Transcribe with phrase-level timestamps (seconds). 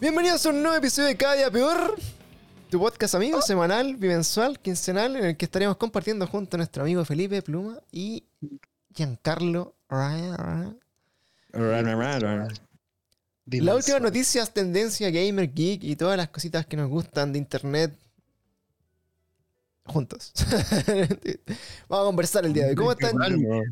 [0.00, 1.98] Bienvenidos a un nuevo episodio de Cada Día Peor,
[2.70, 7.04] tu podcast amigo, semanal, bimensual, quincenal, en el que estaremos compartiendo junto a nuestro amigo
[7.04, 8.22] Felipe Pluma y
[8.94, 9.74] Giancarlo.
[13.46, 17.92] Las últimas noticias, tendencia, gamer, geek y todas las cositas que nos gustan de internet
[19.88, 20.32] juntos.
[21.88, 22.76] Vamos a conversar el día de hoy.
[22.76, 23.16] ¿Cómo están?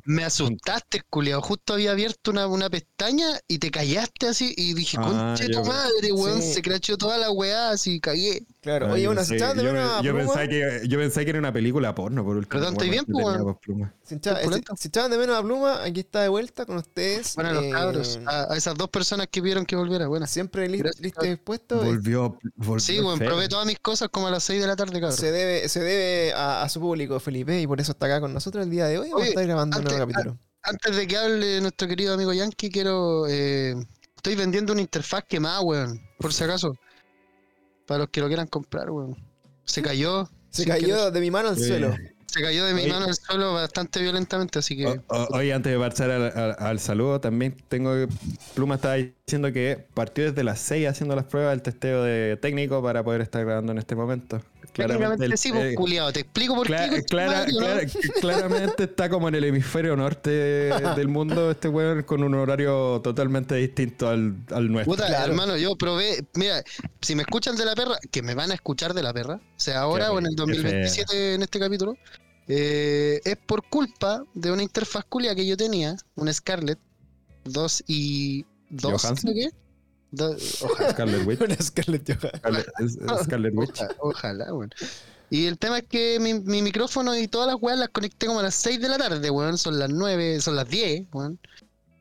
[0.05, 1.41] Me asustaste, culiao.
[1.42, 5.65] Justo había abierto una, una pestaña y te callaste así y dije, Ah, conche tu
[5.65, 6.42] madre, weón.
[6.42, 6.55] Sí.
[6.55, 8.47] Se crachó toda la weá así, cagué.
[8.67, 10.89] Claro, Ah, oye, yo bueno, pensé- si echaban de menos a yo Pluma, pensaba que,
[10.89, 12.50] yo pensaba que era una película porno, por último.
[12.50, 13.25] Perdón, ¿estoy bien, pues,
[13.62, 13.92] plumas.
[14.77, 17.34] si echaban de menos a Pluma, aquí está de vuelta con ustedes.
[17.36, 18.20] Bueno, los Eh, cabros.
[18.27, 20.31] A, a esas dos personas que vieron que volviera, buenas.
[20.31, 20.91] Siempre listo
[21.23, 21.81] dispuesto.
[21.83, 23.17] eh, Volvió, volvió Sí, feo.
[23.19, 25.12] probé todas mis cosas como a las 6 de la tarde, cabrón.
[25.17, 28.34] Se debe, se debe a, a su público, Felipe, y por eso está acá con
[28.34, 29.11] nosotros el día de hoy.
[29.11, 30.39] Vamos a estar grabando un nuevo antes- capítulo.
[30.62, 33.27] Antes de que hable nuestro querido amigo Yankee, quiero.
[33.28, 33.77] eh,
[34.17, 36.01] estoy vendiendo una interfaz quemada, weón.
[36.19, 36.75] Por si acaso.
[37.87, 39.17] Para los que lo quieran comprar, weón.
[39.65, 40.29] Se cayó.
[40.51, 41.12] Se cayó querer.
[41.12, 41.65] de mi mano al Sí.
[41.69, 41.95] suelo.
[42.27, 42.92] Se cayó de mi Oye.
[42.92, 44.87] mano al suelo bastante violentamente, así que.
[44.87, 48.09] O- o- Oye, antes de pasar al, al- al saludo, también tengo que.
[48.55, 52.83] Pluma estaba diciendo que partió desde las 6 haciendo las pruebas del testeo de técnico
[52.83, 54.42] para poder estar grabando en este momento.
[54.77, 56.12] Técnicamente el- sí, pues, eh, culiao.
[56.12, 57.05] Te explico por qué.
[58.20, 63.55] claramente está como en el hemisferio norte del mundo este weón con un horario totalmente
[63.56, 64.94] distinto al, al nuestro.
[64.94, 65.33] Puta, Claro.
[65.33, 66.24] hermano, yo probé.
[66.34, 66.62] Mira,
[67.00, 69.80] si me escuchan de la perra, que me van a escuchar de la perra, sea
[69.80, 71.96] ahora Qué o en el fe- 2027 en este capítulo,
[72.48, 76.78] eh, es por culpa de una interfaz culia que yo tenía, una Scarlett
[77.45, 79.33] 2 y 2, ¿Johansson?
[79.33, 79.56] creo que.
[80.62, 81.40] Ojalá, Scarlet Witch.
[81.44, 82.40] Una Scarlett Johansson.
[82.40, 83.80] Scarlet, es- Scarlet Witch.
[83.80, 84.70] ojalá, ojalá, weón.
[85.28, 88.40] Y el tema es que mi, mi micrófono y todas las weas las conecté como
[88.40, 89.58] a las 6 de la tarde, weón.
[89.58, 91.38] Son las 9, son las 10, weón.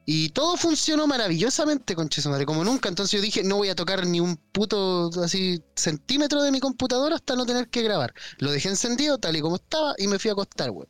[0.07, 2.89] Y todo funcionó maravillosamente con madre, como nunca.
[2.89, 7.15] Entonces yo dije, no voy a tocar ni un puto así centímetro de mi computadora
[7.15, 8.13] hasta no tener que grabar.
[8.37, 10.87] Lo dejé encendido tal y como estaba y me fui a acostar, weón.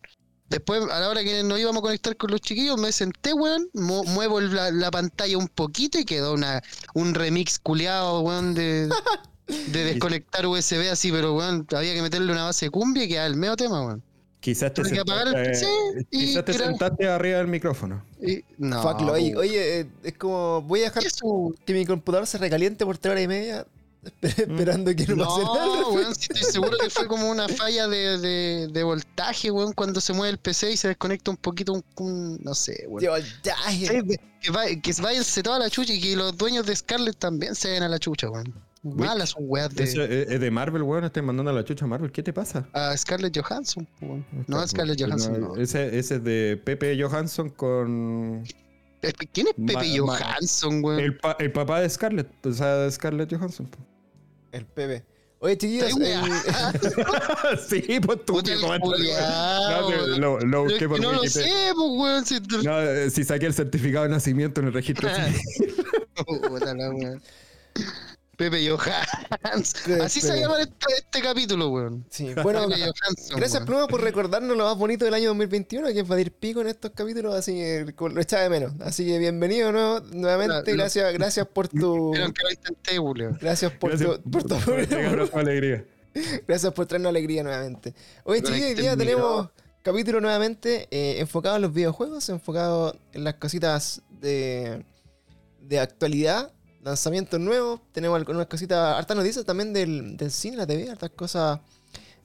[0.49, 3.67] Después, a la hora que nos íbamos a conectar con los chiquillos, me senté, weón,
[3.73, 6.61] mu- muevo la, la pantalla un poquito y quedó una,
[6.93, 8.87] un remix culeado, weón, de,
[9.47, 13.25] de desconectar USB así, pero weón, había que meterle una base de cumbia y quedaba
[13.27, 14.03] el medio tema, weón.
[14.39, 15.67] Quizás te, el sentaste,
[16.11, 18.03] y quizás te sentaste arriba del micrófono.
[18.21, 21.83] Y, no, Fuck, lo- oye, oye, eh, es como voy a dejar Eso, que mi
[21.87, 23.65] computador se recaliente por tres horas y media.
[24.21, 25.65] Esperando que no, pase nada.
[25.81, 29.73] No, weón, sí estoy seguro que fue como una falla de, de, de voltaje, weón,
[29.73, 33.01] cuando se mueve el PC y se desconecta un poquito, un, un- no sé, weón.
[33.03, 33.87] De voltaje.
[33.87, 37.69] Sí, Que, que váyanse toda la chucha y que los dueños de Scarlett también se
[37.69, 38.53] vayan a la chucha, weón.
[38.83, 41.03] Malas son weas de es es de Marvel, weón.
[41.05, 42.11] Estoy mandando a la chucha a Marvel.
[42.11, 42.67] ¿Qué te pasa?
[42.71, 44.23] a Scarlett Johansson, weón.
[44.45, 45.55] No a Scarlett Johansson, no.
[45.55, 48.43] Ese, ese es de Pepe Johansson con
[49.33, 49.83] ¿Quién es Pepe Ma-
[50.19, 50.99] Johansson, weón?
[50.99, 52.27] el, pa- el papá de Scarlett.
[52.45, 53.65] O sea, de Scarlett Johansson.
[53.65, 53.77] po.
[54.55, 55.03] El Pepe.
[55.39, 58.55] Oye, chiquillos, el- sí, pues tú que.
[60.19, 62.25] No, lo, busqué por no lo sé, pues, weón.
[62.25, 62.39] Si...
[62.63, 65.75] No, eh, si saqué el certificado de nacimiento en el registro civil.
[66.47, 67.21] Puta la weón.
[68.35, 68.57] Pepe.
[69.85, 70.01] Pepe.
[70.03, 72.05] Así se llama este, este capítulo, weón.
[72.09, 73.37] sí, bueno, Pepe Johansson.
[73.37, 73.65] gracias weón.
[73.65, 76.91] Pluma por recordarnos lo más bonito del año 2021, que es Vadir Pico en estos
[76.91, 78.73] capítulos, así que lo echaba de menos.
[78.81, 79.99] Así que bienvenido ¿no?
[79.99, 82.11] nuevamente, gracias, gracias por tu...
[82.13, 83.35] Que lo intenté.
[83.41, 84.31] Gracias por Gracias tu...
[84.31, 85.85] por tu- por entregarnos tu alegría.
[86.47, 87.93] Gracias por traernos alegría nuevamente.
[88.23, 89.49] Hoy, Con chiquillos, hoy este día tenemos
[89.81, 94.83] capítulo nuevamente eh, enfocado en los videojuegos, enfocado en las cositas de,
[95.61, 96.51] de actualidad,
[96.85, 97.81] lanzamientos nuevos.
[97.91, 101.59] Tenemos algunas cositas, hartas noticias también del, del cine, la TV, hartas cosas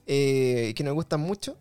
[0.07, 1.57] eh, que nos gustan mucho.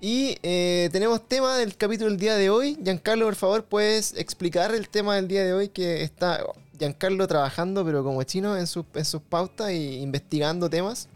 [0.00, 2.76] Y eh, tenemos tema del capítulo del día de hoy.
[2.84, 6.44] Giancarlo, por favor, puedes explicar el tema del día de hoy que está
[6.78, 11.08] Giancarlo trabajando, pero como chino, en sus, en sus pautas e investigando temas.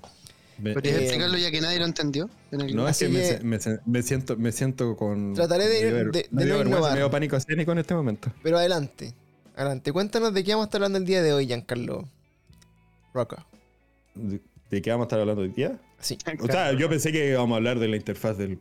[0.63, 2.31] ¿Podrías Eh, explicarlo ya que nadie lo entendió?
[2.51, 3.09] En el- No, es que
[3.43, 3.61] me,
[4.03, 5.35] siento, me siento con.
[5.35, 7.11] Trataré de- me dio ver- de- me de no innovar.
[7.11, 8.33] Pánico escénico en este momento.
[8.43, 9.15] Pero adelante,
[9.56, 9.93] adelante.
[9.93, 12.08] Cuéntanos de qué vamos a estar hablando el día de hoy, Giancarlo.
[13.12, 13.47] Rocca.
[14.14, 15.79] ¿De, de qué vamos a estar hablando hoy día?
[16.00, 16.17] Sí.
[16.41, 18.56] O sea, yo pensé que íbamos a hablar de la interfaz del,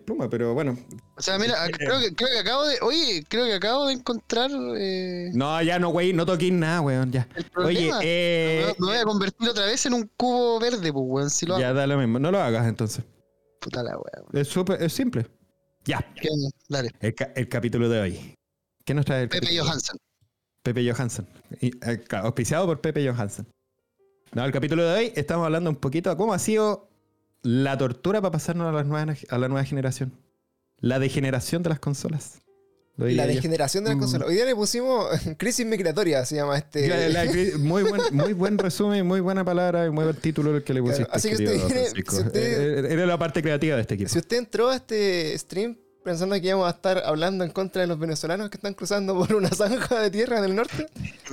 [0.00, 0.78] pluma, pero bueno.
[1.16, 2.76] O sea, mira, creo que, creo que acabo de.
[2.82, 4.48] Oye, creo que acabo de encontrar.
[4.78, 7.26] Eh, No, ya no, güey, no toquís nada, weón, ya.
[7.34, 8.74] el Oye, eh.
[8.78, 11.30] me voy a convertir otra vez en un cubo verde, pues, weón.
[11.30, 11.78] Si lo Ya hago.
[11.78, 13.04] da lo mismo, no lo hagas entonces.
[13.60, 14.28] Puta la weón.
[14.32, 15.26] Es súper, es simple.
[15.86, 16.48] Ya, ¿Qué onda?
[16.68, 16.90] Dale.
[17.00, 18.34] el, ca- el capítulo de hoy.
[18.84, 19.64] ¿Qué nos trae el Pepe capítulo?
[19.64, 19.98] Johansson.
[20.64, 21.28] Pepe Johansson.
[21.60, 23.46] Y, eh, claro, auspiciado por Pepe Johansson.
[24.32, 26.88] No, el capítulo de hoy estamos hablando un poquito de cómo ha sido
[27.42, 30.12] la tortura para pasarnos a, las nuevas- a la nueva generación.
[30.80, 32.40] La degeneración de las consolas.
[32.96, 33.26] La yo.
[33.26, 34.00] degeneración de las Mm.
[34.00, 34.28] consolas.
[34.28, 35.06] Hoy día le pusimos
[35.38, 36.88] crisis migratoria, se llama este.
[37.10, 37.24] La
[37.58, 40.80] muy, buen, muy buen resumen, muy buena palabra y muy buen título el que le
[40.80, 41.12] Claro, pusiste.
[41.14, 42.16] así que usted Francisco.
[42.16, 44.08] si usted- Eh, Era la parte creativa de este equipo.
[44.08, 47.88] Si usted entró a este stream pensando que íbamos a estar hablando en contra de
[47.88, 50.86] los venezolanos que están cruzando por una zanja de tierra en el norte,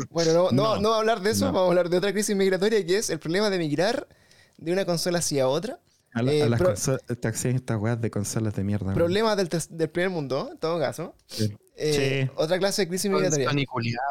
[0.09, 0.81] bueno, no, no, No.
[0.81, 1.51] no vamos a hablar de eso, No.
[1.53, 4.07] vamos a hablar de otra crisis migratoria que es el problema de migrar
[4.57, 5.79] de una consola hacia otra.
[6.13, 8.93] A, la- eh, a las pro- consolas, estas, estas weas de consolas de mierda.
[8.93, 11.15] Problemas del, del primer mundo, en todo caso.
[11.27, 11.53] Sí.
[11.77, 12.31] Eh, Sí.
[12.35, 13.49] Otra clase de crisis migratoria.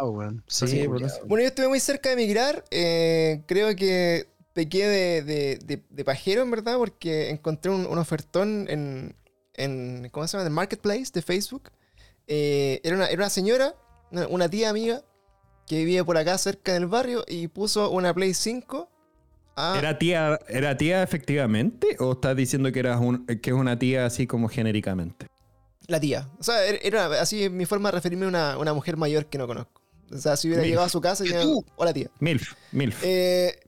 [0.03, 0.43] Weón.
[0.47, 1.21] Sí, eso.
[1.27, 2.65] Bueno, yo estuve muy cerca de migrar.
[2.71, 7.99] eh, creo que pequé de, de- de- de pajero, en verdad, porque encontré un, un
[7.99, 9.15] ofertón en,
[9.63, 10.09] en.
[10.11, 10.43] ¿Cómo se llama?
[10.43, 11.71] En el marketplace de Facebook.
[12.27, 13.75] Eh, era, una, era una señora,
[14.11, 15.03] una, una tía amiga,
[15.67, 18.89] que vivía por acá cerca del barrio y puso una Play 5
[19.57, 19.79] a.
[19.79, 21.97] ¿Era tía, ¿Era tía efectivamente?
[21.99, 25.27] ¿O estás diciendo que, eras un, que es una tía así como genéricamente?
[25.87, 26.29] La tía.
[26.39, 29.39] O sea, era, era así mi forma de referirme a una, una mujer mayor que
[29.39, 29.81] no conozco.
[30.13, 30.71] O sea, si hubiera Milf.
[30.71, 31.65] llegado a su casa y ¿Y tú?
[31.77, 32.11] Hola, tía.
[32.19, 33.03] MILF, MILF.
[33.05, 33.61] Eh,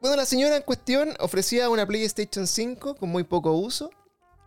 [0.00, 3.90] bueno, la señora en cuestión ofrecía una PlayStation 5 con muy poco uso,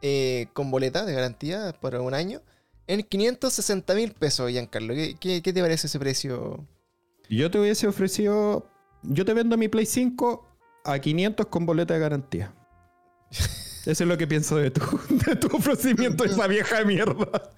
[0.02, 2.42] eh, con boleta de garantía por un año,
[2.88, 4.94] en 560 mil pesos, Giancarlo.
[4.94, 6.66] ¿Qué, qué, qué te parece ese precio?
[7.30, 8.70] Yo te hubiese ofrecido.
[9.02, 10.48] Yo te vendo mi Play 5
[10.84, 12.54] a 500 con boleta de garantía.
[13.86, 17.52] Eso es lo que pienso de tu, de tu ofrecimiento esa vieja mierda.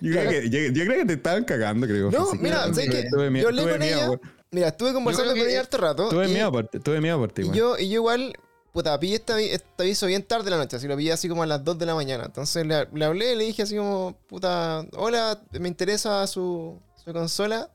[0.00, 2.10] Yo, creo que, yo, yo creo que te estaban cagando, creo.
[2.10, 2.64] No, mira,
[3.10, 4.32] tuve miedo- Yo hablé con miedo, ella.
[4.50, 6.08] Mira, estuve conversando con que- ella harto rato.
[6.08, 8.32] Tuve y, miedo por ti, tuve miedo y yo, y yo igual,
[8.78, 11.42] puta, pillé este, este aviso bien tarde de la noche, así lo pillé así como
[11.42, 12.24] a las 2 de la mañana.
[12.26, 17.70] Entonces le, le hablé, le dije así como, puta, hola, me interesa su, su consola.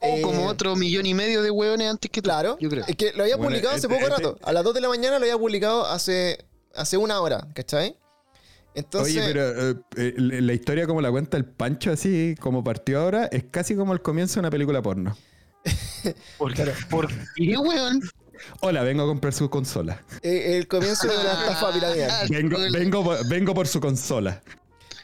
[0.00, 2.26] O Eh, como otro millón y medio de hueones antes que tú.
[2.28, 2.84] Claro, Yo creo.
[2.86, 4.38] es que lo había Bueno, publicado hace este- poco este- rato.
[4.44, 6.38] A las 2 de la mañana lo había publicado hace,
[6.76, 7.96] hace una hora, ¿cachai?
[8.76, 13.00] Entonces, Oye, pero eh, eh, la historia como la cuenta el Pancho, así como partió
[13.00, 15.16] ahora, es casi como el comienzo de una película porno.
[16.38, 16.54] ¿Por,
[16.88, 18.00] ¿Por qué, weón?
[18.60, 20.02] Hola, vengo a comprar su consola.
[20.22, 22.28] eh, el comienzo de una estafa piramidal.
[22.28, 24.42] Vengo, El- vengo, por- vengo por su consola.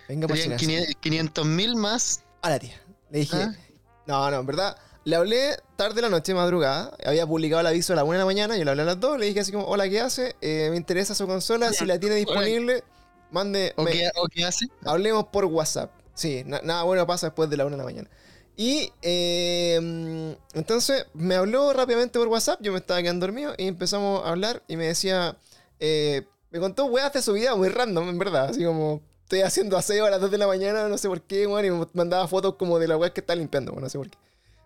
[0.09, 0.67] Venga, por si acaso.
[1.01, 2.23] 500 mil más.
[2.43, 2.81] A la tía.
[3.11, 3.55] Le dije, ¿Ah?
[4.07, 4.77] no, no, en verdad.
[5.05, 6.97] Le hablé tarde de la noche, madrugada.
[7.05, 8.57] Había publicado el aviso a la 1 de la mañana.
[8.57, 9.19] Yo le hablé a las 2.
[9.19, 10.35] Le dije así como, hola, ¿qué hace?
[10.41, 11.73] Eh, me interesa su consola.
[11.73, 12.85] Si la tiene disponible,
[13.31, 13.73] mande.
[13.77, 14.67] ¿O, me- qué, ¿O qué hace?
[14.85, 15.91] Hablemos por WhatsApp.
[16.15, 18.09] Sí, na- nada bueno pasa después de la 1 de la mañana.
[18.56, 24.25] Y eh, entonces me habló rápidamente por WhatsApp, yo me estaba quedando dormido y empezamos
[24.25, 25.37] a hablar y me decía,
[25.81, 29.77] eh, me contó weas de su vida muy random, en verdad, así como estoy haciendo
[29.77, 32.29] aseo a las 2 de la mañana, no sé por qué, weón, y me mandaba
[32.29, 34.19] fotos como de la wea que está limpiando, no sé por qué.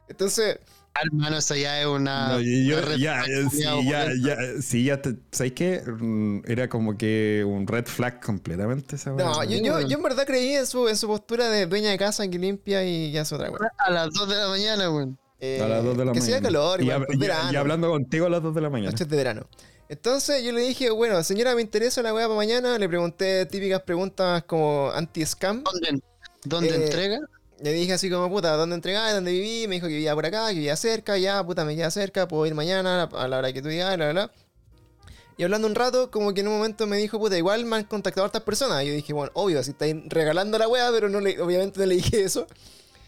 [0.09, 0.59] Entonces,
[1.01, 2.29] Hermano, eso ya es una.
[2.29, 4.23] No, yo, una red ya, eh, sí, ya, weón.
[4.25, 5.81] ya, sí, ya, te- ¿sabes qué?
[5.87, 9.45] Mm, Era como que un red flag completamente esa no, weá.
[9.45, 12.27] yo, yo, yo en verdad creí en su, en su postura de dueña de casa
[12.29, 13.71] que limpia y ya es otra wea.
[13.79, 15.19] A las 2 de la mañana, weón.
[15.41, 16.27] Eh, a las 2 de la que mañana.
[16.37, 18.91] sea calor, y, pues, y- y hablando contigo a las 2 de la mañana.
[18.91, 19.47] Noches de verano.
[19.89, 22.77] Entonces yo le dije, bueno, señora, me interesa la weá para mañana.
[22.77, 25.63] Le pregunté típicas preguntas como anti-scam.
[25.63, 26.03] ¿Dónde,
[26.45, 27.21] dónde Eh, entrega?
[27.61, 29.13] Le dije así como, puta, ¿dónde entregás?
[29.13, 29.67] ¿Dónde viví?
[29.67, 31.19] Me dijo que vivía por acá, que vivía cerca.
[31.19, 32.29] Ya, puta, me queda cerca.
[32.29, 34.31] Puedo ir mañana a la, hora que tú digas, bla, bla.
[35.37, 37.85] Y hablando un rato, como que en un momento me dijo, puta, igual me han
[37.85, 38.83] contactado hartas personas.
[38.85, 41.87] Y yo dije, bueno, obvio, si estáis regalando la weá, pero no le, obviamente no
[41.87, 42.47] le dije eso.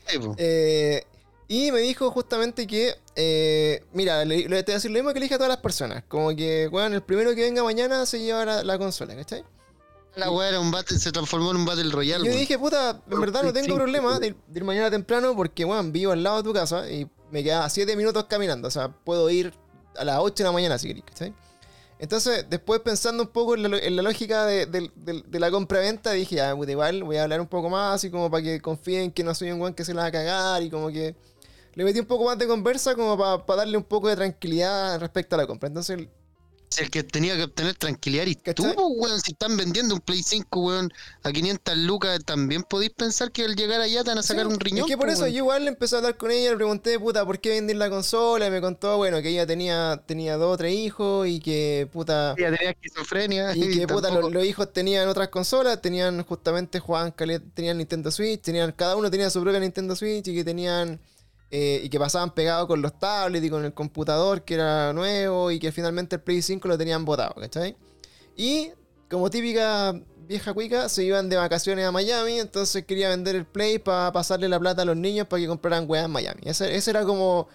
[0.07, 0.19] Sí.
[0.37, 1.05] Eh,
[1.47, 5.13] y me dijo justamente que, eh, mira, le, le te voy a decir lo mismo
[5.13, 6.05] que le dije a todas las personas.
[6.07, 9.45] Como que, bueno, el primero que venga mañana se lleva la, la consola, ¿cachai?
[10.21, 12.25] La weá era un battle, se transformó en un Battle Royale.
[12.25, 12.41] Yo weón.
[12.41, 13.73] dije, puta, en verdad no tengo Sí.
[13.73, 17.09] problema de, de ir mañana temprano porque, bueno, vivo al lado de tu casa y
[17.31, 18.69] me queda 7 minutos caminando.
[18.69, 19.53] O sea, puedo ir
[19.97, 21.35] a las 8 de la mañana si querés, ¿cachai?
[21.99, 25.51] Entonces, después pensando un poco en la, en la lógica de, de- de- de la
[25.51, 28.61] compra-venta, dije, ya, puta, igual voy a hablar un poco más, así como para que
[28.63, 31.15] confíen que no soy un weón que se la va a cagar y como que
[31.75, 35.35] le metí un poco más de conversa como para darle un poco de tranquilidad respecto
[35.37, 35.67] a la compra.
[35.69, 36.09] Entonces,
[36.79, 39.21] el que tenía que obtener tranquilidad y tú, po, weón.
[39.21, 40.93] Si están vendiendo un Play 5, weón,
[41.25, 44.53] a 500 lucas, también podéis pensar que al llegar allá te van a sacar Sí,
[44.53, 44.87] un riñón.
[44.87, 45.33] Es que por po, eso weón.
[45.33, 47.91] yo igual le empecé a hablar con ella, le pregunté, puta, ¿por qué vender la
[47.91, 48.47] consola?
[48.47, 52.35] Y me contó, bueno, que ella tenía, tenía dos o tres hijos y que, puta,
[52.39, 53.57] Ella tenía esquizofrenia.
[53.57, 56.81] y que, puta, tampoco- los, los hijos tenían otras consolas, tenían justamente,
[57.17, 61.01] cale- tenían Nintendo Switch, tenían, cada uno tenía su propia Nintendo Switch y que tenían,
[61.51, 65.51] eh, y que pasaban pegados con los tablets y con el computador que era nuevo
[65.51, 67.77] y que finalmente el Play 5 lo tenían botado, ¿cachai?
[68.37, 68.71] Y
[69.11, 73.81] como típica vieja cuica, se iban de vacaciones a Miami, entonces quería vender el Play
[73.81, 76.41] para pasarle la plata a los niños para que compraran weas en Miami.
[76.45, 77.49] Ese, ese era como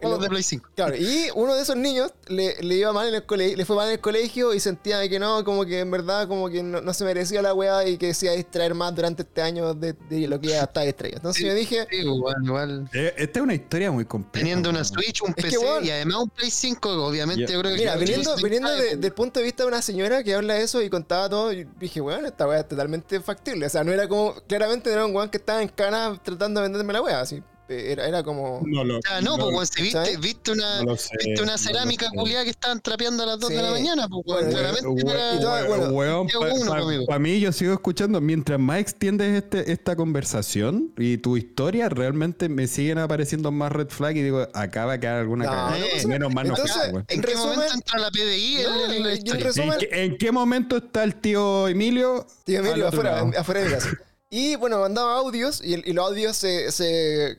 [0.00, 0.70] Juegos de Play 5.
[0.74, 3.76] Claro, y uno de esos niños le, le iba mal en el colegio, le fue
[3.76, 6.80] mal en el colegio y sentía que no, como que en verdad como que no,
[6.80, 9.74] no se merecía la weá y que se iba a distraer más durante este año
[9.74, 11.16] de, de lo que ya estaba distraído.
[11.18, 12.90] Entonces yo dije, Sí, igual, igual.
[12.92, 14.44] Eh, Esta es una historia muy compleja.
[14.44, 14.84] Teniendo una weón.
[14.86, 17.78] Switch, un Es PC weón, y además un Play 5, obviamente yo creo que...
[17.78, 20.80] mira, viniendo, viniendo de- del punto de vista de una señora que habla de eso
[20.82, 23.66] y contaba todo, yo dije, bueno, esta weá es totalmente factible.
[23.66, 26.60] O sea, no era como, claramente no era un weón que estaba en cana tratando
[26.60, 27.42] de venderme la weá, así.
[27.68, 28.62] Eh, Era, era como...
[28.64, 30.82] No lo, Ah, no, pues, viste, viste una...
[30.82, 33.70] no sé, Viste una no cerámica culiada que estaban trapeando a las 2 de la
[33.70, 35.32] mañana, pues, Bueno, claramente We- era-
[35.62, 37.06] we- bueno, weón, yo pa- uno, pa- amigo.
[37.06, 42.48] pa' mí yo sigo escuchando, mientras más extiendes este, esta conversación y tu historia, realmente
[42.48, 45.78] me siguen apareciendo más red flag y digo, acá va a quedar alguna No, cagada.
[45.78, 47.04] no, pues, Menos mal no entonces, weón.
[47.08, 50.76] ¿En qué resumen- momento entra la PDI No, en, resumen- ¿En qué, en qué momento
[50.78, 52.26] está el tío Emilio?
[52.44, 53.88] Tío Emilio, afuera, afuera de mi casa.
[54.30, 57.38] Y bueno, mandaba audios y, el- y los audios se, se-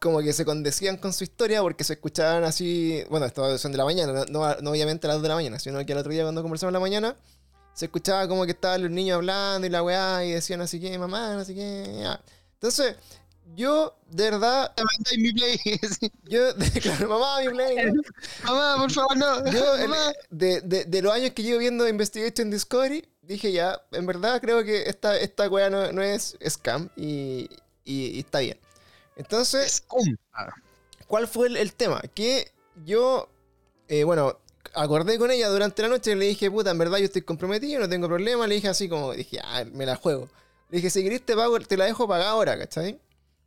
[0.00, 3.78] como que se condecían con su historia porque se escuchaban así, bueno, esto son de
[3.78, 6.22] la mañana, no, obviamente a las 2 de la mañana, sino que el otro día
[6.22, 7.16] cuando conversamos en la mañana,
[7.74, 10.98] se escuchaba como que estaban los niños hablando y la weá y decían así que
[10.98, 11.98] mamá, no sé qué.
[12.00, 12.20] ya.
[12.54, 12.96] Entonces,
[13.54, 14.72] yo, de verdad,
[15.16, 15.58] mi Play.
[16.24, 16.40] yo,
[16.82, 17.76] claro, mamá, mi play.
[18.44, 19.50] Mamá, por favor, no.
[19.50, 20.12] Yo, el- Mamá.
[20.30, 24.62] de, de- de los años que llevo viendo Investigation Discovery, dije ya, en verdad creo
[24.64, 27.48] que esta, esta weá no, no es scam y,
[27.84, 28.58] y- y está bien.
[29.18, 29.84] Entonces.
[31.06, 32.00] ¿cuál fue el, el tema?
[32.14, 32.50] Que
[32.84, 33.28] yo,
[33.88, 34.38] eh, bueno,
[34.74, 37.80] acordé con ella durante la noche y le dije, puta, en verdad yo estoy comprometido,
[37.80, 38.46] no tengo problema.
[38.46, 40.28] Le dije así como, dije, ah, me la juego.
[40.70, 43.00] Le dije, si querés te pago, te la dejo pagar ahora, ¿cachai?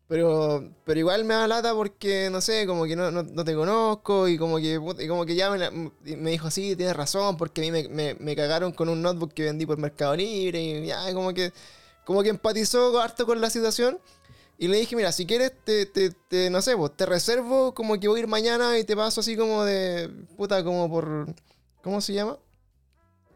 [0.08, 3.56] Pero, pero igual me da lata porque, no sé, como que no, no, no te
[3.56, 7.38] conozco y como que, y como que ya me, la- me dijo, sí, tienes razón,
[7.38, 10.62] porque a mí me, me- me cagaron con un notebook que vendí por Mercado Libre
[10.62, 11.54] y ya, como que,
[12.06, 14.00] como que empatizó harto con la situación.
[14.62, 18.08] Y le dije, mira, si quieres, te, te, no sé, pues, te reservo como que
[18.08, 21.34] voy a ir mañana y te paso así como de, puta, como por,
[21.82, 22.38] ¿cómo se llama?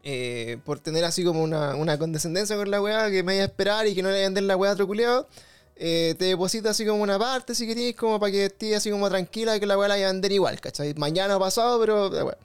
[0.04, 3.46] Eh, por tener así como una, una condescendencia con la weá, que me vaya a
[3.46, 5.26] esperar y que no le vender la weá a otro culiado.
[5.74, 9.08] Eh, te deposito así como una parte, si querés, como para que estés así como
[9.08, 10.94] tranquila que la weá la vaya a vender igual, ¿cachai?
[10.94, 12.38] Mañana o pasado, pero la.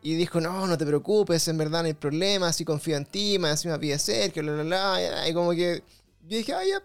[0.00, 3.38] Y dijo, no, no te preocupes, en verdad no hay problema, así confío en ti,
[3.38, 5.28] más encima pide ser, que bla, bla, bla.
[5.28, 5.82] Y como que
[6.26, 6.82] yo dije, ah, ya,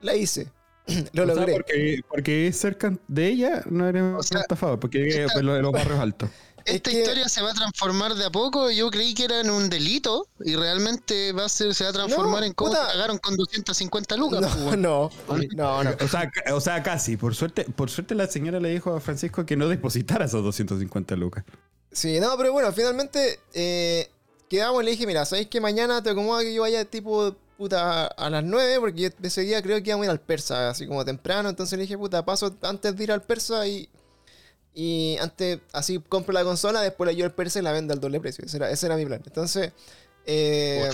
[0.00, 0.48] la hice.
[1.12, 1.52] Lo O sea, logré.
[1.54, 5.46] porque, porque es cerca de ella, no un O sea, estafador, porque vive esta- en
[5.46, 6.30] los, barrios altos.
[6.64, 8.70] Es Esta que- historia se va a transformar de a poco.
[8.70, 11.92] Yo creí que era en un delito y realmente va a ser, se va a
[11.94, 14.40] transformar No, en cómo pagaron con 250 lucas.
[14.40, 14.82] pues, No, weón.
[14.82, 15.10] no,
[15.56, 15.90] no, no.
[16.04, 17.16] O sea, ca- o sea, casi.
[17.16, 21.16] Por suerte, por suerte la señora le dijo a Francisco que no depositara esos 250
[21.16, 21.44] lucas.
[21.92, 24.10] Sí, no, pero bueno, finalmente eh,
[24.50, 28.06] quedamos y le dije, mira, ¿sabéis que mañana te acomoda que yo vaya tipo puta
[28.06, 28.80] a las 9?
[28.80, 31.48] Porque yo ese día creo que íbamos a ir al persa, así como temprano.
[31.48, 33.88] Entonces le dije, puta, paso antes de ir al persa y.
[34.72, 38.00] Y antes, así compro la consola, después la llevo al persa y la vendo al
[38.00, 38.44] doble precio.
[38.44, 39.22] Ese era, ese era mi plan.
[39.24, 39.72] Entonces.
[40.26, 40.88] Eh,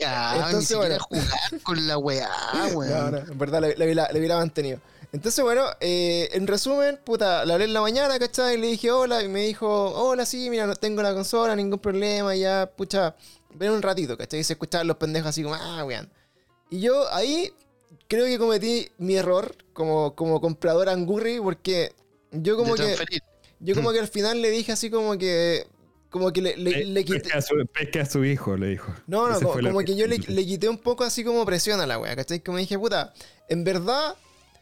[0.00, 0.98] Ya, Entonces, bueno.
[1.00, 3.10] jugar con la weá, No, weón.
[3.12, 4.78] no, en verdad le, le le hubiera mantenido.
[5.12, 8.54] Entonces, bueno, eh, en resumen, puta, la hablé en la mañana, ¿cachai?
[8.54, 11.78] Y le dije hola, y me dijo, hola, sí, mira, no tengo la consola, ningún
[11.80, 13.14] problema, ya, pucha,
[13.54, 14.40] ven un ratito, ¿cachai?
[14.40, 16.08] Y se escuchaban los pendejos así como, ah, weón.
[16.70, 17.52] Y yo ahí
[18.08, 21.92] creo que cometí mi error como, como comprador angurri, porque
[22.30, 23.22] yo como que, transferir.
[23.60, 25.66] yo como que al final le dije así como que,
[26.10, 27.20] como que le, le- le quité...
[27.20, 28.92] Pesque a, su, a su hijo, le dijo.
[29.06, 31.80] No, no, Ese como, como que yo le, le quité un poco así como presión
[31.80, 32.40] a la wea, ¿cachai?
[32.40, 33.12] Como dije, puta,
[33.48, 34.14] en verdad,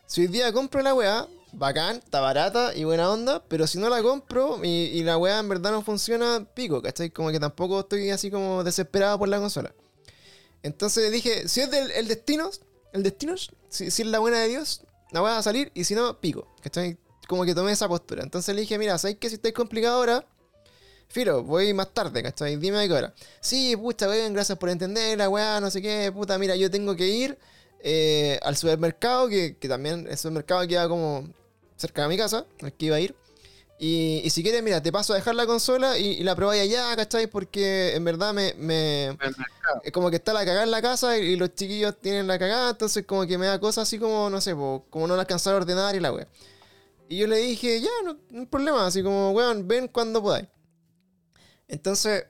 [0.07, 3.89] si hoy día compro la wea, bacán, está barata y buena onda, pero si no
[3.89, 7.11] la compro y, la wea en verdad no funciona, pico, ¿cachai?
[7.11, 9.75] Como que tampoco estoy así como desesperado por la consola.
[10.63, 12.51] Entonces dije, si es del el destino,
[12.93, 13.35] el destino,
[13.69, 16.49] si, es la buena de Dios, la wea va a salir y si no, pico,
[16.63, 16.99] ¿cachai?
[17.29, 18.23] Como que tomé esa postura.
[18.23, 20.27] Entonces le dije, mira, ¿sabes que si estáis complicado ahora?
[21.09, 22.57] Filo, voy más tarde, ¿cachai?
[22.57, 23.15] Dime a qué hora.
[23.41, 26.95] Sí, pucha, weón, gracias por entender, la weá, no sé qué, puta, mira, yo tengo
[26.95, 27.39] que ir
[27.83, 31.29] eh, al supermercado, que, que también el supermercado queda como
[31.81, 33.15] cerca de mi casa, al que iba a ir.
[33.79, 36.63] Y, y si quieres, mira, te paso a dejar la consola y, y la probáis
[36.63, 37.27] allá, ¿cachai?
[37.29, 39.19] Porque en verdad me, me,
[39.83, 42.39] es como que está la cagada en la casa y, y los chiquillos tienen la
[42.39, 45.23] cagada, entonces como que me da cosas así como, no sé, po, como no la
[45.23, 46.29] alcanzar a ordenar y la wea.
[47.09, 50.49] Y yo le dije, ya, no, no hay problema, así como, weón, ven cuando podáis.
[51.69, 52.25] Entonces,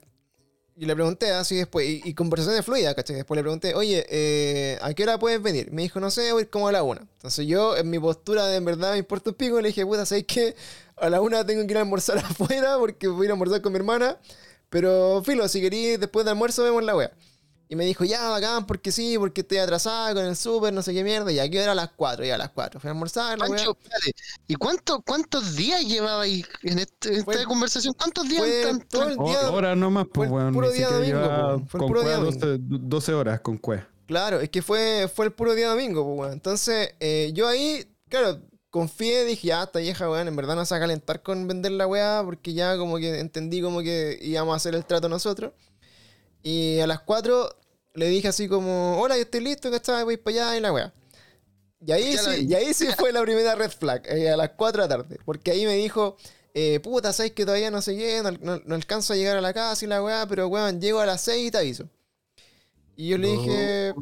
[0.80, 3.16] y le pregunté así después, y, y conversaciones fluidas, ¿cachai?
[3.16, 5.70] Después le pregunté, oye, eh, ¿a qué hora puedes venir?
[5.72, 7.02] Me dijo, no sé, voy como a la una.
[7.02, 10.06] Entonces yo, en mi postura de en verdad me importa un pico, le dije, puta,
[10.06, 10.56] ¿sabes qué?
[10.96, 13.60] A la una tengo que ir a almorzar afuera porque voy a ir a almorzar
[13.60, 14.18] con mi hermana.
[14.70, 17.12] Pero, filo, si queréis después de almuerzo vemos la wea.
[17.72, 20.92] Y me dijo, ya, bacán, porque sí, porque estoy atrasada con el súper, no sé
[20.92, 21.30] qué mierda.
[21.30, 22.80] Y aquí era a las 4, ya a las 4.
[22.80, 23.46] Fui a almorzar, la.
[23.46, 24.12] Pancho, espérate,
[24.48, 27.94] ¿y cuánto, cuántos días llevaba ahí en, este- en Fue- esta conversación?
[27.94, 28.40] ¿Cuántos días?
[28.42, 29.50] fue tan- todo el día.
[29.52, 30.52] Horas nomás, fue pues, el weón.
[30.52, 31.20] puro día domingo.
[31.20, 33.86] Fue el con puro cueva día 12, 12 horas con cue.
[34.08, 36.32] Claro, es que fue, fue el puro día domingo, pues, weón.
[36.32, 40.74] Entonces, eh, yo ahí, claro, confié, dije, ya, esta vieja, weón, en verdad no se
[40.74, 44.54] va a calentar con vender la weá, porque ya como que entendí como que íbamos
[44.54, 45.52] a hacer el trato nosotros.
[46.42, 47.54] Y a las 4
[47.94, 50.04] le dije así como, hola, yo estoy listo, ¿cachai?
[50.04, 50.94] Voy para allá y la weá.
[51.84, 54.82] Y ahí, sí, y ahí sí fue la primera red flag, eh, a las 4
[54.82, 55.18] de la tarde.
[55.24, 56.16] Porque ahí me dijo,
[56.54, 59.40] eh, puta, sabes que todavía no sé qué, no, no- no alcanzo a llegar a
[59.40, 61.88] la casa y la weá, pero weón, llego a las 6 y te aviso.
[62.96, 63.94] Y yo le dije,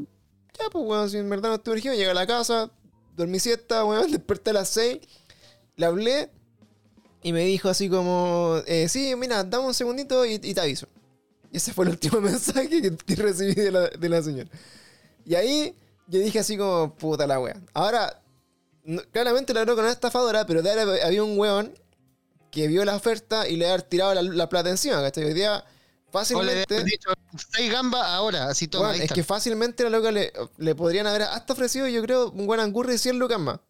[0.59, 2.71] ya, pues, weón, si en verdad no estuve urgido, llegué a la casa,
[3.17, 4.99] dormí siesta, weón, desperté a las 6,
[5.77, 6.31] le hablé
[7.23, 10.89] y me dijo así como, eh, sí, mira, dame un segundito y, y te aviso.
[11.51, 14.51] Y ese fue el último mensaje que, que recibí de la, de la señora.
[15.25, 15.75] Y ahí
[16.07, 17.61] yo dije así como, puta la wea.
[17.75, 18.23] Ahora,
[18.85, 21.75] no- claramente la loca no era estafadora, pero de ahí había un weón
[22.51, 25.25] que vio la oferta y le había tirado la, la plata encima, ¿cachai?
[25.25, 25.65] Hoy día
[26.33, 26.85] O le fácilmente...
[26.85, 27.11] dicho,
[27.53, 31.53] seis gambas ahora, así ahí es que fácilmente la loca le, le podrían haber hasta
[31.53, 33.61] ofrecido, yo creo, un buen angurri y 100 lucas más.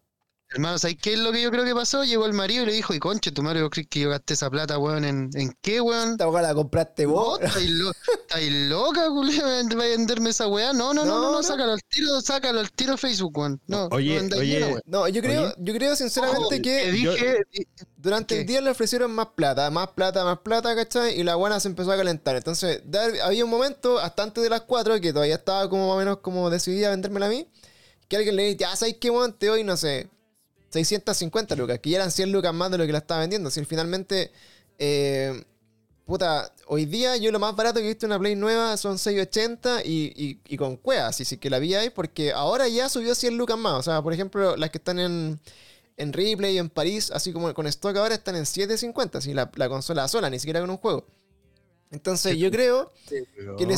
[0.51, 2.03] Hermano, ¿sabes qué es lo que yo creo que pasó?
[2.03, 4.33] Llegó el marido y le dijo, y conche, tu madre, ¿vos crees que yo gasté
[4.33, 5.05] esa plata, weón?
[5.05, 6.13] ¿En, en qué, weón?
[6.13, 7.39] Esta weá la compraste No, vos.
[7.39, 7.91] ¿Estáis lo-
[8.21, 9.45] estáis loca, culiao?
[9.77, 10.73] ¿Va a venderme esa weá?
[10.73, 11.43] No, no, no, no, No, no, no.
[11.43, 13.61] sácalo al tiro, sácalo al tiro Facebook, weón.
[13.67, 14.75] No, Oye, no oye.
[14.85, 15.53] No, yo creo, Oye.
[15.59, 17.43] yo creo sinceramente Ojo, que dije,
[17.97, 18.41] durante ¿Qué?
[18.41, 21.19] el día le ofrecieron más plata, más plata, más plata, ¿cachai?
[21.19, 22.35] Y la buena se empezó a calentar.
[22.35, 22.81] Entonces,
[23.23, 26.17] había un momento, hasta antes de las 4, que todavía estaba como más o menos
[26.21, 27.47] como decidida a vendérmela a mí,
[28.07, 30.09] que alguien le dice, ya sabes qué, weón, te doy, no sé,
[30.69, 33.49] 650 lucas, que ya eran 100 lucas más de lo que la estaba vendiendo.
[33.49, 34.31] Si finalmente,
[34.77, 35.43] eh,
[36.05, 38.97] puta, hoy día yo lo más barato que he visto en una Play nueva son
[38.97, 42.89] 680 y, y, y con cuevas, así sí, que la vi ahí, porque ahora ya
[42.89, 43.73] subió 100 lucas más.
[43.73, 45.39] O sea, por ejemplo, las que están en,
[45.97, 49.69] en Replay en París, así como con stock ahora, están en 750, así la, la
[49.69, 51.05] consola sola, ni siquiera con un juego.
[51.91, 53.75] Entonces yo creo que le,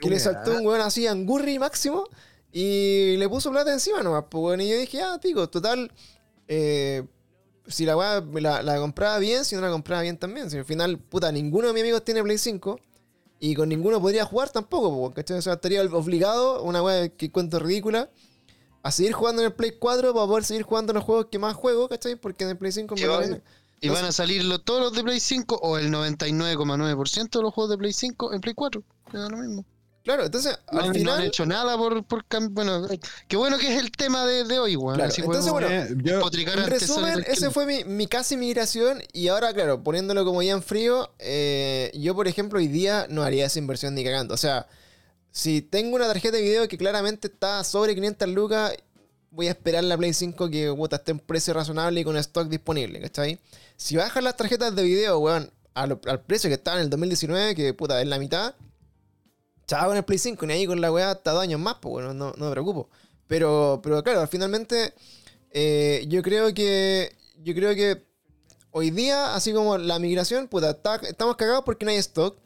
[0.00, 2.08] que le saltó un weón así angurri máximo
[2.52, 4.60] y le puso plata encima nomás, pues.
[4.60, 5.92] Y yo dije, ah, pico, total,
[6.52, 7.04] eh,
[7.68, 10.50] si la weá la, la compraba bien, si no la compraba bien también.
[10.50, 12.80] Si al final, puta, ninguno de mis amigos tiene Play 5
[13.38, 15.38] y con ninguno podría jugar tampoco, ¿cachai?
[15.38, 18.10] O sea, estaría obligado, una weá que cuento ridícula,
[18.82, 21.54] a seguir jugando en el Play 4 para poder seguir jugando los juegos que más
[21.54, 22.16] juego, ¿cachai?
[22.16, 23.42] Porque en el Play 5 me vale-
[23.82, 27.54] Y van a salir lo- todos los de Play 5 o el 99,9% de los
[27.54, 28.82] juegos de Play 5 en Play 4.
[29.10, 29.64] Que da lo mismo.
[30.02, 31.20] Claro, entonces, No, al no final...
[31.20, 32.88] han hecho nada por, por Bueno,
[33.28, 34.94] qué bueno que es el tema de, de hoy, weón.
[34.96, 39.28] Claro, Así entonces, bueno, Eh, yo- En resumen, ese fue mi, mi casi migración y
[39.28, 43.44] ahora, claro, poniéndolo como ya en frío, eh, yo, por ejemplo, hoy día no haría
[43.46, 44.32] esa inversión ni cagando.
[44.32, 44.66] O sea,
[45.30, 48.72] si tengo una tarjeta de video que claramente está sobre 500 lucas,
[49.30, 52.48] voy a esperar la Play 5 que puta, esté en precio razonable y con stock
[52.48, 53.38] disponible, ¿cachai?
[53.76, 56.90] Si bajan las tarjetas de video, weón, a lo- al precio que estaba en el
[56.90, 58.54] 2019, que puta, es la mitad,
[59.70, 61.92] chao con el Play 5, ni ahí con la weá hasta dos años más, pues
[61.92, 62.90] bueno, no, no me preocupo.
[63.28, 64.92] Pero, pero claro, finalmente,
[65.52, 67.16] eh, yo creo que.
[67.42, 68.04] Yo creo que
[68.72, 72.36] hoy día, así como la migración, puta, está- estamos cagados porque no hay stock.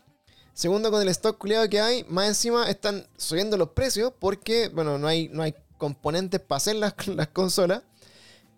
[0.53, 4.99] Segundo, con el stock culiado que hay, más encima están subiendo los precios porque, bueno,
[4.99, 7.83] no hay, no hay componentes para hacer las, las consolas.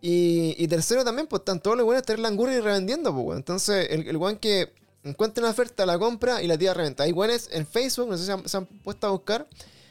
[0.01, 3.39] Y, y tercero también, pues están todos los buenos tener la angurria y revendiendo, pues.
[3.39, 4.73] Entonces, el, el weón que
[5.09, 7.05] encuentra una oferta, la compra y la tira a reventa.
[7.05, 9.49] Hay weones en Facebook, no sé si se han, se han puesto a buscar,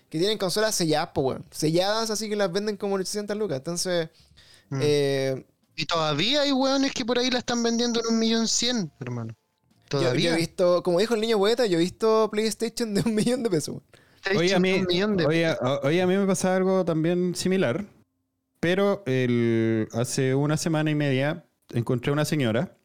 [0.10, 1.46] que tienen consolas selladas, pues, weón.
[1.52, 3.58] Selladas, así que las venden como 800 lucas.
[3.58, 4.10] Entonces,
[4.70, 4.80] Mm.
[4.82, 8.92] eh, Y todavía hay weones que por ahí la están vendiendo en un millón cien,
[9.00, 9.34] hermano.
[9.92, 10.34] yo, yo Todavía.
[10.34, 13.50] he visto, como dijo el niño poeta, yo he visto PlayStation de un millón de
[13.50, 13.82] pesos,
[14.36, 17.86] Oye, a mí, de oye, a- oye, a mí me pasa algo también similar,
[18.60, 22.76] pero el, hace una semana y media encontré una señora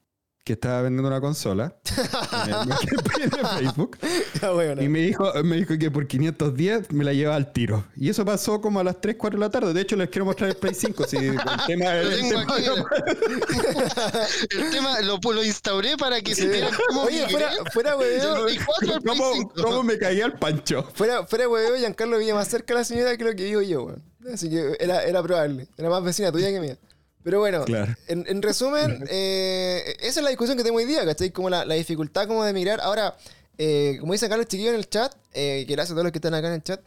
[0.42, 1.76] que estaba vendiendo una consola
[2.46, 3.98] en el Facebook
[4.40, 4.82] Ya, weón.
[4.82, 7.84] y me dijo, me dijo que por 510 me la llevaba al tiro.
[7.94, 9.72] Y eso pasó como a las 3, 4 de la tarde.
[9.74, 11.04] De hecho, les quiero mostrar el Play 5.
[11.06, 12.64] Si el tema, Lo el tengo tema- aquí.
[14.50, 16.42] El tema lo, lo instauré para que Sí.
[16.42, 18.44] supieran cómo Oye, fuera, fuera del weón.
[18.44, 19.52] Play 4 al Play ¿Cómo, 5.
[19.62, 20.88] cómo me caía el pancho?
[20.94, 23.84] Fuera, fuera weón, Giancarlo vivía más cerca de la señora que lo que vivo yo,
[23.84, 24.02] weón.
[24.32, 25.68] Así que era, era probable.
[25.76, 26.78] Era más vecina tuya que mía.
[27.22, 27.94] Pero bueno, Claro.
[28.08, 31.30] en, en resumen, eh, esa es la discusión que tengo hoy día, ¿cachai?
[31.30, 32.80] Como la, la dificultad como de migrar.
[32.80, 33.16] Ahora,
[33.58, 36.12] eh, como dice acá los chiquillos en el chat, eh, que gracias a todos los
[36.12, 36.80] que están acá en el chat,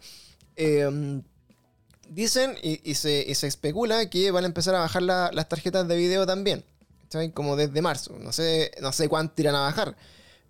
[0.55, 1.21] eh,
[2.09, 5.47] dicen y, y se, y se especula que van a empezar a bajar la- las
[5.49, 6.63] tarjetas de video también.
[7.03, 7.31] ¿cachai?
[7.31, 8.17] Como desde marzo.
[8.19, 9.95] No sé, no sé cuánto irán a bajar.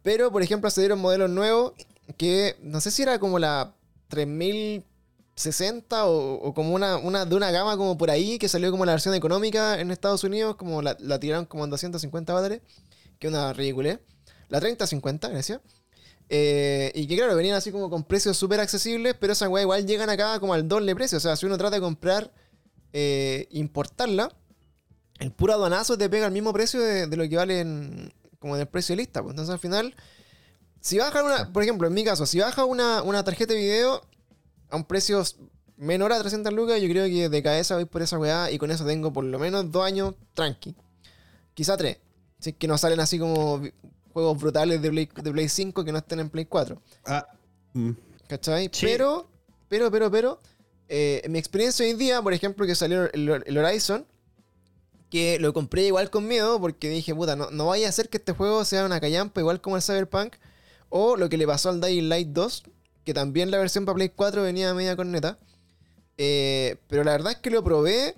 [0.02, 1.74] Pero, por ejemplo, se dieron modelos nuevos
[2.18, 3.74] que no sé si era como la
[5.36, 8.94] 3060 o, como una, una de una gama como por ahí que salió como la
[8.94, 12.62] versión económica en Estados Unidos, como la, la tiraron como en 250 dólares,
[13.20, 14.00] que una ridícula.
[14.50, 15.62] La 3050, gracias.
[16.30, 19.86] Eh, y que claro, venían así como con precios súper accesibles, pero esas weas igual
[19.86, 21.18] llegan acá como al doble precio.
[21.18, 22.32] O sea, si uno trata de comprar,
[22.92, 24.32] eh, importarla,
[25.20, 28.56] el puro aduanazo te pega el mismo precio de, de lo que vale en, como
[28.56, 29.22] en el precio de lista.
[29.22, 29.32] Pues.
[29.34, 29.96] Entonces al final,
[30.80, 34.02] si baja una, por ejemplo, en mi caso, si baja una, una tarjeta de video
[34.74, 35.24] a un precio
[35.78, 38.72] menor a 300 lucas, yo creo que de cabeza voy por esa weá y con
[38.72, 40.76] eso tengo por lo menos dos años tranqui.
[41.54, 42.00] Quizá tres.
[42.40, 43.62] Si es que no salen así como
[44.14, 46.82] juegos brutales de Play, de Play 5 que no estén en Play 4.
[47.06, 47.28] Ah,
[47.74, 47.92] mm.
[48.28, 48.70] ¿Cachai?
[48.74, 48.88] Sí.
[48.88, 49.30] Pero,
[49.70, 50.42] pero, pero, pero,
[50.90, 54.08] eh, en mi experiencia hoy día, por ejemplo, que salió el, el Horizon,
[55.12, 58.18] que lo compré igual con miedo porque dije, puta, no, no vaya a ser que
[58.18, 60.34] este juego sea una callampa igual como el Cyberpunk,
[60.90, 62.64] o lo que le pasó al Dying Light 2,
[63.04, 65.38] que también la versión para Play 4 venía media corneta.
[66.18, 68.16] Eh, pero la verdad es que lo probé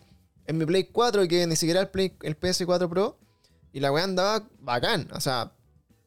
[0.47, 3.17] en mi Play 4, que ni siquiera el, Play, el PS4 Pro,
[3.73, 5.09] y la weá andaba bacán.
[5.13, 5.51] O sea,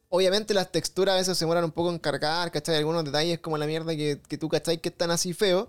[0.09, 2.77] obviamente las texturas a veces se demoran un poco en cargar, ¿cachai?
[2.77, 4.79] Algunos detalles como la mierda que, que tú, ¿cachai?
[4.79, 5.69] Que están así feos.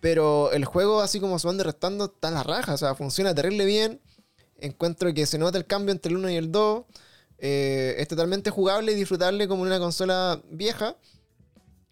[0.00, 2.74] Pero el juego, así como sumando y restando, está en la raja.
[2.74, 4.00] O sea, funciona terrible bien.
[4.58, 6.84] Encuentro que se nota el cambio entre el 1 y el 2.
[7.38, 10.96] Eh, es totalmente jugable y disfrutable como en una consola vieja.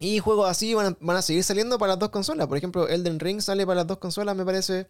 [0.04, 2.48] Y juegos así van a, van a seguir saliendo para las dos consolas.
[2.48, 4.88] Por ejemplo, Elden Ring sale para las dos consolas, me parece.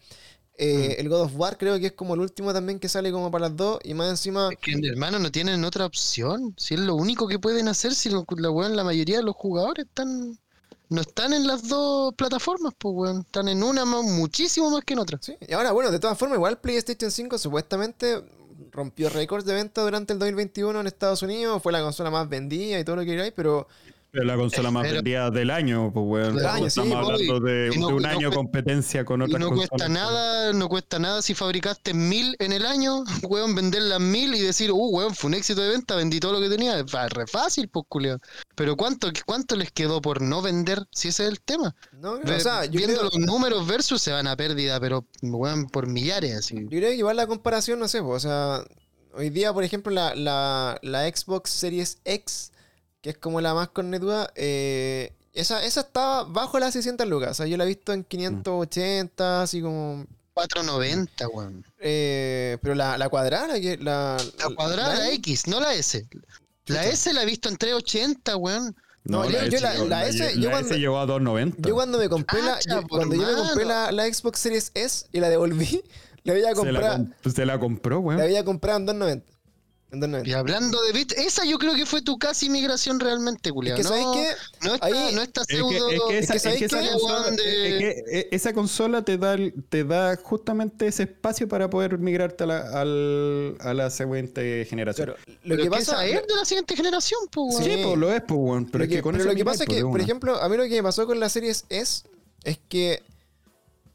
[0.57, 3.29] Eh, El God of War creo que es como el último también que sale como
[3.31, 3.79] para las dos.
[3.83, 4.49] Y más encima...
[4.51, 6.55] Es que, hermano, no tienen otra opción.
[6.57, 9.35] Si es lo único que pueden hacer, si lo- la, weón, la mayoría de los
[9.35, 10.39] jugadores están
[10.89, 13.19] no están en las dos plataformas, pues, weón.
[13.21, 15.19] Están en una más, muchísimo más que en otra.
[15.21, 18.23] Sí, y ahora, bueno, de todas formas, igual PlayStation 5 supuestamente
[18.71, 21.61] rompió récords de venta durante el 2021 en Estados Unidos.
[21.63, 23.67] Fue la consola más vendida y todo lo que queráis, Pero
[24.21, 26.35] la consola más Pero- vendida del año, pues, weón.
[26.35, 29.05] Del año, Estamos sí, hablando de, y no- de un y no año cuesta- competencia
[29.05, 29.69] con Y otras no consolas.
[29.69, 34.35] cuesta nada, no cuesta nada si fabricaste mil en el año, weón, vender las mil
[34.35, 36.79] y decir, uh, weón, fue un éxito de venta, vendí todo lo que tenía.
[36.79, 38.19] Es re fácil, pues, culiao.
[38.55, 40.85] Pero ¿cuánto, ¿cuánto les quedó por no vender?
[40.91, 41.75] Si ese es el tema.
[41.99, 45.05] no, Ve- o sea, yo Viendo creo, los números versus se van a pérdida, pero,
[45.23, 46.55] weón, por millares, así.
[46.61, 48.63] yo creo que igual la comparación, no sé, pues, o sea,
[49.15, 52.51] hoy día, por ejemplo, la, la, la Xbox Series X,
[53.03, 57.31] que es como la más cornetuda, eh, esa, esa estaba bajo las 600 lucas.
[57.31, 60.05] O sea, yo la he visto en 580, así como...
[60.33, 61.63] 490, weón.
[61.79, 65.75] eh, pero la, la cuadrada, la, que- la, La cuadrada, la la- X, no la
[65.75, 66.07] S.
[66.65, 66.85] La.
[66.85, 68.75] S la he visto en 380, weón.
[69.03, 71.67] No, yo- yo la- la S, yo la cuando- S llegó a 290.
[71.69, 75.05] Yo cuando me compré la, yo- cuando yo me compré la, la Xbox Series S
[75.11, 75.83] y la devolví,
[76.23, 78.17] la había se, la comprado, comp- se la compró, weón.
[78.17, 79.23] la había comprado en 2.90.
[79.93, 80.27] En 2.90.
[80.27, 83.77] Y hablando de bit, esa yo creo que fue tu casi migración realmente, Es culiao.
[83.77, 84.67] que no, ¿sabes qué?
[84.67, 85.89] no está, Ahí- no está Es que, pseudo.
[85.91, 89.33] es que esa, es que es que esa ¿sabes qué, consola, es esa te da,
[89.35, 94.65] el- te da justamente ese espacio para poder migrarte a la, al- a la siguiente
[94.65, 95.13] generación.
[95.13, 97.79] Claro, lo Pero que que pasa esa es de la siguiente generación, pues, Sí, Sí.
[97.83, 98.65] pues lo es, pues.
[98.71, 100.57] Pero lo es que, con pero lo que pasa es que, por ejemplo, a mí
[100.57, 102.03] lo que me pasó con la Series S
[102.43, 103.03] es que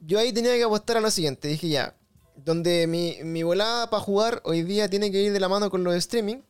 [0.00, 1.48] yo ahí tenía que apostar a lo siguiente.
[1.48, 1.92] Dije ya,
[2.44, 5.84] donde mi, mi volada para jugar hoy día tiene que ir de la mano con
[5.84, 6.36] los de streaming.
[6.36, 6.40] Y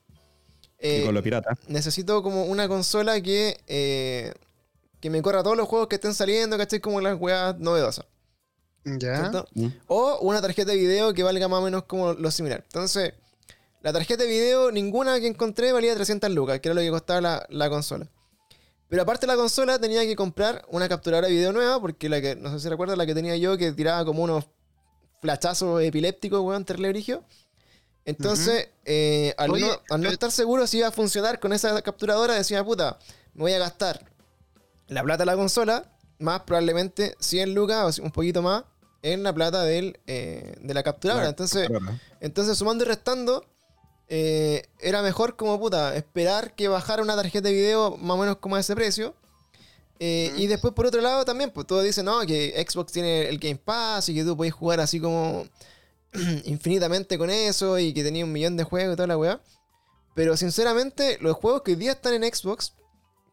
[0.80, 1.58] eh, con lo pirata.
[1.66, 4.32] necesito como una consola que, eh,
[5.00, 6.80] que me corra todos los juegos que estén saliendo, ¿cachai?
[6.80, 8.06] Como las weas novedosas.
[8.84, 9.16] Ya.
[9.16, 9.46] ¿cierto?
[9.54, 9.66] Mm.
[9.88, 12.62] O una tarjeta de video que valga más o menos como lo similar.
[12.64, 13.14] Entonces,
[13.82, 17.20] la tarjeta de video, ninguna que encontré valía 300 lucas, que era lo que costaba
[17.20, 18.08] la, la consola.
[18.88, 22.20] Pero aparte de la consola, tenía que comprar una capturadora de video nueva, porque la
[22.20, 24.46] que, no sé si recuerdas, la que tenía yo, que tiraba como unos
[25.20, 27.24] flachazos epilépticos, weón, terrible brigio.
[28.04, 31.52] Entonces, eh, al, Oye, no, al no pero- estar seguro si iba a funcionar con
[31.52, 32.98] esa capturadora, decía, puta,
[33.34, 34.10] me voy a gastar
[34.86, 38.64] la plata de la consola, más probablemente 100 lucas o un poquito más
[39.02, 41.24] en la plata del, eh, de la capturadora.
[41.24, 42.00] La Entonces, capturadora.
[42.20, 43.44] entonces, sumando y restando,
[44.08, 48.36] eh, era mejor como puta esperar que bajara una tarjeta de video más o menos
[48.38, 49.14] como a ese precio.
[50.00, 53.38] Eh, Y después, por otro lado, también, pues todos dicen, no, que Xbox tiene el
[53.38, 55.44] Game Pass y que tú podés jugar así como
[56.44, 59.40] infinitamente con eso y que tenía un millón de juegos y toda la weá.
[60.14, 62.74] Pero sinceramente, los juegos que hoy día están en Xbox,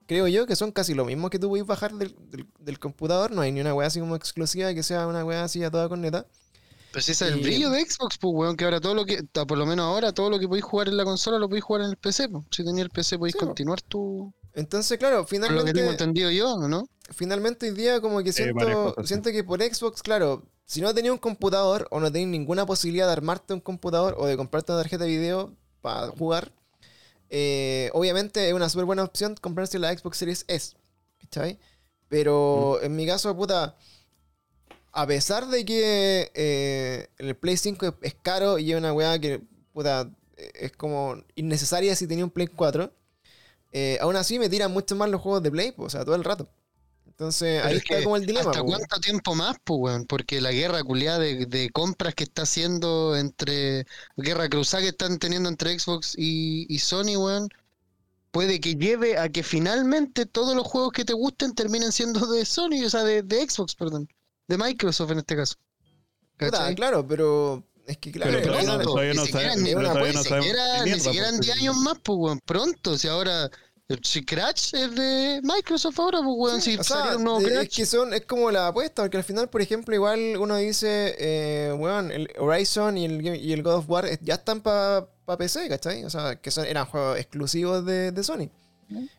[0.07, 3.31] creo yo que son casi lo mismo que tú podés bajar del, del- del computador.
[3.31, 5.89] No hay ni una weá así como exclusiva que sea una weá así a toda
[5.89, 6.27] corneta.
[6.91, 9.23] Pues ese es el Y- brillo de Xbox, pues, weón, que ahora todo lo que,
[9.23, 11.81] por lo menos ahora, todo lo que podéis jugar en la consola lo podéis jugar
[11.83, 12.43] en el PC, pues.
[12.51, 14.33] Si tenéis el PC podéis Sí, continuar tu...
[14.55, 16.87] Entonces, claro, Por lo que tengo finalmente, entendido yo, ¿no?
[17.13, 20.93] finalmente hoy día como que varias siento, cosas, siento que por Xbox, claro, si no
[20.93, 24.71] tenía un computador o no tenéis ninguna posibilidad de armarte un computador o de comprarte
[24.71, 26.51] una tarjeta de video para jugar,
[27.29, 30.75] eh, obviamente es una súper buena opción comprarse la Xbox Series S.
[31.19, 31.59] ¿Cachai?
[32.07, 33.75] Pero en mi caso, puta,
[34.93, 39.19] a pesar de que eh, el Play 5 es, es caro y es una weá
[39.19, 39.41] que,
[39.73, 42.91] puta, es como innecesaria si tenía un Play 4,
[43.77, 46.23] eh, aún así me tiran mucho más los juegos de Play, o sea, todo el
[46.23, 46.47] rato.
[47.07, 48.51] Entonces Pero ahí es está que, como el dilema.
[48.51, 50.05] ¿Hasta cuánto tiempo más, pues, weón?
[50.05, 53.85] Porque la guerra culiada de, de compras que está haciendo entre.
[54.17, 57.49] Guerra cruzada que están teniendo entre Xbox y, y Sony, weón.
[58.31, 62.43] Puede que lleve a que finalmente todos los juegos que te gusten terminen siendo de
[62.45, 64.09] Sony, o sea, de, de Xbox, perdón.
[64.47, 65.55] De Microsoft en este caso.
[66.75, 70.99] Claro, pero es que claro, Pero no- todavía no pero todavía no sabemos siquiera- ni
[70.99, 72.39] siquiera en porque- 10 años más, pues, weón.
[72.45, 73.49] Pronto, si ahora.
[74.01, 76.61] Si Crash es de Microsoft ahora, pues, weón.
[76.61, 77.63] Sí, si o sea, saliera un nuevo de- Crash.
[77.67, 81.15] es que son, es como la apuesta, porque al final, por ejemplo, igual uno dice,
[81.19, 84.61] eh, weón, el Horizon y el, Game- y el God of War eh, ya están
[84.61, 86.03] para PC, ¿cachai?
[86.03, 88.49] O sea, que son, eran juegos exclusivos de, de Sony.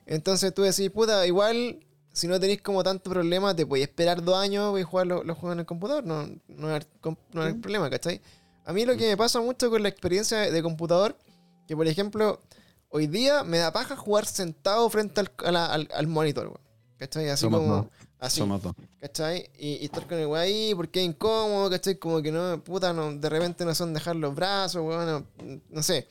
[0.05, 1.79] Entonces tú decís, puta, igual,
[2.13, 5.39] si no tenéis como tanto problema, te podéis esperar dos años y jugar lo- los
[5.39, 6.81] juegos en el computador, no, no, hay,
[7.33, 8.21] no hay problema, ¿cachai?
[8.65, 11.17] A mí lo que me pasa mucho con la experiencia de computador,
[11.69, 12.41] que por ejemplo,
[12.97, 16.61] hoy día me da paja jugar sentado frente al, a la- al, al monitor, weón.
[16.99, 17.29] ¿Cachai?
[17.29, 17.75] Así Somos como.
[17.77, 17.87] dos.
[18.19, 18.39] Así.
[18.39, 18.75] Somos dos.
[19.01, 19.51] ¿Cachai?
[19.59, 21.97] Y, y estar con el weón ahí porque es incómodo, ¿cachai?
[21.99, 25.83] Como que no, puta, no, de repente no son dejar los brazos, weón, no, no
[25.83, 26.09] sé.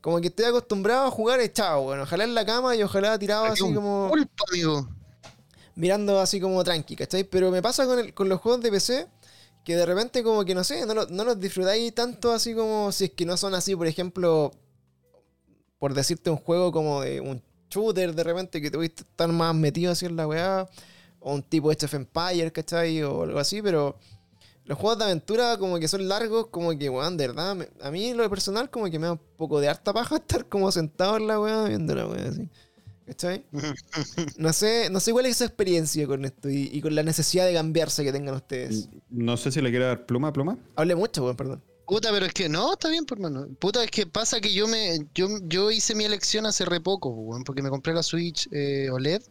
[0.00, 2.00] Como que estoy acostumbrado a jugar echado, weón.
[2.00, 4.08] Ojalá en la cama y ojalá tirado Aquí así un como.
[4.10, 4.88] Culpa, amigo.
[5.74, 7.24] Mirando así como tranqui, ¿cachai?
[7.24, 9.06] Pero me pasa con, el- con los juegos de PC
[9.64, 12.90] que de repente como que no sé, no, lo- no los disfrutáis tanto así como
[12.90, 14.50] si es que no son así, por ejemplo,
[15.78, 19.28] por decirte un juego como de un shooter de repente que te voy a estar
[19.30, 20.68] más metido así en la weá,
[21.20, 23.02] o un tipo Age of Empire, ¿cachai?
[23.02, 23.98] O algo así, pero
[24.64, 27.90] los juegos de aventura como que son largos, como que, weón, de verdad, me- a
[27.90, 31.16] mí lo personal como que me da un poco de harta paja estar como sentado
[31.16, 32.48] en la weá viendo la weá así.
[33.06, 33.44] ¿Cachai?
[34.36, 37.46] No sé, no sé cuál es su experiencia con esto y, y con la necesidad
[37.46, 38.88] de cambiarse que tengan ustedes.
[39.10, 40.58] No sé si le quiero dar pluma a pluma.
[40.76, 41.62] Hable mucho, weón, perdón.
[41.88, 43.48] Puta, pero es que no, está bien, por hermano.
[43.58, 47.08] Puta, es que pasa que yo me yo, yo hice mi elección hace re poco,
[47.08, 49.22] weón, porque me compré la Switch eh, OLED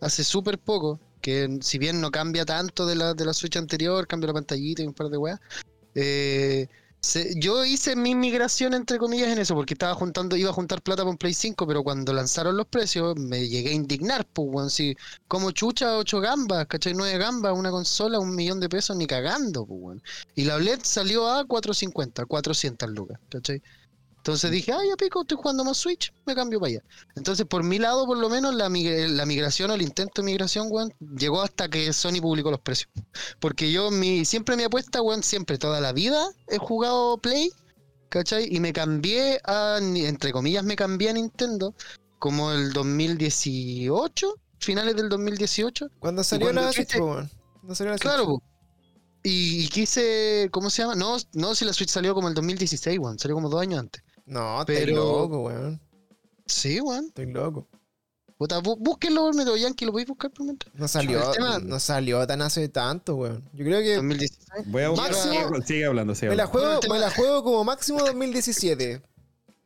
[0.00, 4.08] hace súper poco, que si bien no cambia tanto de la, de la Switch anterior,
[4.08, 5.40] cambia la pantallita y un par de weas.
[5.94, 6.66] eh,
[7.36, 11.04] yo hice mi migración entre comillas en eso, porque estaba juntando, iba a juntar plata
[11.04, 14.96] un Play 5, pero cuando lanzaron los precios me llegué a indignar, pues, si
[15.28, 16.94] como chucha 8 gambas, ¿cachai?
[16.94, 20.00] 9 gambas, una consola, un millón de pesos, ni cagando, pues.
[20.34, 23.62] Y la OLED salió a 450, 400 lucas, ¿cachai?
[24.24, 26.82] Entonces dije, ah, ya pico, estoy jugando más Switch, me cambio para allá.
[27.14, 30.26] Entonces, por mi lado, por lo menos, la, mig- la migración o el intento de
[30.26, 32.88] migración, weón, llegó hasta que Sony publicó los precios.
[33.38, 37.50] Porque yo, mi, siempre mi apuesta, weón, siempre, toda la vida he jugado Play,
[38.08, 38.48] ¿cachai?
[38.50, 41.74] Y me cambié a, entre comillas, me cambié a Nintendo
[42.18, 45.90] como el 2018, finales del 2018.
[45.98, 47.30] Cuando salió cuando la Switch, weón.
[47.60, 48.10] Cuando salió la Switch.
[48.10, 48.42] Claro, po.
[49.22, 50.94] y, y quise, ¿cómo se llama?
[50.94, 54.02] No, no, si la Switch salió como el 2016, weón, salió como dos años antes.
[54.26, 55.80] No, estoy Pero- loco, weón.
[56.46, 57.06] Sí, weón.
[57.06, 57.68] Estoy loco.
[58.36, 60.70] Puta, bú- búsquenlo por Metro Yankee, lo podéis buscar por Metro.
[60.74, 63.48] No salió, tema- no salió tan hace tanto, weón.
[63.52, 64.66] Yo creo que 2016.
[64.66, 65.12] Voy a buscar.
[65.12, 66.80] Máximo- Sigue, sigue hablando, sigue me la, hablando.
[66.80, 69.02] juego, me la juego como máximo 2017.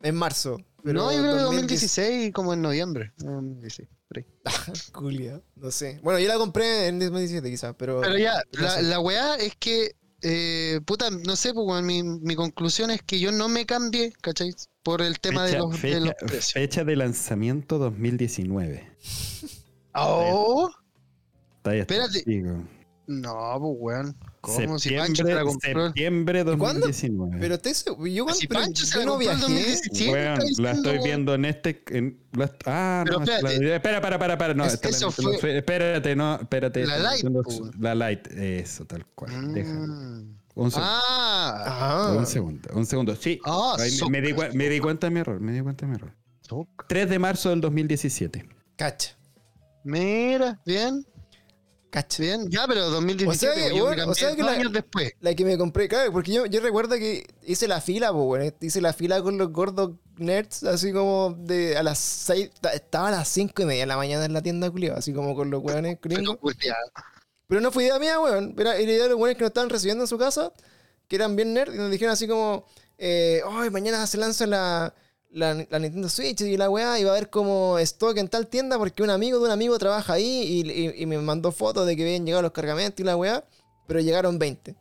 [0.02, 0.58] En marzo.
[0.84, 1.46] Pero no, yo creo que 2010
[1.80, 3.12] 2016 como en noviembre.
[3.20, 4.26] Eh, 2016, por ahí.
[4.92, 5.98] Culia, no sé.
[6.02, 8.00] Bueno, yo la compré en 2017 quizás, pero...
[8.02, 12.34] Pero ya, la, la weá es que, eh, puta, no sé, pues, weón, mi, mi
[12.34, 14.54] conclusión es que yo no me cambié, ¿cachai?
[14.82, 16.52] Por el tema de Fecha, los, de fecha- los precios.
[16.52, 18.88] fecha de lanzamiento 2019.
[20.00, 20.70] Oh,
[21.56, 22.22] Está ahí, Espérate.
[22.24, 22.62] digo.
[23.08, 24.16] no, pues, weón.
[24.66, 24.78] ¿Cómo?
[24.78, 25.86] Si Pancho se Septiembre, la compró.
[25.86, 26.80] septiembre cuándo?
[26.86, 27.36] 2019.
[27.40, 29.52] Pero estoy seguro- yo, Si pero Pancho se yo la no compró en viajé.
[29.54, 30.12] 2017.
[30.12, 31.82] Weón, está la diciendo, estoy viendo en este.
[31.90, 33.74] en- la- ah, Pero no, es la- espérate.
[33.76, 34.54] espera, para, para, para.
[34.54, 36.86] No, Es- esta- eso no, fue- fue- espérate, no, espérate.
[36.86, 36.98] La
[37.60, 37.70] weón.
[37.80, 39.52] La light, eso, tal cual.
[39.54, 39.72] Deja.
[39.72, 40.38] Mm.
[40.54, 40.90] Un segundo.
[40.92, 43.14] Ah, Ah, Un segundo, un segundo.
[43.16, 43.38] Sí.
[43.44, 45.86] Ah, Ahí me- me, di, cua- me di cuenta de mi error, me di cuenta
[45.86, 46.12] de mi error.
[46.88, 48.48] 3 de marzo del 2017.
[48.76, 49.16] cacha,
[49.84, 51.04] mira, bien,
[51.90, 52.22] cacha.
[52.22, 52.48] bien.
[52.50, 55.12] Ya, pero 2017, O sea que, o sea que la- años después.
[55.20, 58.54] La que me compré, claro, porque yo, yo recuerdo que hice la fila, pues, weón.
[58.60, 63.12] Hice la fila con los gordos nerds, así como de a las 6, estaba a
[63.12, 65.62] las 5 y media de la mañana en la tienda culiao, así como con los
[65.62, 66.38] weones gringos.
[67.46, 68.54] Pero no fue idea mía, weón.
[68.58, 70.52] Era, era idea de los weones que nos estaban recibiendo en su casa,
[71.08, 72.66] que eran bien nerds, y nos dijeron así como,
[72.98, 74.94] eh, ay, mañana se lanza la,
[75.30, 78.78] la, la Nintendo Switch y la weá, va a haber como stock en tal tienda
[78.78, 80.24] porque un amigo de un amigo trabaja ahí
[80.64, 83.44] y, y- y me mandó fotos de que habían llegado los cargamentos y la weá,
[83.86, 84.74] pero llegaron 20.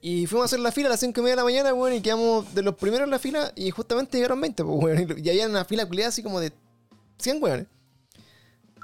[0.00, 1.94] Y fuimos a hacer la fila a las 5 y media de la mañana, weón,
[1.94, 5.18] y quedamos de los primeros en la fila y justamente llegaron 20, pues, weón.
[5.24, 6.52] Y había una fila culiada así como de
[7.18, 7.66] 100 weones.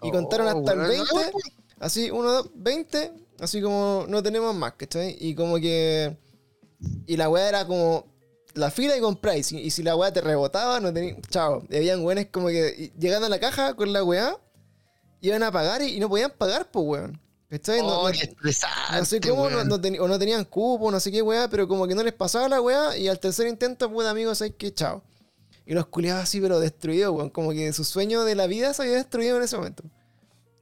[0.02, 1.14] Y contaron Oh, hasta el weón, 20.
[1.14, 1.44] no, pues,
[1.78, 5.16] Así, uno, dos, 20, así como no tenemos más, ¿cachai?
[5.20, 6.16] Y como que.
[7.06, 8.06] Y la weá era como
[8.54, 9.52] la fila y compráis.
[9.52, 11.16] Y, y si la weá te rebotaba, no tenía.
[11.30, 11.64] Chao.
[11.70, 14.36] Y habían weones como que llegando a la caja con la weá,
[15.20, 17.20] iban a pagar y, y no podían pagar, pues weón.
[17.48, 17.80] ¿Cachai?
[17.82, 19.58] Oh, no- sé cómo, no,
[20.00, 22.62] o no tenían cupo, no sé qué weá, pero como que no les pasaba la
[22.62, 25.02] weá y al tercer intento, pues amigos, hay que chao.
[25.66, 27.30] Y los culiados así, pero destruidos, weón.
[27.30, 29.84] Como que su sueño de la vida se había destruido en ese momento.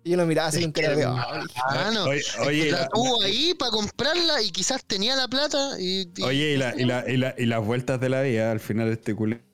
[0.03, 1.05] Y yo lo miraba así con que, cara de.
[1.05, 6.09] "Ay, Oye, oye, la la- tuvo ahí para comprarla y quizás tenía la plata y,
[6.17, 8.61] y- Oye, y, la- y la- y la- y las vueltas de la vida, al
[8.61, 9.13] final este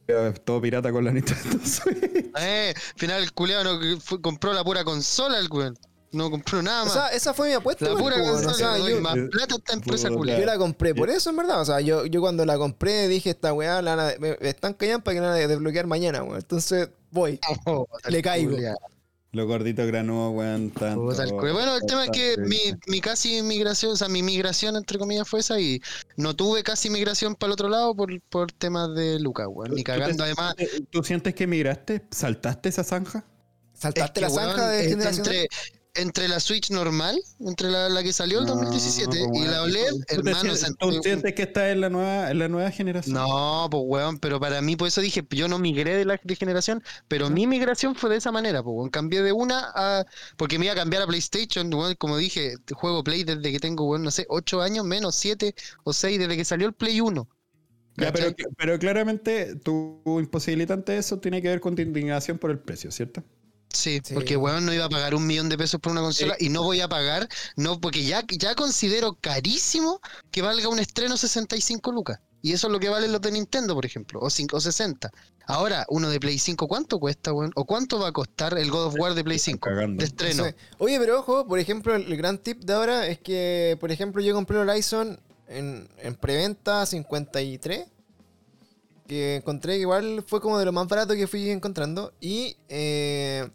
[0.08, 2.30] es todo pirata con la Nintendo Switch.
[2.38, 5.76] eh, al final el culeado no fue- compró la pura consola el weón.
[6.12, 6.94] No compró nada O más.
[6.94, 7.84] sea, esa fue mi apuesta.
[7.88, 8.74] la pura consola.
[8.74, 10.40] O yo, más yo- plata esta empresa culeada.
[10.40, 11.60] yo la compré por eso, en verdad.
[11.60, 15.02] O sea, yo, yo cuando la compré dije, esta weá la me, me están callando
[15.02, 16.36] para que la van a desbloquear mañana, weón.
[16.38, 17.40] Entonces, voy.
[17.66, 18.52] Oh, Le caigo.
[18.52, 18.78] culeado.
[19.36, 21.02] Los gorditos granudos, weón, tanto.
[21.02, 25.28] Bueno, el tema es que mi, mi casi migración, o sea, mi migración entre comillas
[25.28, 25.82] fue esa y
[26.16, 29.72] no tuve casi migración para el otro lado por, por temas de Lucas, weón.
[29.72, 30.54] Ni ¿Tú te- cagando además.
[30.88, 32.06] ¿Tú sientes que migraste?
[32.10, 33.26] ¿Saltaste esa zanja?
[33.74, 35.26] Saltaste es que, la zanja weón, de eh, generación.
[35.26, 35.48] Entre,
[35.96, 39.90] entre la Switch normal, entre la, la que salió el No, 2017 y la OLED,
[39.90, 43.14] ¿Tú te hermano, ¿Tú un- sientes que estás en la nueva, en la nueva generación?
[43.14, 46.36] No, pues weón, pero para mí, por eso dije, yo no migré de la de
[46.36, 50.04] generación, pero mi migración fue de esa manera, pues weón, cambié de una a...
[50.36, 53.84] Porque me iba a cambiar a PlayStation, weón, como dije, juego Play desde que tengo,
[53.88, 55.54] weón, no sé, 8 años menos, 7
[55.84, 57.28] o 6, desde que salió el Play 1.
[57.96, 62.50] Ya, pero, pero claramente tu imposibilitante de eso tiene que ver con tu indignación por
[62.50, 63.24] el precio, ¿cierto?
[63.76, 64.14] Sí, Sí.
[64.14, 66.62] porque weón no iba a pagar un millón de pesos por una consola y no
[66.62, 72.20] voy a pagar, no, porque ya, ya considero carísimo que valga un estreno 65 lucas.
[72.42, 75.10] Y eso es lo que valen los de Nintendo, por ejemplo, o, 5, o 60.
[75.46, 77.50] Ahora, uno de Play 5, ¿cuánto cuesta, weón?
[77.56, 79.60] ¿O cuánto va a costar el God of War de Play 5?
[79.60, 80.00] cagando.
[80.00, 80.44] De estreno.
[80.44, 80.50] Sí.
[80.78, 84.34] Oye, pero ojo, por ejemplo, el, gran tip de ahora es que, por ejemplo, yo
[84.34, 87.86] compré el Horizon en, en preventa 53.
[89.08, 92.12] Que encontré que igual fue como de lo más barato que fui encontrando.
[92.20, 93.48] Y eh,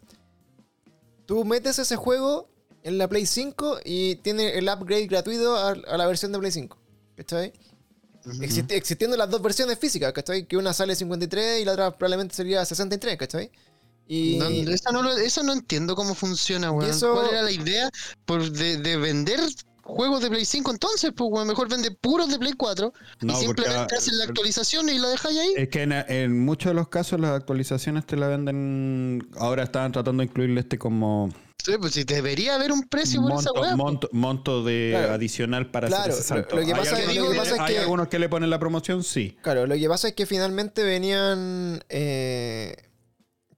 [1.32, 2.46] tú metes ese juego
[2.82, 6.52] en la Play 5 y tiene el upgrade gratuito a, a la versión de Play
[6.52, 6.76] 5.
[7.16, 7.54] ¿Cachai?
[8.26, 8.36] Ujú.
[8.42, 10.44] Existi- existiendo las dos versiones físicas, ¿cachai?
[10.46, 13.50] Que una sale 53 y la otra probablemente sería 63, ¿cachai?
[14.06, 14.36] Y...
[14.36, 16.90] No, eso, no eso no entiendo cómo funciona, weón.
[16.90, 17.88] eso- ¿Cuál era la idea
[18.26, 19.40] por de, de vender
[19.82, 21.12] juegos de Play 5 entonces?
[21.16, 24.88] Pues, weón, mejor vende puros de Play 4 No, y simplemente ah, hacen la actualización
[24.88, 25.54] y la dejáis ahí.
[25.56, 29.26] Es que en, en muchos de los casos las actualizaciones te la venden.
[29.38, 31.30] Ahora estaban tratando de incluirle este como
[31.64, 33.76] Sí, pues si debería haber un precio por esa monto, weá.
[33.76, 35.12] monto, monto de Claro.
[35.12, 36.56] adicional para Claro, hacer ese salto.
[36.56, 38.50] lo- que hay pasa- algunos, lo que pasa es hay que- algunos que le ponen
[38.50, 39.36] la promoción, sí.
[39.42, 41.84] Claro, lo que pasa es que finalmente venían.
[41.88, 42.74] eh,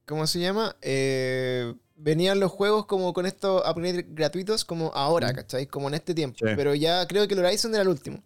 [0.06, 0.76] ¿Cómo se llama?
[0.82, 5.36] Eh, venían los juegos como con estos upgrades gratuitos como ahora, Mm.
[5.36, 5.66] ¿cachai?
[5.66, 6.38] Como en este tiempo.
[6.40, 6.52] Sí.
[6.56, 8.22] Pero ya creo que el Horizon era el último.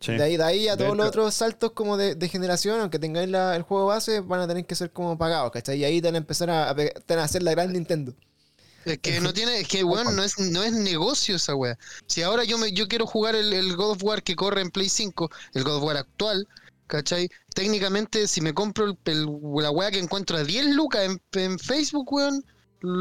[0.00, 0.12] Sí.
[0.12, 2.98] De ahí, de ahí a De todos los otros saltos como de, de generación, aunque
[2.98, 5.78] tengáis la- el juego base, van a tener que ser como pagados, ¿cachai?
[5.78, 7.70] Y ahí te van a empezar a, a pe- te van a hacer la gran
[7.72, 8.14] Nintendo.
[8.86, 11.78] Es que no tiene, es que weón, no es, no es negocio esa weá.
[12.06, 14.70] Si ahora yo me, yo quiero jugar el, el God of War que corre en
[14.70, 16.48] Play 5, el God of War actual,
[16.90, 17.28] ¿cachai?
[17.54, 19.26] Técnicamente, si me compro el, el-
[19.62, 22.44] la weá que encuentro a 10 lucas en, en Facebook, weón,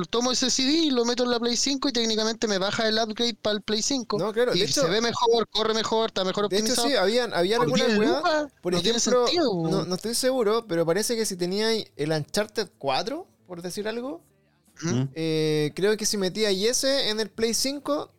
[0.09, 2.99] tomo ese CD y lo meto en la Play 5 y técnicamente me baja el
[2.99, 4.17] upgrade para el Play 5.
[4.19, 6.87] No, claro, y de hecho- se ve mejor, corre mejor, está mejor De hecho, optimizado.
[6.89, 8.23] sí, habían, algunas 10 weas.
[8.61, 9.71] Por no tiene ejemplo, sentido, weón.
[9.71, 14.21] no, no estoy seguro, pero parece que si teníais el Uncharted 4, por decir algo.
[14.81, 15.03] ¿Mm?
[15.13, 18.11] eh, creo que si metía ese en el Play 5,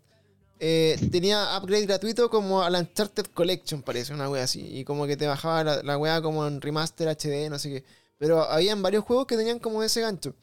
[0.62, 4.60] eh, tenía upgrade gratuito como al Uncharted Collection, parece, una wea así.
[4.60, 7.84] Y como que te bajaba la, la wea como en remaster HD, no sé qué.
[8.18, 10.34] Pero habían varios juegos que tenían como ese gancho.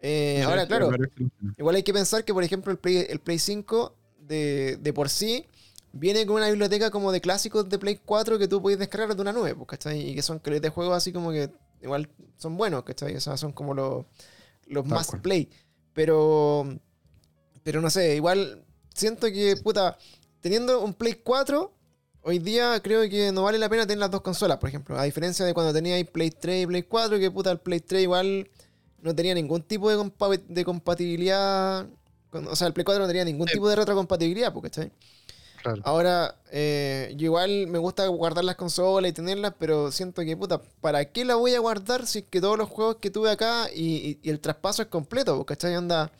[0.00, 0.90] Eh, ahora, claro,
[1.58, 5.10] Igual hay que pensar que, por ejemplo, el Play, el Play 5 de, de por
[5.10, 5.44] sí
[5.92, 9.20] viene con una biblioteca como de clásicos de Play 4 que tú puedes descargar de
[9.20, 10.00] una nube, pues, ¿cachai?
[10.00, 11.50] Y que son que de juegos así como que
[11.82, 13.14] igual son buenos, ¿cachai?
[13.16, 14.06] O sea, son como los,
[14.66, 15.50] los más play.
[15.92, 16.66] Pero,
[17.62, 18.64] pero no sé, igual
[18.98, 19.96] siento que, puta,
[20.40, 21.72] teniendo un Play 4,
[22.22, 24.98] hoy día creo que no vale la pena tener las dos consolas, por ejemplo.
[24.98, 28.02] A diferencia de cuando teníais Play 3 y Play 4, que puta, el Play 3
[28.02, 28.50] igual
[29.00, 31.86] no tenía ningún tipo de, compa- de compatibilidad.
[32.30, 33.54] con- o sea, el Play 4 no tenía ningún Sí.
[33.54, 34.92] tipo de retrocompatibilidad, porque ¿cachai?
[35.62, 35.80] Claro.
[35.84, 40.60] Ahora, eh, yo igual me gusta guardar las consolas y tenerlas, pero siento que, puta,
[40.80, 43.68] ¿para qué la voy a guardar si es que todos los juegos que tuve acá
[43.74, 45.36] y, y- y el traspaso es completo?
[45.38, 45.74] Porque, ¿cachai?
[45.76, 46.12] Onda,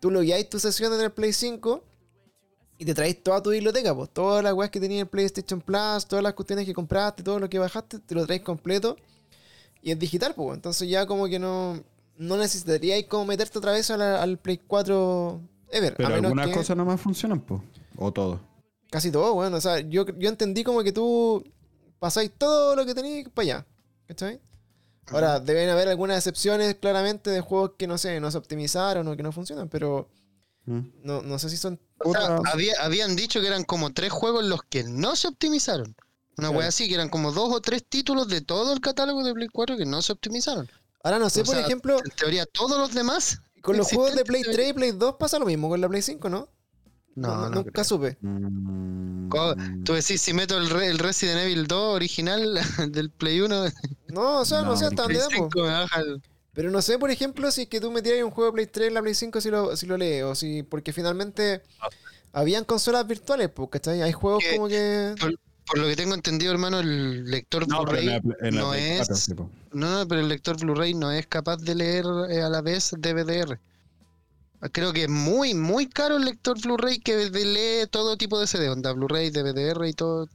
[0.00, 1.84] tú logueáis tu sesión en el Play 5
[2.78, 6.06] y te traes toda tu biblioteca, pues todas las weas que tenía el PlayStation Plus,
[6.06, 8.96] todas las cuestiones que compraste, todo lo que bajaste, te lo traes completo
[9.82, 10.54] y es digital, pues.
[10.54, 11.82] Entonces ya como que no,
[12.16, 16.46] no necesitaríais como meterte otra vez la- al Play 4 Ever, a Pero menos algunas
[16.48, 17.60] que- cosas no más funcionan, pues.
[17.96, 18.40] O todo.
[18.90, 19.56] Casi todo, bueno.
[19.56, 21.44] O sea, yo, yo entendí como que tú
[21.98, 23.66] pasáis todo lo que tenéis para allá.
[24.06, 24.40] ¿Cachai?
[25.08, 29.16] Ahora, deben haber algunas excepciones claramente de juegos que no sé, no se optimizaron o
[29.16, 30.08] que no funcionan, pero
[30.66, 30.80] ¿Mm?
[31.02, 31.78] no, no sé si son.
[32.04, 35.94] O sea, había- habían dicho que eran como tres juegos los que no se optimizaron.
[36.36, 36.58] Una Claro.
[36.60, 39.48] wea así, que eran como dos o tres títulos de todo el catálogo de Play
[39.48, 40.68] 4 que no se optimizaron.
[41.02, 43.40] Ahora no sé, O por sea, ejemplo, En teoría, todos los demás.
[43.62, 45.88] con los juegos de Play existentes 3 y Play 2 pasa lo mismo con la
[45.88, 46.48] Play 5, ¿no?
[47.16, 47.50] No, no.
[47.50, 47.84] nunca creo.
[47.84, 48.16] supe.
[48.20, 49.28] Mm,
[49.84, 52.54] Tú decís, si meto el, re- el Resident Evil 2 original
[52.92, 53.64] del Play 1,
[54.08, 55.86] No, o sea, no, No, sé hasta dónde da,
[56.58, 56.58] po.
[56.58, 58.30] 5 me baja el- Pero no sé, por ejemplo, si es que tú metieras un
[58.32, 60.62] juego de Play 3 en la Play 5 si lo, si lo lees, o si,
[60.64, 61.62] porque finalmente
[62.32, 64.02] habían consolas virtuales, pues, ¿cachai?
[64.02, 65.14] Hay juegos Que- como que.
[65.66, 68.20] Por lo que tengo entendido, hermano, el lector No, Blu-ray
[68.52, 68.96] no es.
[68.98, 69.50] 4, sí, po.
[69.72, 72.90] No, no, pero el lector Blu-ray no es capaz de leer eh, a la vez
[72.98, 73.58] DVDR.
[74.72, 78.68] Creo que es muy, muy caro el lector Blu-ray que lee todo tipo de CD,
[78.70, 80.28] onda Blu-ray, DVDR y todo,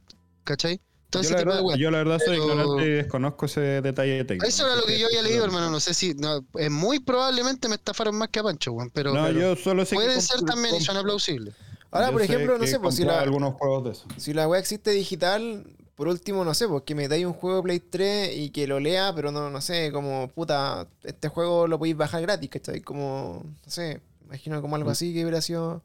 [0.44, 0.80] ¿cachai?
[1.10, 1.78] Todo Yo ese la, tipo verdad, weas.
[1.78, 4.46] yo la verdad soy Pero- ignorante y desconozco ese detalle técnico.
[4.46, 5.70] Eso era lo que yo había leído, hermano.
[5.70, 6.14] No sé si.
[6.14, 8.90] No, es muy probablemente me estafaron más que a Pancho, weón.
[8.90, 11.52] Pero, No, pero yo solo sé que puede comp- ser también y comp- suena plausible.
[11.92, 14.06] Ahora, yo por ejemplo, no sé, pues si la, algunos juegos de eso.
[14.16, 17.62] si la web existe digital, por último, no sé, pues que metáis un juego de
[17.62, 21.78] Play 3 y que lo lea, pero no, no sé, como puta, este juego lo
[21.78, 22.80] podéis bajar gratis, ¿cachai?
[22.80, 25.82] Como, no sé, imagino como algo así que hubiera sido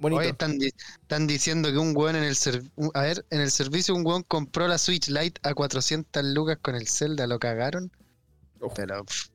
[0.00, 0.20] bonito.
[0.20, 0.72] Hoy están, di-
[1.02, 2.36] están diciendo que un weón en el
[2.94, 6.74] a ver, en el servicio un weón compró la Switch Lite a 400 lucas con
[6.74, 7.92] el Zelda, lo cagaron.
[8.74, 9.28] Pero pff,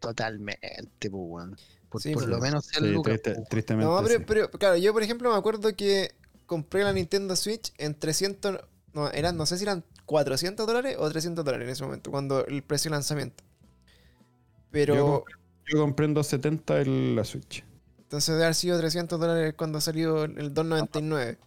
[0.00, 1.56] totalmente, pues weón.
[1.88, 2.30] Por, Sí, por pues.
[2.34, 3.12] lo menos 100 Sí, lucas.
[3.20, 3.48] triste- pues.
[3.48, 3.90] tristemente.
[3.92, 4.24] No, pero, sí.
[4.26, 6.14] pero, claro, yo por ejemplo me acuerdo que
[6.46, 8.60] compré la Nintendo Switch en 300,
[8.94, 12.46] no, eran, no sé si eran 400 dólares o 300 dólares en ese momento, cuando
[12.46, 13.44] el precio de lanzamiento.
[14.70, 15.34] Pero, Yo compré-
[15.72, 17.64] Yo compré en 270 el, la Switch.
[18.12, 21.38] Entonces debe haber sido 300 dólares cuando salió el 299.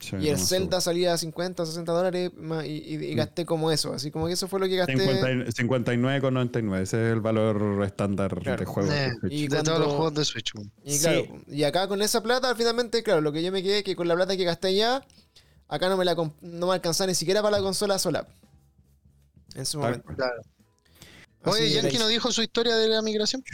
[0.00, 2.32] Sí, Y el Zelda salía a 50 o 60 dólares
[2.64, 3.16] y, y- y Mm.
[3.18, 3.92] gasté como eso.
[3.92, 4.96] Así como que eso fue lo que gasté.
[4.96, 6.82] 50 59,99.
[6.82, 8.58] Ese es el valor estándar Claro.
[8.58, 8.90] de juego.
[8.90, 9.32] Eh, de Switch.
[9.32, 10.52] y de todos los juegos de Switch.
[10.84, 11.00] Y Sí.
[11.00, 14.08] claro, y acá con esa plata, finalmente, claro, lo que yo me quedé que con
[14.08, 15.06] la plata que gasté ya,
[15.68, 18.26] acá no me la no me alcanzaba ni siquiera para la consola sola.
[19.54, 20.12] En su momento.
[20.16, 20.42] Claro.
[21.44, 23.44] Oye, Yankee no dijo su historia de la migración.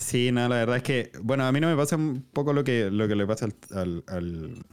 [0.00, 2.64] Sí, no, la verdad es que, bueno, a mí no me pasa un poco lo
[2.64, 4.66] que, lo que le pasa al, al, al-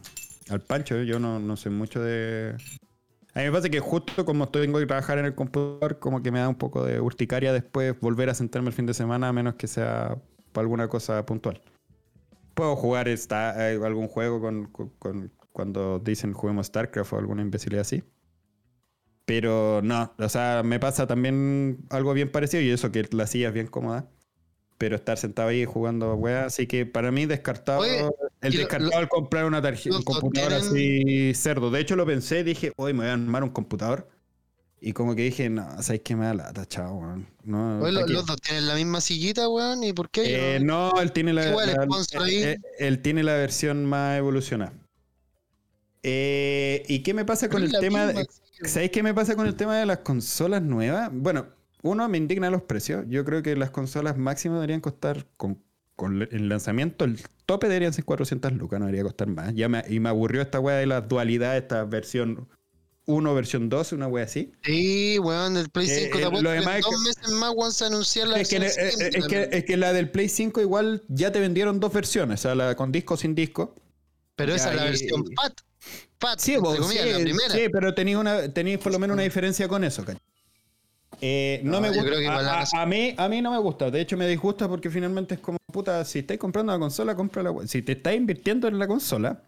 [0.50, 1.04] al Pancho.
[1.04, 2.56] Yo no, no sé mucho de...
[3.36, 6.32] A mí me pasa que justo como tengo que trabajar en el computador, como que
[6.32, 9.34] me da un poco de urticaria después volver a sentarme el fin de semana, a
[9.34, 10.18] menos que sea
[10.54, 11.62] para alguna cosa puntual.
[12.56, 17.44] Puedo jugar esta, eh, algún juego con, con- con- cuando dicen juguemos StarCraft o alguna
[17.44, 18.04] imbecilidad así.
[19.26, 23.50] Pero no, o sea, me pasa también algo bien parecido y eso que la silla
[23.50, 24.10] es bien cómoda.
[24.78, 28.06] Pero estar sentado ahí jugando weá, así que para mí descartado Oye,
[28.42, 31.72] el descartado lo- al comprar una tarjeta, un computador tienen- así cerdo.
[31.72, 34.08] De hecho lo pensé, dije, hoy me voy a armar un computador.
[34.80, 37.28] Y como que dije, no, sabes que me da lata, chao, weón.
[37.44, 38.14] No, Oye, lo- ¿pa' qué?
[38.14, 39.84] los dos tienen la misma sillita, weón.
[39.84, 40.58] ¿Y por qué?
[40.58, 42.44] Eh, no, él tiene la, la- sponsor ahí.
[42.44, 44.74] eh, él tiene la versión más evolucionada.
[46.04, 48.06] Eh, ¿Y qué me pasa con el la tema?
[48.06, 48.70] misma de-.
[48.70, 51.10] ¿Sabéis qué me pasa con el tema de las consolas nuevas?
[51.12, 51.48] Bueno,
[51.84, 53.06] uno me indigna los precios.
[53.08, 55.62] Yo creo que las consolas máximas deberían costar con,
[55.96, 59.54] con el lanzamiento, el tope deberían ser 400 lucas, no debería costar más.
[59.56, 62.48] Ya me, y me aburrió esta weá de la dualidad, esta versión
[63.06, 64.52] 1, versión 2, una weá así.
[64.64, 67.54] Sí, weón, el Play Eh, 5 eh, te apuesto lo demás es dos meses más,
[67.56, 70.10] weón, se anuncia la Es que, versión eh, eh, es, que, es que la del
[70.12, 73.34] Play 5 igual ya te vendieron dos versiones, o sea, la con disco o sin
[73.34, 73.74] disco.
[74.36, 75.54] Pero esa es la versión y- PAT.
[76.20, 77.50] PAT, Sí, vos, comillas, sí, la primera.
[77.54, 80.22] sí, pero tenéis por lo menos una diferencia con eso, ¿cachai?
[81.22, 82.08] Eh, no, No, me yo gusta.
[82.08, 83.90] creo que igual la a, a- a mí, a mí no me gusta.
[83.92, 87.42] De hecho, me disgusta porque finalmente es como, puta, si estáis comprando una consola, compra
[87.44, 89.42] la Si te estás invirtiendo en la consola,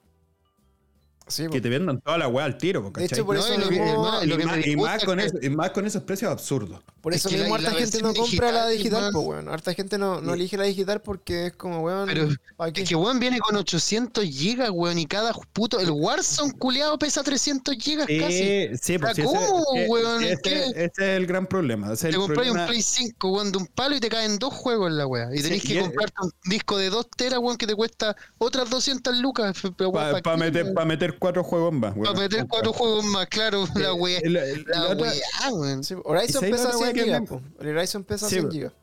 [1.30, 3.58] Sí, que te vendan toda la weá al tiro, de hecho, por No, eso y
[3.58, 5.86] lo que- mismo, y, que más, y más es con que- eso- y más con
[5.86, 6.82] esos precios absurdos.
[7.02, 9.02] por es eso que la- mismo y la harta gente no compra la digital, digital,
[9.04, 9.12] man.
[9.14, 9.48] pues, weón.
[9.50, 12.28] Harta gente no, no Y- elige la digital porque es como, weón, Pero.
[12.76, 15.80] Es que weón viene con 800 gigas, weón, y cada puto.
[15.80, 18.38] El Warzone culeado pesa 300 gigas casi.
[18.38, 19.40] Sí, sí, pues, sí, ¿cómo,
[19.76, 20.24] ese- weón?
[20.24, 21.94] ese- ese es el gran problema.
[21.94, 24.54] ese es Te compras un Play 5, weón, de un palo y te caen dos
[24.54, 25.30] juegos en la weá.
[25.34, 27.76] Y Sí, tenés y que es- comprarte un disco de 2 teras, weón, que te
[27.76, 29.56] cuesta otras 200 lucas.
[29.94, 31.95] Para ¿pa' meter, pa meter cuatro juegos más.
[31.95, 32.17] Weón.
[32.17, 34.20] meter cuatro juegos más, claro, la weá.
[34.20, 35.84] Eh, la- la La otra- weá, weón.
[35.84, 38.45] Sí, Horizon ¿Y sabes pesa la otra 100 weá que gigas, Horizon pesa Sí, 100
[38.45, 38.51] po.
[38.51, 38.74] gigas.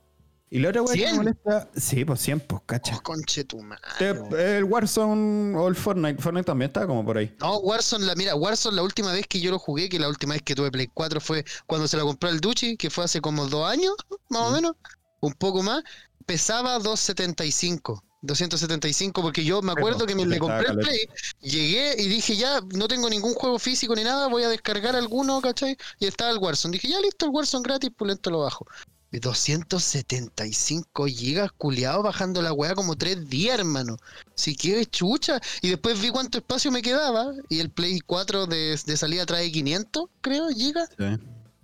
[0.49, 1.69] Y la otra weá que me molesta.
[1.77, 2.95] Sí, pues 100, pues, cacha.
[2.97, 6.23] Oh, conche tu madre, el Warzone o el Fortnite.
[6.23, 7.35] Fortnite también estaba como por ahí.
[7.41, 10.35] No, Warzone, la, mira, Warzone la última vez que yo lo jugué, que la última
[10.35, 13.21] vez que tuve Play 4 fue cuando se la compró el Duchi, que fue hace
[13.21, 13.95] como dos años,
[14.29, 14.55] más o Mm.
[14.55, 14.77] menos,
[15.21, 15.83] un poco más,
[16.27, 21.09] pesaba 2.75 275, porque yo me acuerdo que me le compré el Play,
[21.41, 25.41] llegué y dije ya, no tengo ningún juego físico ni nada, voy a descargar alguno,
[25.41, 25.77] ¿cachai?
[25.99, 26.73] Y estaba el Warzone.
[26.73, 28.67] Dije, ya listo, el Warzone gratis, pulento lo bajo.
[29.13, 33.97] Y 275 gigas, culiado, bajando la weá como tres días, hermano.
[34.35, 35.41] Si que chucha.
[35.63, 37.33] Y después vi cuánto espacio me quedaba.
[37.49, 40.89] Y el Play 4 de, de salida trae 500, creo, gigas.
[40.99, 41.05] Sí.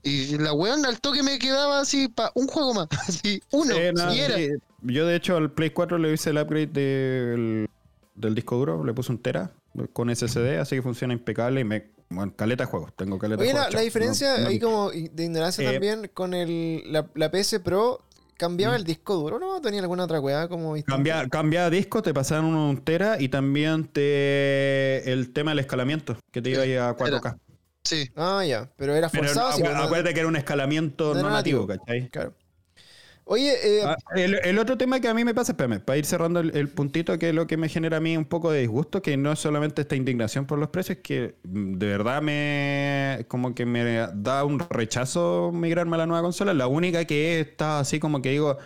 [0.05, 2.89] Y la weón al toque me quedaba así para un juego más.
[3.09, 3.75] Así, uno.
[4.83, 7.69] Yo de hecho al Play 4 le hice el upgrade del,
[8.15, 9.53] del disco duro, le puse un tera
[9.93, 11.91] con SSD, así que funciona impecable y me...
[12.11, 15.67] Bueno, caleta de juegos, tengo caleta Oye, de la, la, diferencia ahí como de ignorancia
[15.67, 18.03] eh, también con el, la, la PS Pro
[18.37, 18.77] ¿Cambiaba mm.
[18.77, 19.61] el disco duro no?
[19.61, 25.11] ¿Tenía alguna otra weá como Cambia, Cambiaba disco, te pasaban un tera y también te
[25.13, 27.39] el tema del escalamiento, que te iba a 4K.
[27.85, 28.11] Sí.
[28.17, 28.71] Ah, ya.
[28.77, 29.57] Pero era forzado.
[29.59, 32.09] Pero acuérdate que era un escalamiento no, nativo, ¿cachai?
[32.11, 32.35] Claro.
[33.33, 36.41] Oye, eh, ah, el, otro tema que a mí me pasa, espérame, para ir cerrando
[36.41, 39.17] el, puntito que es lo que me genera a mí un poco de disgusto, que
[39.17, 43.65] no es solamente esta indignación por los precios, que mm, de verdad me como que
[43.65, 46.53] me da un rechazo migrarme a la nueva consola.
[46.53, 48.59] La única que está así como que digo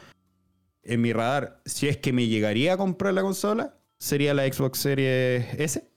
[0.83, 4.81] en mi radar, si es que me llegaría a comprar la consola, sería la Xbox
[4.81, 5.89] Series S.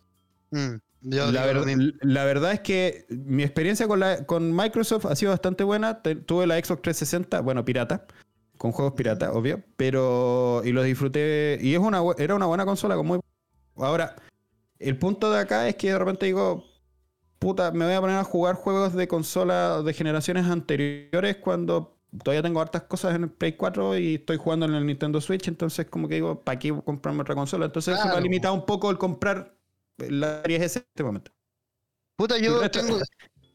[0.52, 6.02] Mm la, verdad es que mi experiencia con, la, con Microsoft ha sido bastante buena.
[6.02, 8.06] tuve la Xbox 360, bueno, pirata,
[8.60, 12.98] con juegos pirata, obvio, pero y los disfruté y es una era una buena consola
[12.98, 13.20] con muy
[13.78, 14.18] Ahora,
[14.80, 16.66] el punto de acá es que de repente digo,
[17.40, 22.44] puta, me voy a poner a jugar juegos de consola de generaciones anteriores cuando todavía
[22.44, 25.86] tengo hartas cosas en el Play 4 y estoy jugando en el Nintendo Switch, entonces
[25.86, 27.68] como que digo, ¿para qué comprarme otra consola?
[27.68, 29.56] Entonces eso me ha limitado un poco el comprar
[29.98, 31.32] la Series S en este momento.
[32.18, 33.00] Puta, yo el resto, tengo.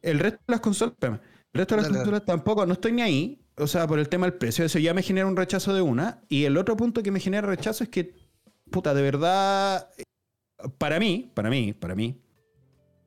[0.00, 1.20] El resto de las consolas, el
[1.52, 3.43] resto de las consolas tampoco, no estoy ni ahí.
[3.56, 6.22] O sea, por el tema del precio, eso ya me genera un rechazo de una.
[6.28, 8.14] Y el otro punto que me genera rechazo es que,
[8.70, 9.88] puta, de verdad,
[10.78, 12.20] para mí, para mí, para mí,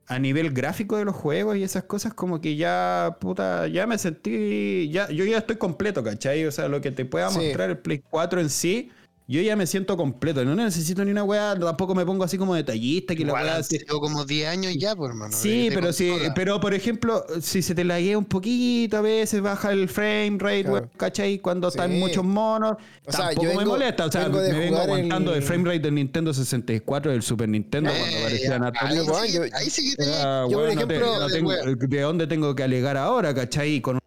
[0.06, 3.98] a nivel gráfico de los juegos y esas cosas, como que ya, puta, ya me
[3.98, 6.46] sentí, ya, yo ya estoy completo, ¿cachai?
[6.46, 8.90] O sea, lo que te pueda mostrar el Play 4 en sí,
[9.30, 12.54] yo ya me siento completo, no necesito ni una weá, tampoco me pongo así como
[12.54, 13.14] detallista.
[13.14, 14.00] Que Igual la weá.
[14.00, 15.36] como 10 años ya, por hermano.
[15.36, 19.70] Sí, pero sí, pero por ejemplo, si se te laguea un poquito, a veces baja
[19.70, 20.90] el frame rate, claro.
[20.96, 21.40] ¿cachai?
[21.40, 24.06] Cuando están muchos monos, o sea, tampoco me molesta.
[24.06, 25.42] O sea, me vengo aguantando el...
[25.42, 28.72] frame rate del Nintendo 64 del Super Nintendo cuando eh, aparecían a
[29.20, 33.82] ahí, ahí, sí que ah, yo, por ejemplo, de dónde tengo que alegar ahora, ¿cachai?
[33.82, 33.98] Con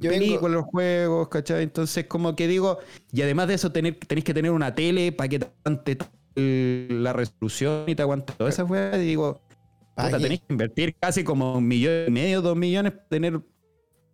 [0.00, 1.62] yo con los juegos, ¿cachai?
[1.62, 2.78] Entonces, como que digo,
[3.12, 5.98] y además de eso, tener, tenéis que tener una tele para que te aguante
[6.34, 8.96] la resolución y te aguante todas esas weas.
[8.96, 9.40] Y digo,
[9.94, 13.40] puta, tenéis que invertir casi como un millón y medio, dos millones, para tener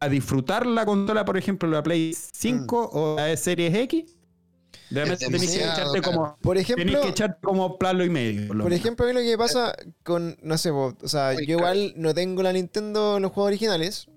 [0.00, 2.96] a disfrutar la consola, por ejemplo, la Play 5 mm.
[2.96, 4.16] o la Series X.
[4.90, 6.36] Realmente que echarte como.
[6.40, 6.84] Por ejemplo.
[6.84, 8.48] Tenéis que echar como plano y medio.
[8.48, 9.74] Por, ejemplo, a mí lo que pasa
[10.04, 10.36] con.
[10.42, 14.08] No sé, vos, o sea, yo igual no tengo la Nintendo los juegos originales.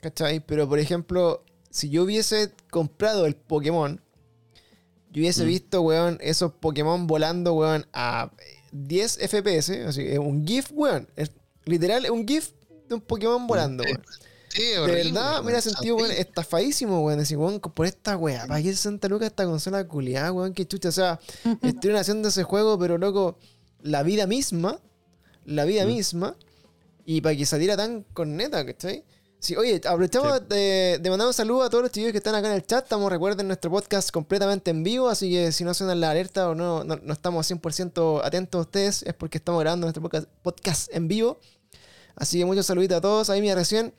[0.00, 0.40] ¿Cachai?
[0.40, 4.00] Pero por ejemplo, si yo hubiese comprado el Pokémon,
[5.12, 5.48] yo hubiese mm.
[5.48, 8.30] visto, weón, esos Pokémon volando, weón, a
[8.72, 9.70] 10 FPS.
[9.86, 11.08] Así, es un GIF, weón.
[11.16, 11.32] Es
[11.64, 12.50] literal, un GIF
[12.88, 14.02] de un Pokémon volando, weón.
[14.48, 17.18] Sí, de verdad, me sentido, weón, estafadísimo, weón.
[17.18, 20.54] Decir, weón, por esta weá, ¿para qué 60 lucas esta consola culiada, weón?
[20.54, 20.88] Qué chucha.
[20.88, 21.20] O sea,
[21.62, 23.38] estuvieron haciendo ese juego, pero loco,
[23.82, 24.80] la vida misma,
[25.44, 25.88] la vida mm.
[25.88, 26.36] misma,
[27.04, 29.04] y para que saliera tan con neta, ¿cachai?
[29.40, 32.54] Sí, oye, aprovechamos De, mandar un saludo a todos los chicos que están acá en
[32.54, 32.84] el chat.
[32.84, 36.54] Estamos, recuerden, nuestro podcast completamente en vivo, así que si no suena la alerta o
[36.54, 40.02] no, no, estamos 100% atentos a ustedes, es porque estamos grabando nuestro
[40.42, 41.40] podcast, en vivo.
[42.16, 43.30] Así que muchos saluditos a todos.
[43.30, 43.94] Ahí mi recién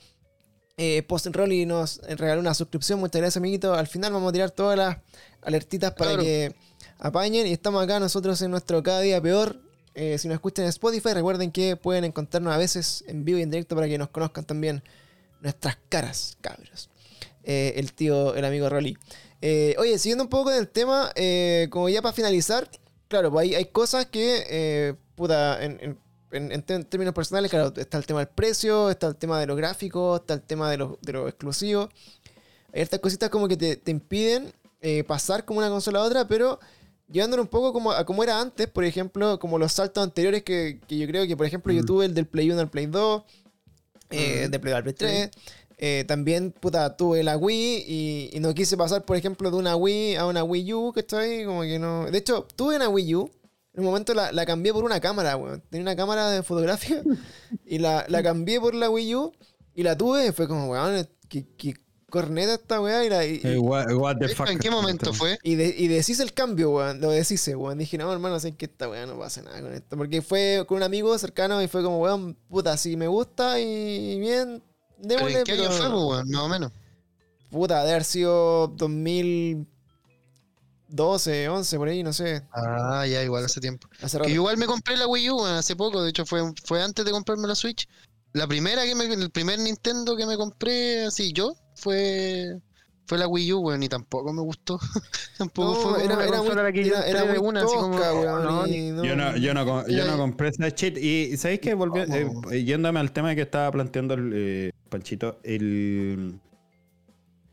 [0.77, 2.99] eh, Post Rolly nos regaló una suscripción.
[2.99, 3.73] Muchas gracias, amiguito.
[3.73, 4.97] Al final vamos a tirar todas las
[5.41, 6.53] alertitas para que
[6.99, 7.47] apañen.
[7.47, 9.59] Y estamos acá nosotros en nuestro Cada Día Peor.
[9.95, 13.41] Eh, si nos escuchan en Spotify, recuerden que pueden encontrarnos a veces en vivo y
[13.41, 14.83] en directo para que nos conozcan también
[15.41, 16.89] nuestras caras, cabros.
[17.43, 18.97] Eh, el tío, el amigo Rolly.
[19.41, 22.69] Eh, oye, siguiendo un poco con el tema, eh, como ya para finalizar,
[23.07, 25.97] claro, pues hay, cosas que, puta, en,
[26.63, 30.35] términos personales, claro, está el tema del precio, está el tema de los gráficos, está
[30.35, 31.89] el tema de los de lo exclusivos.
[32.73, 34.53] Hay estas cositas como que te, impiden
[35.07, 36.59] pasar como una consola a otra, pero
[37.09, 40.79] llevándolo un poco como a como era antes, por ejemplo, como los saltos anteriores que,
[40.87, 41.85] yo creo que, por ejemplo, yo mm.
[41.85, 43.23] tuve el del Play 1 al Play 2
[44.11, 45.29] eh, de Play 3.
[45.83, 50.15] Eh, también, puta, tuve la Wii y, no quise pasar, por ejemplo, de una Wii
[50.15, 52.05] a una Wii U, que estoy como que no.
[52.05, 53.31] De hecho, tuve una Wii U.
[53.73, 55.63] En un momento la, la cambié por una cámara, weón.
[55.69, 57.01] Tenía una cámara de fotografía
[57.65, 59.33] y la, la, cambié por la Wii U
[59.73, 60.27] y la tuve.
[60.27, 61.73] Y fue como, weón, ¿qué,
[62.11, 64.47] corneta esta weá y, la, y, what, what the fuck.
[64.49, 65.39] ¿En qué momento fue?
[65.41, 67.01] y, de- y decís el cambio, weón.
[67.01, 67.79] Lo decís, weón.
[67.79, 69.97] Dije, no, hermano, sé que esta weá no pasa nada con esto.
[69.97, 74.19] Porque fue con un amigo cercano y fue como, weón, puta, si me gusta y
[74.19, 74.61] bien,
[75.01, 76.29] ¿Pero démosle, en qué año fue, weón?
[76.29, 76.71] Más o menos.
[77.49, 82.43] Puta, de haber sido 2012, 11, por ahí, no sé.
[82.51, 83.87] Ah, ya, igual hace tiempo.
[84.01, 86.81] Hace Que igual me compré la Wii U weón, hace poco, de hecho fue, fue
[86.81, 87.87] antes de comprarme la Switch.
[88.33, 92.59] La primera que me, el primer Nintendo que me compré así yo fue
[93.11, 94.79] fue la Wii U, weón, y tampoco me gustó.
[95.37, 98.43] tampoco No, fue era, muy, la que yo era, muy una, así como, tosca, weón,
[98.43, 100.97] no, y no- Yo no, yo no, yo no compré esa shit.
[100.97, 102.49] Y ¿sabéis que volvió, ¿Cómo?
[102.51, 106.39] eh, yéndome al tema que estaba planteando el eh, Panchito, el.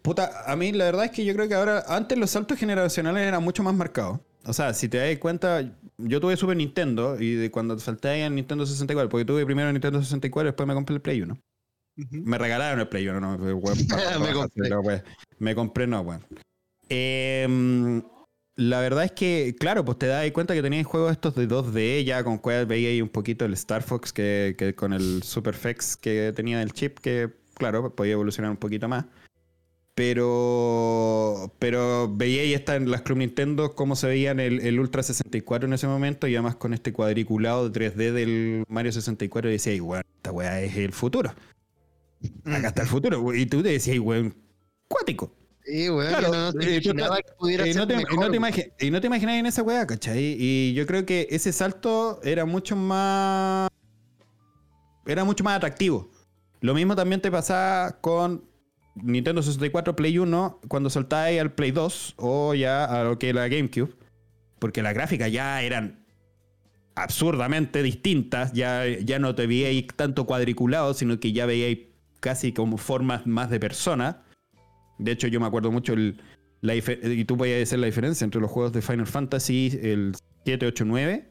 [0.03, 3.27] Puta, a mí la verdad es que yo creo que ahora, antes los saltos generacionales
[3.27, 4.21] eran mucho más marcados.
[4.45, 5.61] O sea, si te das cuenta,
[5.99, 10.01] yo tuve Super Nintendo y de cuando salté a Nintendo 64, porque tuve primero Nintendo
[10.03, 11.35] 64 y después me compré el Play 1.
[11.99, 12.17] Ujú.
[12.25, 14.77] Me regalaron el Play 1, no me, para- compré.
[14.77, 15.05] wea.
[15.39, 16.25] Me compré, no, weón.
[16.89, 18.03] Em,
[18.57, 22.05] la verdad es que, claro, pues te das cuenta que tenías juegos estos de 2D,
[22.05, 25.55] ya con cuál veía ahí un poquito el Star Fox que, que con el Super
[25.55, 29.05] FX que tenía el chip, que, claro, podía evolucionar un poquito más.
[29.99, 35.03] Pero, pero veía ahí está en las Club Nintendo cómo se veían el, el Ultra
[35.03, 39.53] 64 en ese momento y además con este cuadriculado de 3D del Mario 64 y
[39.55, 41.33] decía, "Ay, weón, esta weá es el futuro.
[42.45, 43.35] Acá está el futuro.
[43.35, 44.35] Y tú te decías, weón,
[44.89, 45.33] cuático.
[45.65, 47.81] Sí, weón, Claro, yo no, no te eh, tú imaginaba estás- que pudiera Y ser
[47.83, 48.33] no, te, y no te weón.
[48.35, 50.37] imagi- y no te imaginas en esa weá, ¿cachai?
[50.39, 53.69] Y yo creo que ese salto era mucho más.
[55.07, 56.11] Era mucho más atractivo.
[56.61, 58.45] Lo mismo también te pasaba con
[59.03, 63.49] Nintendo 64, Play 1, cuando soltabas al Play 2 o ya a lo que era
[63.49, 63.95] GameCube.
[64.59, 66.05] Porque las gráficas ya eran
[66.95, 68.53] absurdamente distintas.
[68.53, 71.79] Ya, ya no te veíais tanto cuadriculado, sino que ya veíais
[72.21, 74.17] casi como formas más de personas.
[74.99, 76.21] De hecho, yo me acuerdo mucho el,
[76.61, 80.67] la y tú podías decir la diferencia entre los juegos de Final Fantasy, el 7,
[80.67, 81.29] 8, 9,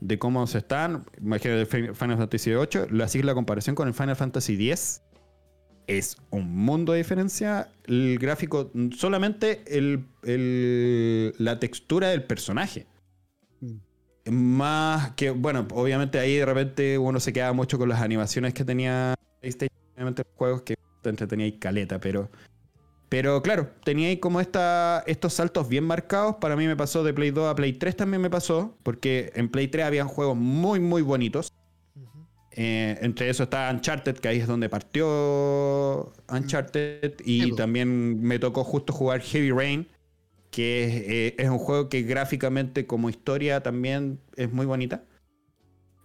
[0.00, 1.04] de cómo se están.
[1.20, 5.02] Imagínate Final Fantasy 8, lo así la comparación con el Final Fantasy 10.
[5.88, 7.70] Es un mundo de diferencia.
[7.86, 12.86] El gráfico, solamente el, el- la textura del personaje.
[14.30, 18.62] Más que, bueno, obviamente ahí de repente uno se queda mucho con las animaciones que
[18.64, 22.30] tenía PlayStation, obviamente los juegos que te entretenía y caleta, pero.
[23.08, 26.36] Pero claro, tenía ahí como esta, estos saltos bien marcados.
[26.36, 29.48] Para mí me pasó de Play 2 a Play 3 también me pasó, porque en
[29.48, 31.50] Play 3 habían juegos muy, muy bonitos.
[32.52, 37.14] Eh, entre eso está Uncharted, que ahí es donde partió Uncharted.
[37.24, 39.88] Y Sí, también me tocó justo jugar Heavy Rain,
[40.50, 45.04] que es, eh, es un juego que gráficamente como historia también es muy bonita.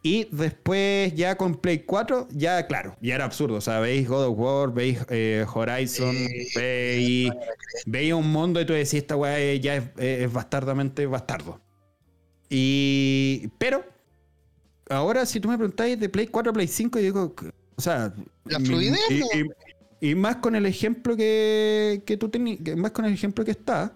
[0.06, 3.56] Y después ya con Play 4, ya claro, ya era absurdo.
[3.56, 7.32] O sea, veis God of War, veis eh, Horizon, Sí, veis,
[7.86, 11.62] veis un mundo y tú decís, esta weá ya es, es bastardamente bastardo.
[12.50, 13.48] Y...
[13.58, 13.86] Pero,
[14.94, 17.36] ahora si tú me preguntáis de Play 4 a Play 5, yo digo,
[17.76, 18.14] o sea...
[18.46, 19.50] La fluidez, y, y-
[20.12, 23.96] y más con el ejemplo que, que tú tenías, más con el ejemplo que está,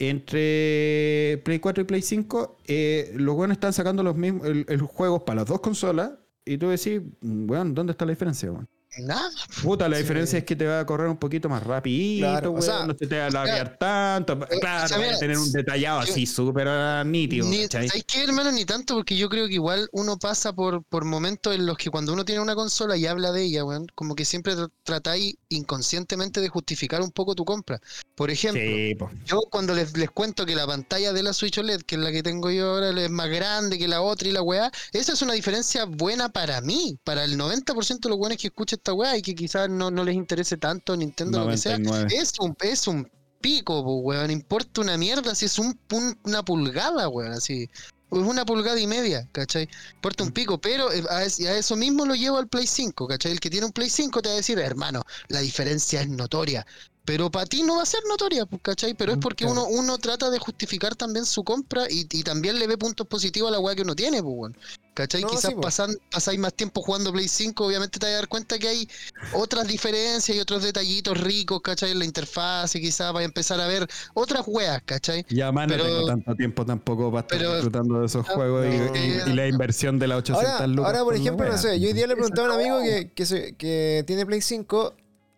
[0.00, 4.80] entre Play 4 y Play 5, eh, los buenos están sacando los mismos el, el
[4.80, 6.12] juegos para las dos consolas.
[6.44, 8.66] Y tú decís, weón, ¿dónde está la diferencia, weón?
[8.98, 9.30] Nada.
[9.62, 10.02] Puta, la Sí.
[10.02, 12.86] diferencia es que te va a correr un poquito más rapidito, Claro, o weón, sea,
[12.86, 14.38] no se te va a labiar tanto.
[14.60, 16.66] Claro, o sea, va a mira, tener un detallado yo- así súper
[17.06, 17.68] nítido, Ni.
[17.68, 18.50] ¿Sabes qué, hermano?
[18.50, 21.88] Ni tanto, porque yo creo que igual uno pasa por, por momentos en los que
[21.90, 25.36] cuando uno tiene una consola y habla de ella, weón, como que siempre tr- tratáis
[25.50, 27.80] inconscientemente de justificar un poco tu compra.
[28.16, 29.08] Por ejemplo, Sí, po.
[29.24, 32.10] yo cuando les, les cuento que la pantalla de la Switch OLED, que es la
[32.10, 35.22] que tengo yo ahora, es más grande que la otra y la weá, esa es
[35.22, 39.16] una diferencia buena para mí, para el 90% de los buenos que escucha esta weá
[39.16, 41.78] y que quizás no, no les interese tanto Nintendo lo que sea.
[41.78, 42.14] 99.
[42.16, 43.10] Es un, es un
[43.40, 44.30] pico, po, weón.
[44.30, 45.78] Importa una mierda si es un,
[46.24, 47.32] una pulgada, weón.
[47.32, 47.68] Así.
[48.10, 49.68] Es una pulgada y media, ¿cachai?
[49.94, 53.06] Importa un pico, pero eh, a, es- a eso mismo lo llevo al Play 5,
[53.06, 53.30] ¿cachai?
[53.32, 56.66] El que tiene un Play 5 te va a decir, hermano, la diferencia es notoria.
[57.10, 58.94] Pero para ti no va a ser notoria, pues, ¿cachai?
[58.94, 59.64] Pero es porque Claro.
[59.66, 63.48] uno, uno trata de justificar también su compra y, y también le ve puntos positivos
[63.48, 64.52] a la weá que uno tiene, pues.
[64.94, 65.22] ¿Cachai?
[65.22, 68.28] No, Quizás sí, pasan, pasáis más tiempo jugando Play 5, obviamente te vas a dar
[68.28, 68.88] cuenta que hay
[69.32, 71.90] otras diferencias y otros detallitos ricos, ¿cachai?
[71.92, 75.24] En la interfaz y quizás vas a empezar a ver otras weas, ¿cachai?
[75.30, 78.66] Ya Pero- no tengo tanto tiempo tampoco para estar pero- disfrutando de esos Ah, juegos
[78.66, 78.96] y- no.
[78.96, 80.86] y, y la inversión de las 800 Ahora, lucas.
[80.86, 83.26] ahora, por ejemplo, no sé, yo hoy día le preguntaba a un amigo que, que,
[83.26, 84.94] se- que tiene Play 5,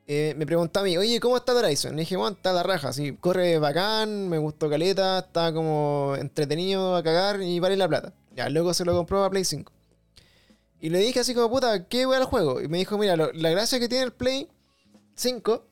[0.07, 1.95] eh, me preguntaba a mí, oye, ¿cómo está Horizon?
[1.95, 6.97] Le dije, bueno, está la raja, sí, corre bacán, me gustó caleta, está como entretenido
[6.97, 8.13] a cagar y vale la plata.
[8.35, 9.73] Ya, luego se lo compró a Play 5.
[10.81, 12.61] Y le dije así como, puta, ¿qué wea el juego?
[12.61, 14.49] Y me dijo, mira, la gracia que tiene el Play
[15.15, 15.65] 5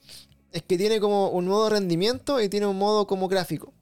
[0.53, 3.73] es que tiene como un modo rendimiento y tiene un modo como gráfico.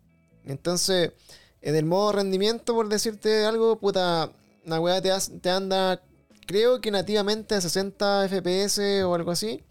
[0.46, 1.12] Entonces,
[1.60, 4.32] en el modo rendimiento, por decirte algo, puta,
[4.64, 6.00] la weá te, te anda,
[6.46, 9.62] creo que nativamente a 60 FPS o algo así.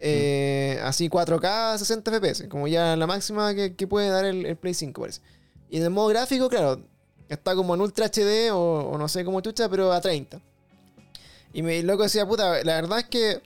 [0.00, 5.00] Eh, Así 4K, 60 FPS, como ya la máxima que, puede dar el, Play 5,
[5.00, 5.20] parece.
[5.70, 6.80] Y en el modo gráfico, claro,
[7.28, 10.40] está como en Ultra HD o, no sé cómo chucha, pero a 30.
[11.52, 13.42] Y me loco decía, puta, la verdad es que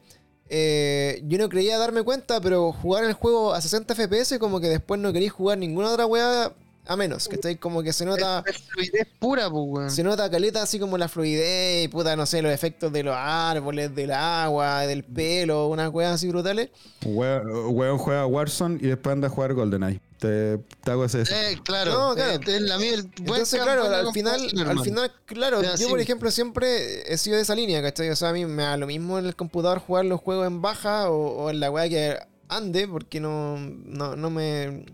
[0.49, 4.69] eh, yo no creía darme cuenta, pero jugar el juego a 60 FPS como que
[4.69, 6.53] después no queréis jugar ninguna otra weá
[6.87, 8.43] a menos, que estáis como que se nota...
[8.47, 9.91] Es fluidez pura, pues, weón.
[9.91, 13.15] Se nota caleta así como la fluidez y puta, no sé, los efectos de los
[13.17, 16.71] árboles, del agua, del pelo, unas weas así brutales.
[17.05, 20.01] Weón juega Warzone y después anda a jugar GoldenEye.
[20.19, 21.23] Te, te hago ese.
[21.23, 21.93] Eh, claro.
[21.93, 22.33] No, claro.
[22.35, 25.87] Eh, es la mía- el buen Entonces, claro, al final, al final, claro, yo sí.
[25.87, 28.09] por ejemplo siempre he sido de esa línea, ¿cachai?
[28.11, 30.63] O sea, a mí me da lo mismo en el computador jugar los juegos en
[30.63, 32.19] baja o, o en la weá que
[32.49, 34.85] ande, porque no, no, no me...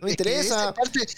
[0.00, 0.74] No me Es que interesa.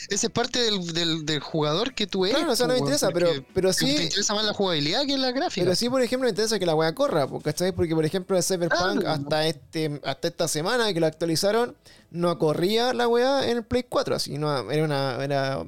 [0.09, 2.39] Esa es parte, del, del, del jugador que tú eres.
[2.39, 3.91] Claro, o sea, no me pues, interesa, pero, pero Te sí...
[3.91, 5.64] interesa más la jugabilidad que la gráfica.
[5.64, 7.72] Pero sí, por ejemplo, me interesa que la weá corra, ¿cachai?
[7.72, 9.09] Porque, por ejemplo, el Cyberpunk Claro.
[9.11, 11.76] hasta, este, hasta esta semana que lo actualizaron,
[12.11, 15.22] no corría la weá en el Play 4, así, no, era una...
[15.22, 15.62] Era,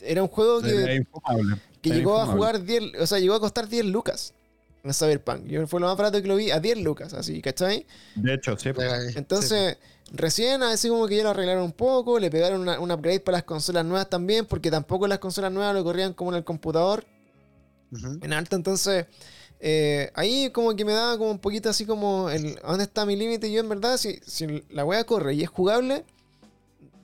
[0.00, 1.56] era un juego que, Era infumable.
[1.82, 4.32] que Era llegó a jugar 10, o sea, llegó a costar 10 lucas
[4.84, 5.46] en Cyberpunk.
[5.46, 7.84] Yo fue lo más barato que lo vi a 10 lucas, así, ¿cachai?
[8.14, 8.68] De hecho, sí.
[8.68, 9.76] Eh, Entonces,
[10.12, 13.38] recién así como que ya lo arreglaron un poco, le pegaron una- un upgrade para
[13.38, 17.04] las consolas nuevas también, porque tampoco las consolas nuevas lo corrían como en el computador,
[18.22, 19.06] en alto, entonces
[19.60, 23.04] eh, ahí como que me da como un poquito así como el, ¿a ¿dónde está
[23.06, 23.50] mi límite?
[23.50, 26.04] Yo en verdad, si, si la wea corre y es jugable,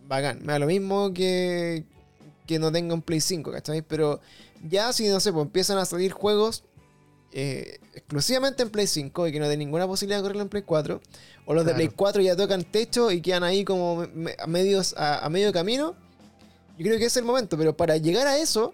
[0.06, 1.84] bacán, me da lo mismo que,
[2.46, 3.82] que no tenga un Play 5, ¿cachai?
[3.82, 4.20] Pero
[4.68, 6.64] ya si, no sé, pues empiezan a salir juegos
[7.36, 10.62] eh, exclusivamente en Play 5 y que no den ninguna posibilidad de correrlo en Play
[10.62, 11.00] 4,
[11.46, 11.72] o los de.
[11.74, 15.52] Play 4 ya tocan techo y quedan ahí como me- a, medios, a, a medio
[15.52, 15.94] camino,
[16.78, 18.72] yo creo que es el momento, pero para llegar a eso,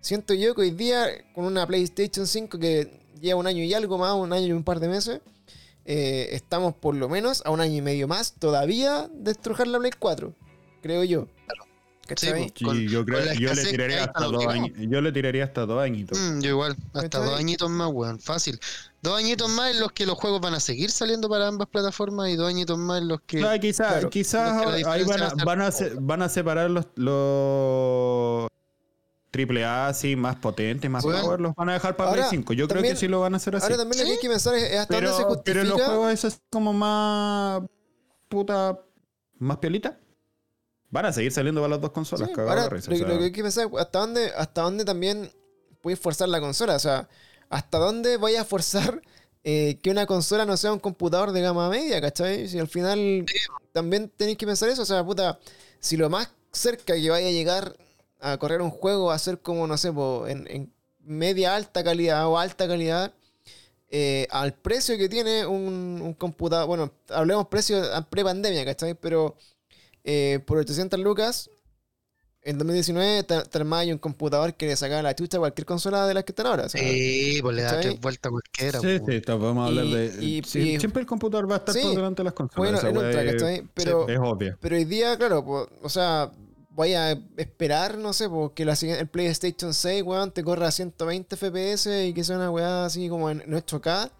[0.00, 2.88] siento yo que hoy día con una PlayStation 5 que
[3.20, 5.20] lleva un año y algo más, un año y un par de meses,
[5.84, 9.78] eh, estamos por lo menos a un año y medio más todavía de estrujar la
[9.80, 10.32] Play 4,
[10.82, 11.26] creo yo.
[12.08, 12.52] ¿Cachai?
[12.56, 14.70] Sí, Con- yo creo yo le tiraría hasta dos años.
[14.78, 16.18] Yo le tiraría hasta dos añitos.
[16.18, 18.58] Mm, yo igual, hasta dos añitos más, weón, fácil.
[19.02, 22.30] Dos añitos más en los que los juegos van a seguir saliendo para ambas plataformas
[22.30, 23.44] y dos añitos más en los que...
[23.44, 28.48] Ah, quizás claro, quizás ahí van a, van, a se- van a separar los, los
[29.30, 31.20] triple A así más potentes, más Bueno.
[31.20, 32.52] power, los van a dejar para Ahora, Play 5.
[32.54, 33.64] Yo creo que sí lo van a hacer así.
[33.64, 35.62] Ahora también lo que hay que pensar es, es hasta dónde se pero, justifica.
[35.62, 37.62] pero los juegos esos como más
[38.28, 38.80] puta
[39.38, 39.98] más piolita
[40.90, 43.24] van a seguir saliendo para las dos consolas, Sí, ahora, lo, o sea, lo que
[43.24, 45.30] hay que pensar es hasta dónde, hasta dónde también
[45.80, 46.76] puedes forzar la consola.
[46.76, 47.08] O sea,
[47.48, 49.02] hasta dónde vaya a forzar
[49.44, 52.48] eh, que una consola no sea un computador de gama media, ¿cachai?
[52.48, 53.30] Si al final
[53.72, 54.82] también tenéis que pensar eso.
[54.82, 55.38] O sea, puta,
[55.80, 57.76] si lo más cerca que vaya a llegar
[58.20, 61.84] a correr un juego va a ser como, no sé, po, en, en media alta
[61.84, 63.14] calidad o alta calidad.
[63.90, 68.94] eh, al precio que tiene un, un computador, bueno, hablemos precio pre-pandemia, ¿cachai?
[68.94, 69.36] Pero
[70.10, 71.50] eh, por 800 lucas,
[72.42, 76.06] en 2019 te, te ahí un computador que le sacaba la chucha a cualquier consola
[76.06, 76.64] de las que están ahora.
[76.64, 78.80] o sea, Sí, pues le da tres vueltas a cualquiera.
[78.80, 80.24] Sí, pues, sí, vamos a hablar Y- de.
[80.24, 81.82] y- sí, y- siempre el computador va a estar Sí.
[81.82, 82.82] por delante de las consolas.
[82.82, 83.68] bueno, ultra, es- ¿cachai?
[83.74, 84.56] Pero, es obvio.
[84.60, 86.30] pero hoy día, claro, o sea,
[86.70, 90.70] voy a esperar, no sé, porque la, siguiente- el PlayStation 6, weón, te corra a
[90.70, 94.10] 120 FPS y que sea una weá así como en 8K.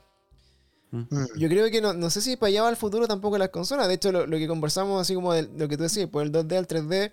[0.91, 1.26] Mm.
[1.36, 3.89] Yo creo que no, no sé si para allá va el futuro tampoco las consolas.
[3.89, 6.32] De hecho, lo, lo que conversamos así como de lo que tú decías, por el
[6.32, 7.12] 2D al 3D.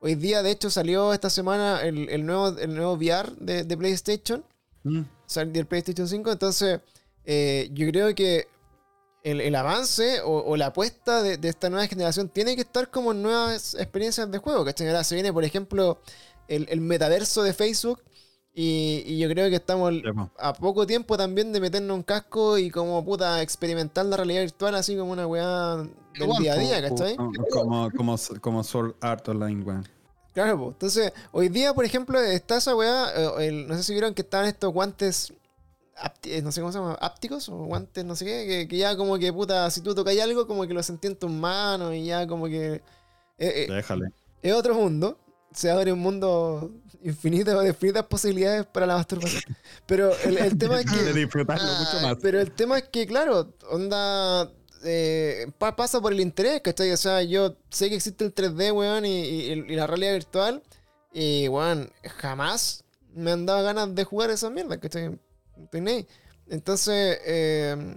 [0.00, 3.76] Hoy día, de hecho, salió esta semana el, el nuevo, el nuevo VR de, de
[3.76, 4.44] PlayStation.
[4.82, 5.02] Mm.
[5.26, 6.32] Salió el PlayStation 5.
[6.32, 6.80] Entonces,
[7.24, 8.48] eh, yo creo que
[9.22, 12.90] el, el avance o, o la apuesta de, de esta nueva generación tiene que estar
[12.90, 14.64] como en nuevas experiencias de juego.
[14.64, 14.88] ¿cachai?
[14.88, 16.00] Ahora se viene, por ejemplo,
[16.48, 18.02] el, el metaverso de Facebook.
[18.54, 19.94] Y, y yo creo que estamos
[20.38, 24.74] a poco tiempo también de meternos un casco y como puta experimentar la realidad virtual
[24.74, 26.82] así como una weá del día a día.
[26.82, 27.16] ¿cachai?
[27.16, 29.88] Como, como, como, Sword Art Online, weón.
[30.34, 30.70] Claro, pues.
[30.72, 34.20] Entonces, hoy día, por ejemplo, está esa weá, eh, el- no sé si vieron que
[34.22, 35.32] estaban estos guantes,
[36.24, 38.96] eh, no sé cómo se llama, ápticos o guantes, no sé qué, que, que ya
[38.96, 42.04] como que puta, si tú tocas algo, como que lo sentí en tus manos y
[42.04, 42.74] ya como que...
[42.74, 42.80] eh,
[43.38, 44.08] eh, Déjale.
[44.42, 45.18] es otro mundo.
[45.54, 46.70] Se abre un mundo
[47.02, 49.42] infinito de infinitas posibilidades para la masturbación.
[49.86, 51.12] Pero el, el tema es De que...
[51.12, 52.16] disfrutarlo Ah, mucho más.
[52.22, 54.50] Pero el tema es que, claro, onda.
[54.84, 56.90] eh, pa- pasa por el interés, ¿cachai?
[56.92, 60.62] O sea, yo sé que existe el 3D, weón, y, y- y la realidad virtual.
[61.12, 62.84] Y, weón, jamás
[63.14, 65.18] me han dado ganas de jugar esa mierda, ¿cachai?
[66.48, 67.96] Entonces, eh,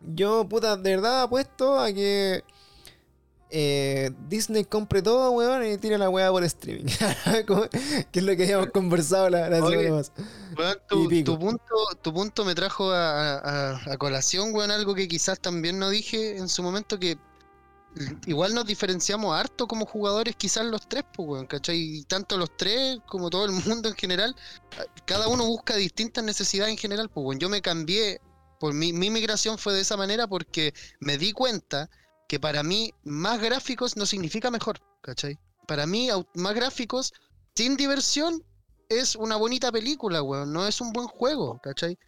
[0.00, 2.42] Yo, puta, de verdad apuesto a que
[3.52, 6.86] eh, Disney compre todo, weón, y tire la weá por streaming.
[8.10, 10.28] Que es lo que habíamos conversado la, la Oye, semana pasada.
[10.56, 10.78] Weón,
[11.24, 15.78] tu, punto, tu punto me trajo a, a- a colación, weón, algo que quizás también
[15.78, 17.18] no dije en su momento que
[18.26, 21.78] igual nos diferenciamos harto como jugadores, quizás los tres, pues, weón, ¿cachai?
[21.98, 24.34] Y tanto los tres como todo el mundo en general,
[25.04, 27.38] cada uno busca distintas necesidades en general, pues, weón.
[27.40, 28.20] Yo me cambié,
[28.58, 31.90] por mi, mi migración fue de esa manera porque me di cuenta
[32.32, 35.38] que para mí más gráficos no significa mejor, ¿cachai?
[35.66, 37.12] Para mí más gráficos
[37.54, 38.42] sin diversión
[38.88, 41.98] es una bonita película, weón, no es un buen juego, ¿cachai?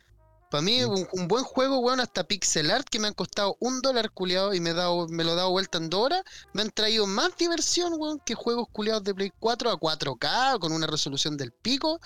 [0.51, 3.83] Para mí, un, un buen juego, weón, hasta pixel art que me han costado un
[3.83, 6.23] dólar culiado y me, he dado, me lo he dado vuelta en dos horas,
[6.55, 10.73] me han traído más diversión, weón, que juegos culiados de Play 4 a 4K con
[10.73, 12.01] una resolución del pico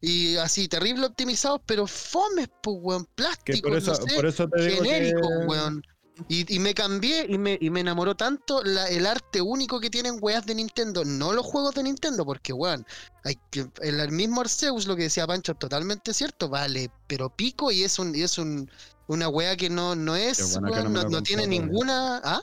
[0.00, 5.46] y así terrible optimizados, pero fomes, pues, weón, plásticos, no sé, genéricos, que...
[5.46, 5.82] weón.
[6.26, 9.88] Y, y me cambié y me, y me enamoró tanto la- el arte único que
[9.90, 12.84] tienen weas de Nintendo, no los juegos de Nintendo, porque weón,
[13.24, 17.28] hay que, el, el mismo Arceus, lo que decía Pancho, es totalmente cierto, vale, pero
[17.30, 18.68] pico y es un, y es un
[19.06, 20.38] una wea que no, no es,
[20.70, 22.20] bueno weón, no tiene ninguna.
[22.24, 22.42] ¿Ah?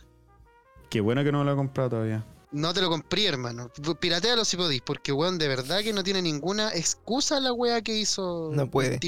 [0.89, 2.25] Qué bueno que no me lo he comprado todavía.
[2.51, 3.69] No te lo compré, hermano.
[3.99, 7.97] Piratealo si podéis, porque weón, de verdad que no tiene ninguna excusa la wea que
[7.97, 8.49] hizo.
[8.53, 8.99] No puede.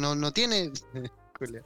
[0.00, 0.72] No, no tiene.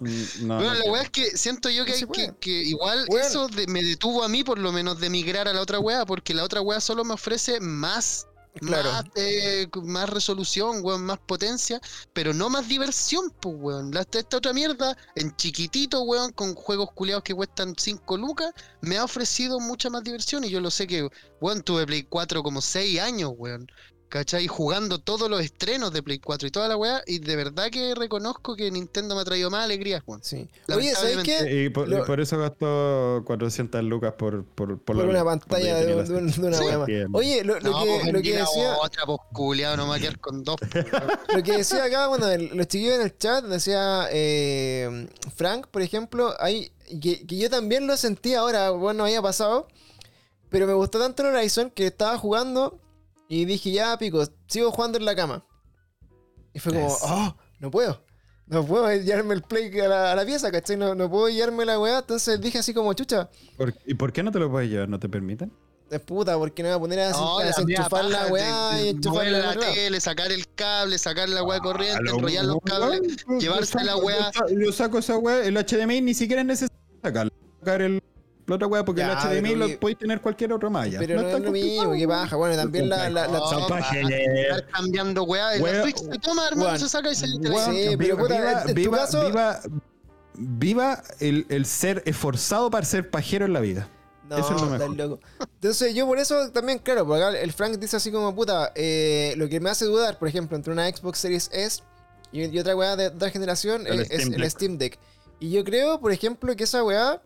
[0.01, 2.51] Mm, No, Bueno, no la weá es que siento yo que, No hay se que,
[2.63, 5.79] igual eso de- me detuvo a mí por lo menos de migrar a la otra
[5.79, 8.27] weá, porque la otra weá solo me ofrece más,
[8.61, 8.91] Claro.
[8.91, 11.81] más, eh, más resolución, weón, más potencia,
[12.13, 13.93] pero no más diversión, pues weón.
[13.93, 18.97] La- esta otra mierda, en chiquitito, weón, con juegos culiados que cuestan 5 lucas, me
[18.99, 21.09] ha ofrecido mucha más diversión y yo lo sé que,
[21.41, 23.67] weón, tuve Play 4 como 6 años, weón.
[24.09, 24.47] ¿Cachai?
[24.47, 27.95] Jugando todos los estrenos de Play 4 y toda la weá, y de verdad que
[27.95, 30.23] reconozco que Nintendo me ha traído más alegrías, weón.
[30.25, 30.49] Sí.
[30.75, 31.65] Oye, ¿sabes qué?
[31.65, 35.75] Y por, Lo- y por eso gastó 400 lucas por, por, Por la- una pantalla
[35.77, 36.65] de, tenía un- la de un- de una Sí.
[36.65, 37.07] weá.
[37.13, 38.77] Oye, lo, lo no, que, pues lo que decía.
[38.81, 40.57] otra, pues culiado, no me va a quedar con dos.
[41.35, 45.07] Lo que decía acá, bueno, el- los chiquillos en el chat, decía eh,
[45.37, 49.69] Frank, por ejemplo, hay, que, que yo también lo sentí ahora, bueno, había pasado,
[50.49, 52.81] pero me gustó tanto el Horizon que estaba jugando
[53.29, 55.45] y dije, ya, pico, sigo jugando en la cama.
[56.55, 56.99] Y fue como, Eso.
[57.03, 58.03] oh, no puedo.
[58.47, 60.77] No puedo llevarme el play a la, a la pieza, ¿cachai?
[60.79, 61.99] No, no puedo llevarme la weá.
[61.99, 64.89] Entonces dije así como, chucha, ¿Por- ¿Y por qué no te lo puedes llevar?
[64.89, 65.53] ¿No te permiten?
[65.91, 68.81] es puta, porque no me voy a poner a, No, la desenchufar la weá de-
[68.81, 72.03] y de enchufarla mover en la tele, sacar el cable, sacar la weá corriente, Ah,
[72.03, 73.01] lo- enrollar los cables.
[73.39, 74.31] Llevarse saco- la weá.
[74.51, 77.33] Yo saco esa weá, el HDMI ni siquiera es necesario sacarlo.
[77.61, 78.03] Sacar el,
[78.49, 80.99] la otra weá, porque Ya, el HDMI lo que- podéis tener cualquier otro malla.
[80.99, 82.37] Pero no, es tan lo mismo, qué baja.
[82.37, 84.11] Bueno, también la, la, la- No, páginas.
[84.11, 85.61] Estar cambiando weá.
[85.61, 88.63] Weá, Switch se toma, hermano, se saca y se le Sí, pero viva, puta, viva,
[88.67, 89.61] en tu caso- viva,
[90.35, 93.89] viva el, el ser esforzado para ser pajero en la vida.
[94.29, 94.95] No, Eso es lo mejor.
[94.97, 95.21] loco.
[95.55, 99.33] Entonces yo por eso también, claro, porque acá el Frank dice así como, puta, eh,
[99.39, 101.81] lo que me hace dudar, por ejemplo, entre una Xbox Series S
[102.31, 104.51] y, y otra weá de otra generación El es, es Steam el.
[104.51, 104.99] Steam Deck.
[105.41, 107.23] Y yo creo, por ejemplo, que esa weá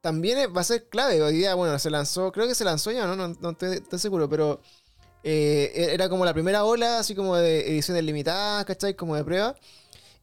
[0.00, 1.22] también va a ser clave.
[1.22, 3.98] Hoy día, bueno, se lanzó, creo que se lanzó ya, no, no, no estoy, estoy
[3.98, 4.60] seguro, pero
[5.22, 8.94] eh, era como la primera ola, así como de ediciones limitadas, ¿cachai?
[8.94, 9.54] Como de prueba.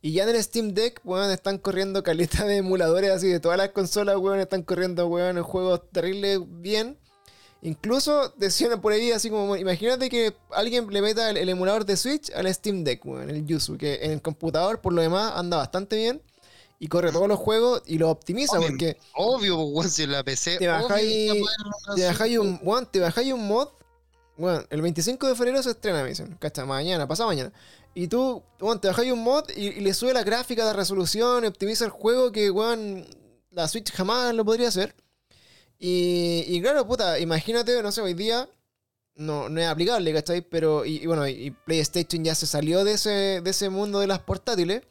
[0.01, 3.57] Y ya en el Steam Deck, weón, están corriendo caleta de emuladores así de todas
[3.57, 6.97] las consolas, weón, están corriendo, weón, en juegos terribles bien.
[7.63, 11.97] Incluso decían por ahí así como, imagínate que alguien le meta el, el emulador de
[11.97, 15.57] Switch al Steam Deck, weón, el Yuzu, que en el computador por lo demás anda
[15.57, 16.21] bastante bien
[16.79, 18.67] y corre todos los juegos y los optimiza Obvio.
[18.69, 20.57] porque Obvio, pues, weón, si en la PC.
[20.57, 21.43] Te bajáis-
[21.95, 23.69] te bajáis un, weón, te bajáis un mod,
[24.37, 26.65] weón, el 25 de febrero se estrena, me dicen, ¿cachai?
[26.67, 27.51] Mañana, pasado mañana.
[27.95, 31.43] Y tú, weón, te bajáis un mod y, y le sube la gráfica, la resolución,
[31.43, 33.07] y optimiza el juego que, weón,
[33.49, 34.93] la Switch jamás lo podría hacer.
[35.79, 38.49] Y, y claro, puta, imagínate, no sé, hoy día
[39.15, 40.41] no, no es aplicable, ¿cachai?
[40.41, 44.07] Pero, y, y bueno, y PlayStation ya se salió de ese, de ese mundo de
[44.07, 44.83] las portátiles.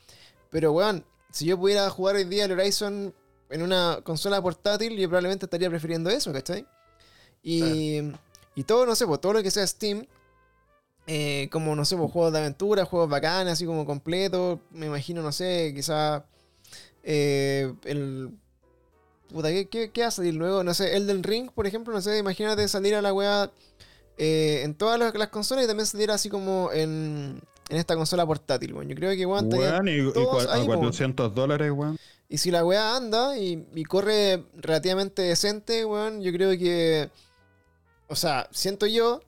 [0.51, 1.05] Pero, weón,
[1.37, 3.15] si yo pudiera jugar hoy día el Horizon
[3.51, 6.67] en una consola portátil, yo probablemente estaría prefiriendo eso, ¿cachai?
[7.43, 7.99] Y,
[8.55, 10.07] y todo, no sé, pues todo lo que sea Steam,
[11.07, 15.21] eh, como, no sé, pues juegos de aventura, juegos bacanas, así como completos, me imagino,
[15.21, 16.25] no sé, quizá
[17.03, 18.31] eh, el...
[19.29, 20.65] Puta, ¿qué, qué, qué va a salir luego?
[20.65, 23.53] No sé, Elden Ring, por ejemplo, no sé, imagínate salir a la weá
[24.17, 28.25] eh, en todas las, las consolas y también salir así como en, en esta consola
[28.27, 28.89] portátil, weón.
[28.89, 30.75] Yo creo que weón, Weón, y, todos ahí, a po.
[30.75, 31.99] 400 dólares, weón.
[32.29, 37.11] Y si la weá anda y, y corre relativamente decente, weón, yo creo que.
[38.09, 39.21] O sea, siento yo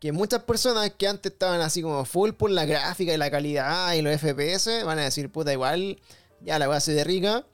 [0.00, 3.94] que muchas personas que antes estaban así como full por la gráfica y la calidad
[3.94, 5.98] y los FPS van a decir, puta, igual,
[6.42, 7.46] ya la weá se de rica.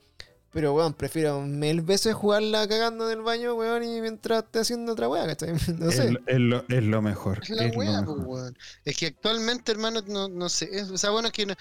[0.53, 4.92] Pero, weón, prefiero mil veces jugarla cagando en el baño, weón, y mientras esté haciendo
[4.92, 5.51] otra weá, ¿cachai?
[5.78, 6.11] No Es, sé.
[6.11, 7.38] lo- es lo, es lo mejor.
[7.42, 8.05] Es la es mejor.
[8.16, 8.59] pues, weón.
[8.84, 10.68] Es que actualmente, hermano, no, no sé.
[10.72, 11.55] es- o sea, bueno, es que no-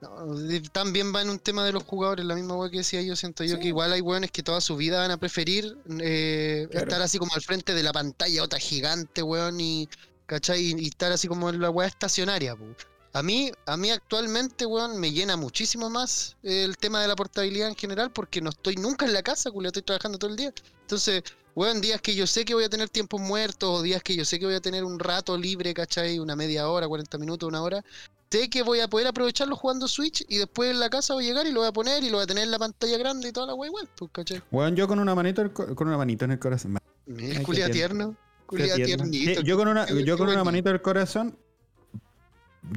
[0.00, 3.02] no, de- también va en un tema de los jugadores, la misma wea que decía
[3.02, 3.16] yo.
[3.16, 3.62] Siento yo Sí.
[3.62, 6.86] que igual hay weones que toda su vida van a preferir eh, Claro.
[6.86, 9.88] estar así como al frente de la pantalla, otra gigante, weón, y,
[10.26, 10.60] ¿cachai?
[10.60, 12.76] Y, y estar así como en la wea estacionaria, pues.
[13.14, 17.68] A mí, a mí actualmente, weón, me llena muchísimo más el tema de la portabilidad
[17.68, 20.52] en general porque no estoy nunca en la casa, culo, estoy trabajando todo el día.
[20.80, 21.22] Entonces,
[21.54, 24.24] weón, días que yo sé que voy a tener tiempos muertos o días que yo
[24.24, 26.18] sé que voy a tener un rato libre, ¿cachai?
[26.18, 27.84] Una media hora, 40 minutos, una hora.
[28.32, 31.28] Sé que voy a poder aprovecharlo jugando Switch y después en la casa voy a
[31.28, 33.28] llegar y lo voy a poner y lo voy a tener en la pantalla grande
[33.28, 34.42] y toda la wea igual, pues, ¿cachai?
[34.50, 36.76] Weón, yo con una manito en el co- con una manito en el corazón.
[37.06, 37.72] El qué culia tierno.
[37.72, 39.40] tierno, culia tiernito.
[39.40, 41.38] Sí, yo con una, yo con una manito del corazón.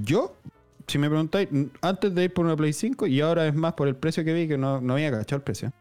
[0.03, 0.35] Yo,
[0.87, 1.49] si me preguntáis,
[1.81, 4.33] antes de ir por una Play 5 y ahora es más por el precio que
[4.33, 5.71] vi, que no, no había cachado el precio.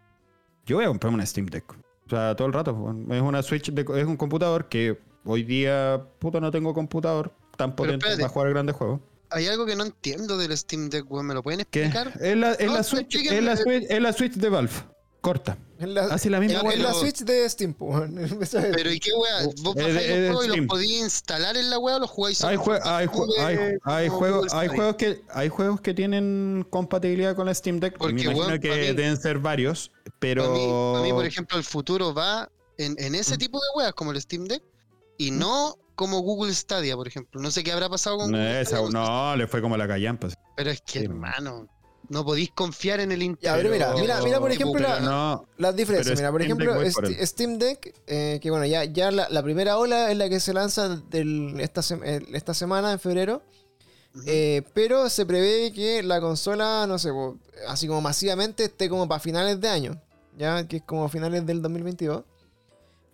[0.64, 1.64] Yo voy a comprarme una Steam Deck.
[2.06, 2.94] O sea, todo el rato.
[3.10, 7.74] Es una Switch, de, es un computador que hoy día, puta, no tengo computador tan
[7.74, 9.00] potente para jugar grandes juegos.
[9.30, 12.12] Hay algo que no entiendo del Steam Deck, weón, ¿me lo pueden explicar?
[12.20, 13.38] Es la, es No, la no, Switch, explíquenme.
[13.38, 14.72] es la Switch, es la Switch de Valve.
[15.26, 15.58] Corta.
[15.80, 15.88] Es
[16.26, 16.94] la, misma weá.
[16.94, 17.74] Switch de Steam,
[18.76, 19.44] Pero ¿y qué wea?
[19.48, 21.98] Oh, ¿Vos de- bajáis de los juegos y los podías instalar en la wea o
[21.98, 25.20] los jugáis Hay, en jue- hay, jue- hay, de- hay como juegos, hay juegos que
[25.30, 27.98] hay juegos que tienen compatibilidad con la Steam Deck.
[27.98, 32.14] Porque, me imagino que mí- deben ser varios, pero Para mí, por ejemplo, el futuro
[32.14, 32.48] va
[32.78, 33.38] en, en ese Mm.
[33.38, 34.62] tipo de weas como el Steam Deck
[35.18, 37.40] y no como Google Stadia, por ejemplo.
[37.40, 39.88] No sé qué habrá pasado con no, Google esa- Stadia, no, le fue como la
[39.88, 40.28] callampa.
[40.56, 41.66] pero es que, Sí, hermano,
[42.08, 46.16] no podéis confiar en el pero mira, mira, mira, por ejemplo, la- No, Las diferencias,
[46.18, 47.26] mira, por Steam Deck ejemplo, él.
[47.26, 50.52] Steam Deck, eh, que bueno, ya, ya la, la primera ola es la que se
[50.52, 53.42] lanza del- esta, eh, esta semana, en febrero,
[54.26, 57.36] eh, pero se prevé que la consola, no sé, po,
[57.68, 60.00] así como masivamente, esté como para finales de año,
[60.38, 62.22] ya que es como finales del 2022.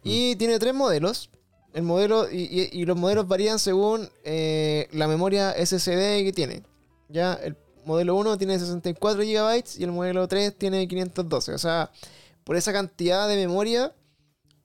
[0.04, 1.30] Y tiene tres modelos.
[1.74, 6.62] El modelo, y, y- y los modelos varían según eh, la memoria SSD que tiene.
[7.08, 11.52] Ya, el modelo 1 tiene 64 GB y el modelo 3 tiene 512.
[11.54, 11.90] O sea,
[12.44, 13.94] por esa cantidad de memoria,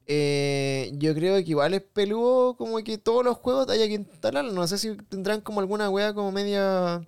[0.05, 4.53] eh, yo creo que igual es peludo como que todos los juegos haya que instalarlos.
[4.53, 7.01] No sé si tendrán como alguna wea como media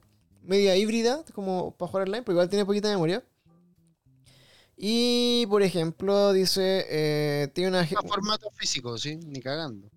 [0.43, 3.23] media híbrida, como para jugar online, pero igual tiene poquita memoria.
[4.75, 7.81] Y, por ejemplo, dice, eh, tiene una...
[7.81, 9.89] A formato físico, sí, ni cagando.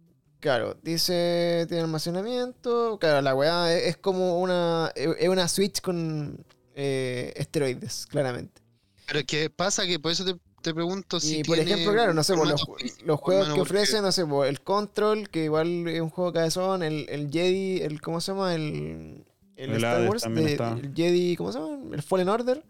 [0.42, 2.98] Claro, dice, tiene almacenamiento.
[2.98, 8.60] Claro, la weá es, es como una, es una Switch con eh, esteroides, claramente.
[9.06, 11.38] Pero es que pasa que por eso te, te pregunto si.
[11.38, 12.66] y por tiene ejemplo, claro, no sé, pues, los,
[13.04, 16.32] los juegos que porque- ofrecen, no sé, pues, el Control, que igual es un juego
[16.32, 18.52] cabezón, el, el Jedi, el, ¿cómo se llama?
[18.52, 19.24] El,
[19.54, 21.94] el, El Star Hades Wars, de- el Jedi, ¿cómo se llama?
[21.94, 22.64] El Fallen Order,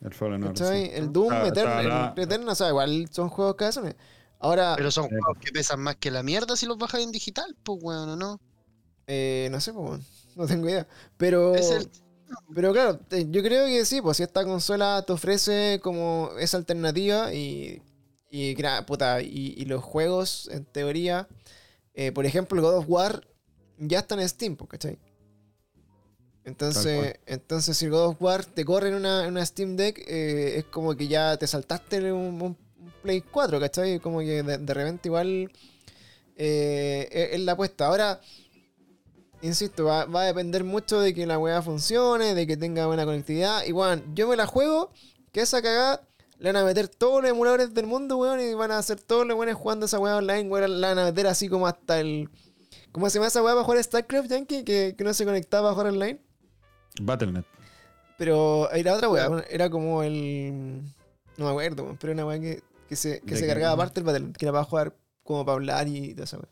[0.00, 0.72] el Fallen Order.
[0.94, 3.96] El Doom, la- el Eternal, o sea, igual son juegos cabezones.
[4.42, 5.08] Ahora, Pero son Eh.
[5.08, 8.16] juegos que pesan más que la mierda si los bajas en digital, pues, weón, ¿o
[8.16, 8.40] no?
[9.06, 10.04] eh, no sé, pues, bueno,
[10.36, 10.86] no tengo idea.
[11.16, 11.54] Pero...
[11.54, 11.90] Es el-
[12.54, 17.32] Pero claro, yo creo que sí, pues si esta consola te ofrece como esa alternativa
[17.34, 17.82] y,
[18.30, 18.54] y,
[18.86, 21.28] puta, y, y los juegos, en teoría,
[21.94, 23.28] eh, por ejemplo, el God of War
[23.78, 24.98] ya está en Steam, pues, ¿cachai?
[26.44, 29.98] Entonces, entonces si el God of War te corre en una, en una Steam Deck,
[30.08, 32.56] eh, es como que ya te saltaste un, un- un
[33.02, 34.00] Play 4, ¿cachai?
[34.00, 35.50] Como que de, de repente igual
[36.36, 37.86] eh, es, es la apuesta.
[37.86, 38.20] Ahora,
[39.42, 43.04] insisto, va, va a depender mucho de que la weá funcione, de que tenga buena
[43.04, 43.64] conectividad.
[43.66, 44.90] Y bueno, yo me la juego,
[45.32, 46.06] que esa cagada
[46.38, 49.26] le van a meter todos los emuladores del mundo, weón, y van a hacer todos
[49.26, 52.30] los buenos jugando esa weá online, weón, la van a meter así como hasta el...
[52.90, 54.64] ¿Cómo se llama esa weá para jugar StarCraft, Yankee?
[54.64, 56.20] Que, que no se conectaba a jugar online.
[57.00, 57.44] Battle.net.
[58.18, 60.82] Pero era otra weá, era como el...
[61.36, 63.72] No me acuerdo, weón, pero era una weá que, que se, que ¿De se cargaba
[63.72, 66.48] aparte del Battle, que era para jugar como para hablar y toda esa weá.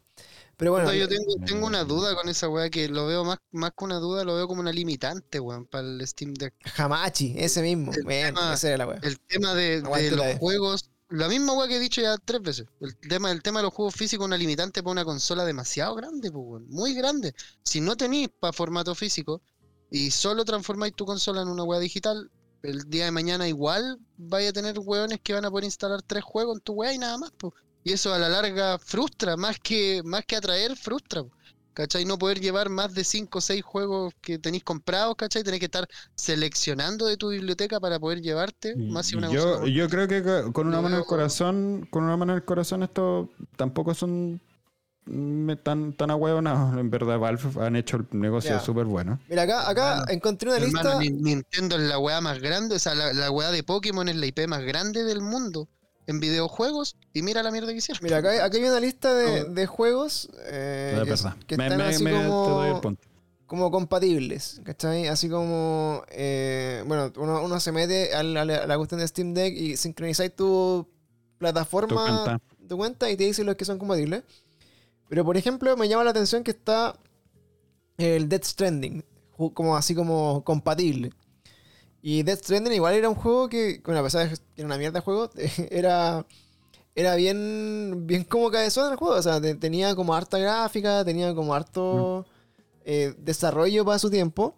[0.57, 3.73] Pero bueno, yo tengo, tengo una duda con esa weá que lo veo más, más
[3.77, 6.55] que una duda, lo veo como una limitante, weón, para el Steam Deck.
[6.79, 7.93] Hamachi, ese mismo.
[7.93, 8.99] El Bueno, tema- esa era la weá.
[9.03, 9.93] El tema de, los
[10.27, 12.67] de- juegos, la misma weá que he dicho ya tres veces.
[12.81, 16.31] El tema, el tema de los juegos físicos, una limitante para una consola demasiado grande,
[16.31, 17.35] pues, weón, muy grande.
[17.65, 19.43] Si no tenéis para formato físico
[19.91, 22.31] y solo transformáis tu consola en una weá digital,
[22.63, 26.23] el día de mañana igual vaya a tener weones que van a poder instalar tres
[26.25, 27.31] juegos en tu weá y nada más.
[27.83, 31.23] Y eso a la larga frustra, más que, más que atraer, frustra.
[31.25, 31.31] po.
[31.73, 32.05] ¿Cachai?
[32.05, 35.43] No poder llevar más de 5 o 6 juegos que tenéis comprados, ¿cachai?
[35.45, 39.89] Tenés que estar seleccionando de tu biblioteca para poder llevarte más si una yo, yo
[39.89, 42.83] creo que co- con una mano en el corazón, con una mano en el corazón,
[42.83, 44.41] esto tampoco son
[45.63, 46.79] tan, tan ahueonados.
[46.79, 49.19] En verdad, Valve han hecho el negocio súper bueno.
[49.29, 51.15] Mira, acá, acá Hermano, encontré una Hermano, lista.
[51.17, 54.17] Ni- Nintendo es la weá más grande, o sea, la, la weá de Pokémon es
[54.17, 55.69] la IP más grande del mundo
[56.07, 56.97] en videojuegos.
[57.13, 58.03] Y mira la mierda que hicieron.
[58.03, 59.55] Mira, acá, acá hay una lista de, No.
[59.55, 61.37] de juegos eh, No, es que, verdad.
[61.47, 63.09] que Me- están me- así me- te doy el como, punto.
[63.47, 65.07] como compatibles, ¿cachai?
[65.09, 69.35] Así como, eh, bueno, uno, uno se mete a la, a la cuestión de Steam
[69.35, 70.87] Deck y sincronizáis tu
[71.39, 72.41] plataforma, Tu cuenta.
[72.69, 74.23] tu cuenta y te dice los que son compatibles.
[75.11, 76.97] Pero, por ejemplo, me llama la atención que está
[77.99, 79.05] el Death Stranding,
[79.55, 81.13] como así como compatible.
[82.03, 84.79] Y Death Stranding igual era un juego que, bueno, a pesar de que era una
[84.79, 85.31] mierda de juego,
[85.71, 86.27] era,
[86.95, 89.17] era bien, bien como cabezón el juego.
[89.17, 92.27] O sea, te- tenía como harta gráfica, tenía como harto
[92.85, 94.57] eh, desarrollo para su tiempo.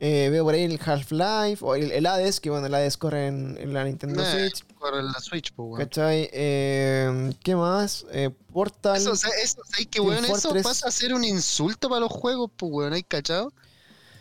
[0.00, 3.28] Eh, veo por ahí el Half-Life o el, el Hades, que bueno, el Hades corre
[3.28, 4.64] en, en la Nintendo Eh, Switch.
[4.78, 5.78] corre en la Switch, pues, weón.
[5.78, 6.28] ¿Cachai?
[6.32, 8.04] Eh, ¿Qué más?
[8.10, 8.96] Eh, Portal.
[8.96, 10.24] Eso, o sea, eso, ¿sabes qué, Team weón?
[10.24, 13.52] Eso pasa a ser un insulto para los juegos, pues, weón, ¿hay cachado?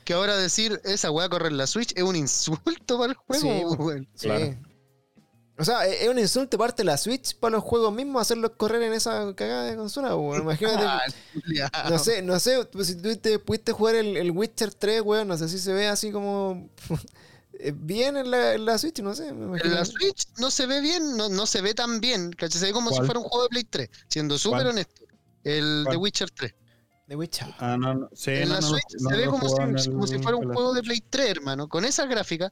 [0.06, 3.42] Que ahora decir esa weá corre en la Switch es un insulto para el juego,
[3.42, 4.08] Sí, pues, weón.
[4.14, 4.28] Sí.
[4.28, 4.56] Claro.
[5.56, 8.82] O sea, es un insulto parte de la Switch para los juegos mismos hacerlos correr
[8.84, 10.42] en esa cagada de consola, weón.
[10.42, 10.84] Imagínate.
[11.74, 11.90] Ah.
[11.90, 15.28] No sé, no sé, pues si tú te pudiste jugar el, el Witcher 3, weón,
[15.28, 16.70] no sé si se ve así como
[17.60, 19.32] eh, bien en la, en la Switch, no sé.
[19.34, 19.60] Me.
[19.60, 22.60] En la Switch no se ve bien, no, no se ve tan bien, ¿cachai?
[22.60, 25.04] Se ve como si fuera un juego de Play 3, siendo súper honesto.
[25.44, 25.94] El ¿Cuál?
[25.96, 26.56] The Witcher 3.
[27.08, 27.48] The Witcher.
[27.60, 28.10] Ah, no, no.
[28.14, 30.20] Sí, en no, la no, Switch no, se no ve como, si, el- como si
[30.20, 32.52] fuera un juego de Play 3, hermano, con esa gráfica,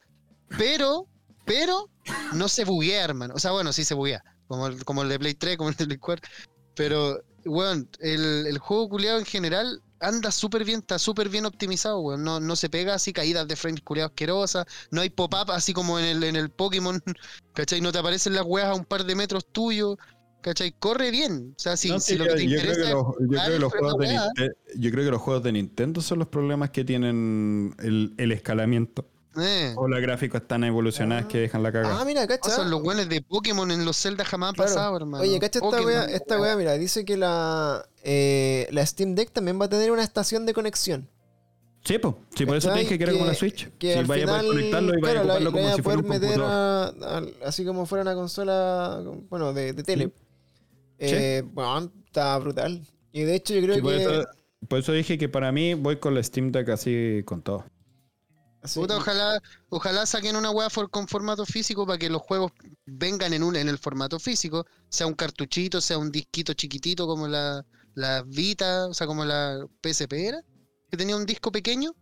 [0.57, 1.07] pero,
[1.45, 1.89] pero
[2.33, 3.33] no se buguea, hermano.
[3.35, 5.75] O sea, bueno, sí se buguea, como el, como el de Play 3, como el
[5.75, 6.29] de Play 4,
[6.75, 11.99] pero, weón, el, el juego culiado en general anda súper bien, está súper bien optimizado,
[11.99, 12.23] weón.
[12.23, 15.99] No, no se pega así caídas de frames culiado asquerosas, no hay pop-up así como
[15.99, 17.01] en el, en el Pokémon,
[17.53, 17.81] ¿cachai?
[17.81, 19.97] No te aparecen las weas a un par de metros tuyos,
[20.41, 20.71] ¿cachai?
[20.79, 22.81] Corre bien, o sea, si, No, si sí, lo yo, que te yo creo interesa
[22.81, 25.21] que es los, yo creo que los juegos de weá, Ninte- yo creo que los
[25.21, 29.07] juegos de Nintendo son los problemas que tienen el, el escalamiento.
[29.37, 29.73] Eh.
[29.77, 31.99] O las gráficas tan evolucionadas que dejan la cagada.
[32.01, 32.41] Ah, mira, cacha.
[32.49, 34.69] Pasan los buenos de Pokémon en los Zelda jamás han Claro.
[34.73, 35.23] pasado, hermano.
[35.23, 39.59] Oye, cacha esta wea, esta wea, mira, dice que la, eh, la Steam Deck también
[39.59, 41.07] va a tener una estación de conexión.
[41.83, 42.19] Sí, po.
[42.35, 43.69] sí, por eso te dije que era como Que- la Switch.
[43.79, 45.63] Que si al vaya a poder conectarlo y vaya claro, a la- ocuparlo la como
[45.63, 49.83] vaya si fuera un meter a- a- así como fuera una consola, bueno, de, de
[49.83, 50.11] tele.
[50.99, 52.81] Eh, bueno, está brutal.
[53.11, 54.03] Y de hecho yo creo Sí, por, que...
[54.03, 54.25] eso,
[54.67, 57.65] por eso dije que para mí voy con la Steam Deck así con todo.
[58.75, 62.51] Puta, ojalá, ojalá saquen una weá for- con formato físico para que los juegos
[62.85, 67.27] vengan en un, en el formato físico, sea un cartuchito, sea un disquito chiquitito como
[67.27, 70.41] la, la Vita, o sea, como la PSP era,
[70.89, 71.95] que tenía un disco pequeño,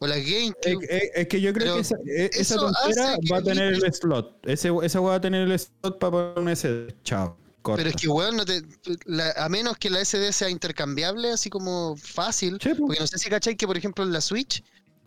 [0.00, 0.86] o la GameCube.
[0.88, 3.92] es- es que yo creo Pero que esa, e- esa tontera va a tener el-
[3.92, 4.38] slot.
[4.46, 6.94] Ese, esa va a tener el slot para poner un SD.
[7.02, 7.36] Chao.
[7.62, 7.78] Corta.
[7.82, 8.62] Pero es que, weón, no te,
[9.06, 12.86] la- a menos que la SD sea intercambiable, así como fácil, Sí, po.
[12.86, 14.62] Porque no sé si cachai que, por ejemplo, en la Switch,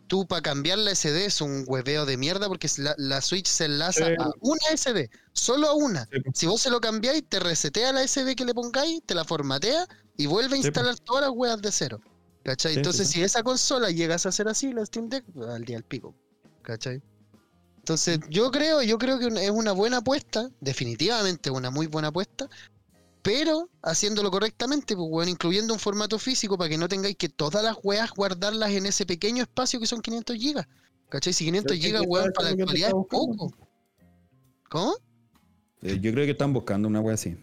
[0.06, 3.64] tú para cambiar la SD es un hueveo de mierda porque la, la Switch se
[3.66, 4.12] enlaza Sí.
[4.18, 6.06] a una SD, solo a una.
[6.12, 6.30] Sí, po.
[6.34, 9.86] Si vos se lo cambiáis, te resetea la SD que le pongáis, te la formatea
[10.16, 10.66] y vuelve a Sí, po.
[10.68, 12.00] instalar todas las weas de cero.
[12.44, 12.74] ¿Cachai?
[12.74, 16.12] Entonces, si esa consola llegas a hacer así, la Steam Deck, al día al pico.
[16.62, 17.00] ¿Cachai?
[17.78, 22.48] Entonces, yo creo, yo creo que es una buena apuesta, definitivamente una muy buena apuesta,
[23.22, 27.62] pero haciéndolo correctamente, pues, weón, incluyendo un formato físico para que no tengáis que todas
[27.64, 30.66] las weas guardarlas en ese pequeño espacio que son 500 gigas.
[31.08, 31.32] ¿Cachai?
[31.32, 33.52] Si 500 Yo sé gigas, weón, para la actualidad es poco.
[34.68, 34.96] ¿Cómo?
[35.82, 37.36] Eh, Yo creo que están buscando una wea así.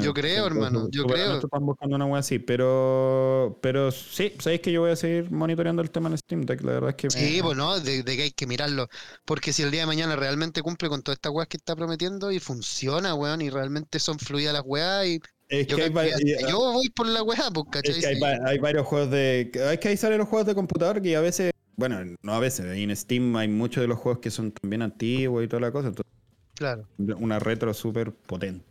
[0.00, 1.38] Yo creo, hermano, yo creo.
[1.38, 5.82] Están buscando una wea así, pero pero sí, sabéis que yo voy a seguir monitoreando
[5.82, 6.62] el tema en Steam Deck.
[6.62, 8.88] La verdad es que Sí, me- pues no, de, de que hay que mirarlo.
[9.24, 12.30] Porque si el día de mañana realmente cumple con todas estas weas que está prometiendo
[12.30, 16.36] y funciona, weón, y realmente son fluidas las weas, y es yo, que hay, que
[16.48, 17.90] yo voy por la wea, pues, ¿cachai?
[17.92, 18.20] es que hay, Sí.
[18.20, 19.50] va- hay varios juegos de.
[19.54, 21.50] Es que ahí salen los juegos de computador que a veces.
[21.76, 22.66] Bueno, no a veces.
[22.66, 25.88] en Steam hay muchos de los juegos que son también antiguos y toda la cosa.
[25.88, 26.12] Entonces,
[26.54, 26.86] Claro.
[26.98, 28.64] una retro súper potente.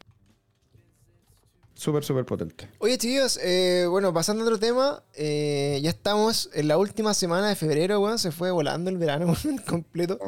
[1.81, 2.69] Súper, súper potente.
[2.77, 7.49] Oye, chicos, eh, bueno, pasando a otro tema, eh, ya estamos en la última semana
[7.49, 10.19] de febrero, weón, se fue volando el verano, weón, completo.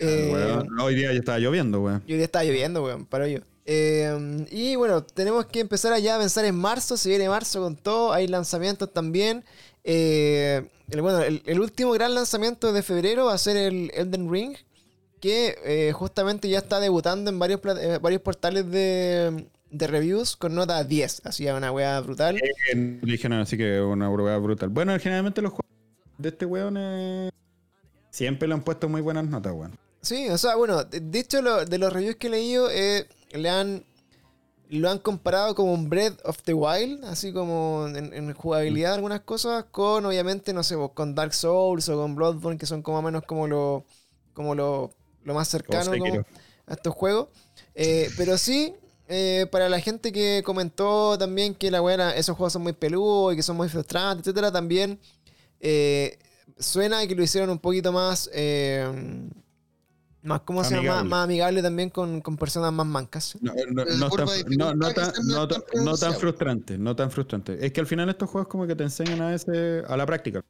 [0.00, 2.02] Eh, Weón, hoy día ya estaba lloviendo, weón.
[2.08, 3.38] Y hoy día está lloviendo, weón, para yo.
[3.66, 7.76] Eh, y bueno, tenemos que empezar allá a pensar en marzo, se viene marzo con
[7.76, 9.44] todo, hay lanzamientos también.
[9.84, 14.28] Eh, el, bueno, el, el último gran lanzamiento de febrero va a ser el Elden
[14.28, 14.56] Ring,
[15.20, 20.54] que eh, justamente ya está debutando en varios, eh, varios portales de, de reviews con
[20.54, 22.36] nota 10, así una weá brutal.
[22.36, 24.68] Eh, Dijeron así que una weá brutal.
[24.68, 25.66] Bueno, generalmente los juegos
[26.18, 27.30] de este weón eh,
[28.10, 29.76] siempre le han puesto muy buenas notas, weón.
[30.00, 33.06] Sí, o sea, bueno, de de hecho lo- de los reviews que he leído, eh,
[33.32, 33.84] le han
[34.68, 39.20] lo han comparado como un Breath of the Wild, así como en, en jugabilidad algunas
[39.20, 43.00] cosas, con obviamente, no sé, pues, con Dark Souls o con Bloodborne, que son como
[43.00, 43.84] menos como lo,
[44.34, 46.24] como lo, lo más cercano como
[46.66, 47.28] a estos juegos.
[47.76, 48.74] Eh, pero sí,
[49.08, 53.32] eh, para la gente que comentó también que la buena, esos juegos son muy peludos
[53.34, 54.98] y que son muy frustrantes, etcétera, también
[55.60, 56.18] eh,
[56.58, 58.30] suena que lo hicieron un poquito más.
[58.32, 59.28] eh,
[60.22, 60.82] más, ¿cómo se llama?
[60.82, 61.10] Más, Amigable.
[61.10, 63.38] más amigable también con, con personas más mancas.
[63.40, 65.12] No, tan,
[65.84, 67.64] no, frustrante, no tan frustrante.
[67.64, 70.42] Es que al final estos juegos como que te enseñan a veces a la práctica.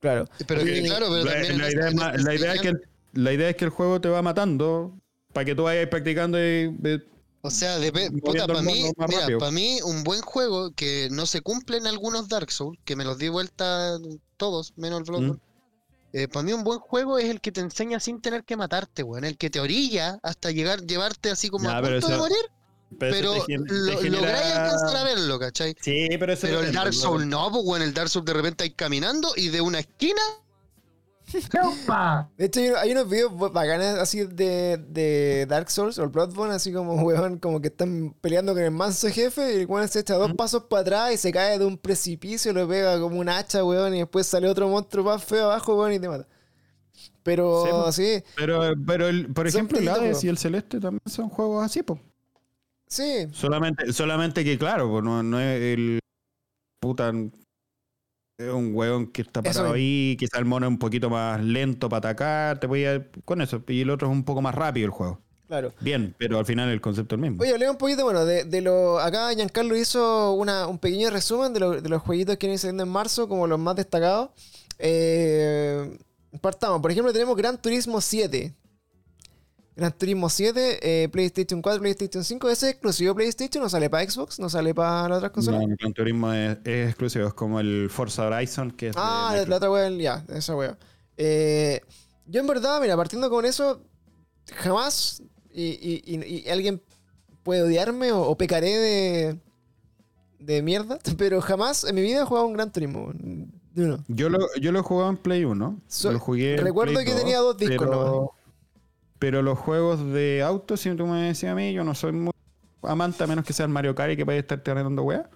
[0.00, 0.26] Claro.
[0.46, 2.82] Pero que, Y claro, pero la, idea, es la idea que el,
[3.14, 4.92] la idea es que el juego te va matando
[5.32, 7.02] para que tú vayas practicando y, y-
[7.46, 11.40] O sea, moviendo puta, para mí, mira, para mí un buen juego que no se
[11.40, 13.98] cumple en algunos Dark Souls, que me los di vuelta
[14.36, 15.40] todos, menos el Bloodborne.
[16.32, 19.24] para mí un buen juego es el que te enseña sin tener que matarte, weón.
[19.24, 22.36] El que te orilla hasta llegar, llevarte así como a punto de eso- morir,
[22.98, 25.76] pero pero te gen- te lo, genera- lográis alcanzar a verlo, ¿cachai?
[25.80, 26.94] Sí, pero eso Pero el Dark.
[26.94, 30.22] Souls no, pues weón, el Dark Souls de repente hay caminando y de una esquina
[32.36, 36.72] De hecho, hay, unos videos bacanas así de, de Dark Souls o el Bloodborne, así
[36.72, 40.14] como, weón, como que están peleando con el manso jefe y el weón se echa
[40.14, 43.64] dos pasos para atrás y se cae de un precipicio, lo pega como un hacha,
[43.64, 46.26] weón, y después sale otro monstruo más feo abajo, weón, y te mata.
[47.22, 47.92] Pero Sí, po.
[47.92, 50.26] sí, Pero, pero el- por ejemplo, el Hades po.
[50.26, 52.00] y el Celeste también son juegos así, pues.
[52.86, 55.98] sí, Solamente, solamente que, claro, no, no es el.
[56.80, 57.12] Puta.
[58.38, 61.88] Es un hueón que está parado ahí, quizá el mono es un poquito más lento
[61.88, 63.06] para atacar, te voy a.
[63.24, 63.62] con eso.
[63.66, 65.20] Y el otro es un poco más rápido el juego.
[65.48, 65.72] claro.
[65.80, 67.42] Bien, pero al final el concepto es el mismo.
[67.42, 68.98] Oye, hablé un poquito, bueno, de, de lo.
[68.98, 72.82] Acá Giancarlo hizo una, un pequeño resumen de, lo- de los jueguitos que vienen saliendo
[72.82, 74.28] en marzo, como los más destacados.
[74.78, 75.96] Eh,
[76.42, 78.52] partamos, por ejemplo, tenemos Gran Turismo 7.
[79.76, 82.48] Gran Turismo 7, eh, PlayStation 4, PlayStation 5.
[82.48, 85.60] Ese es exclusivo PlayStation, no sale para Xbox, no sale para las otras consolas.
[85.60, 88.96] No, Gran Turismo es, es exclusivo, es como el Forza Horizon, que es.
[88.98, 90.78] Ah, la, otra wea, ya, esa wea.
[91.18, 91.82] Eh,
[92.26, 93.82] yo en verdad, mira, partiendo con eso,
[94.54, 95.22] jamás,
[95.52, 96.82] y, y- y- y alguien
[97.42, 99.38] puede odiarme o, o pecaré de,
[100.38, 103.12] de mierda, pero jamás en mi vida he jugado un Gran Turismo.
[103.76, 104.02] Uno.
[104.08, 105.80] Yo lo, yo lo he jugado en Play 1.
[105.86, 108.30] So- lo jugué recuerdo Play que tenía dos discos pero, nomás.
[109.18, 112.32] Pero los juegos de auto, si tú me decías a mí, yo no soy muy
[112.82, 115.28] amante, a menos que sea el Mario Kart y que vaya a estar tirando weá.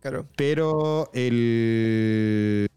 [0.00, 0.28] Claro.
[0.36, 2.68] Pero el,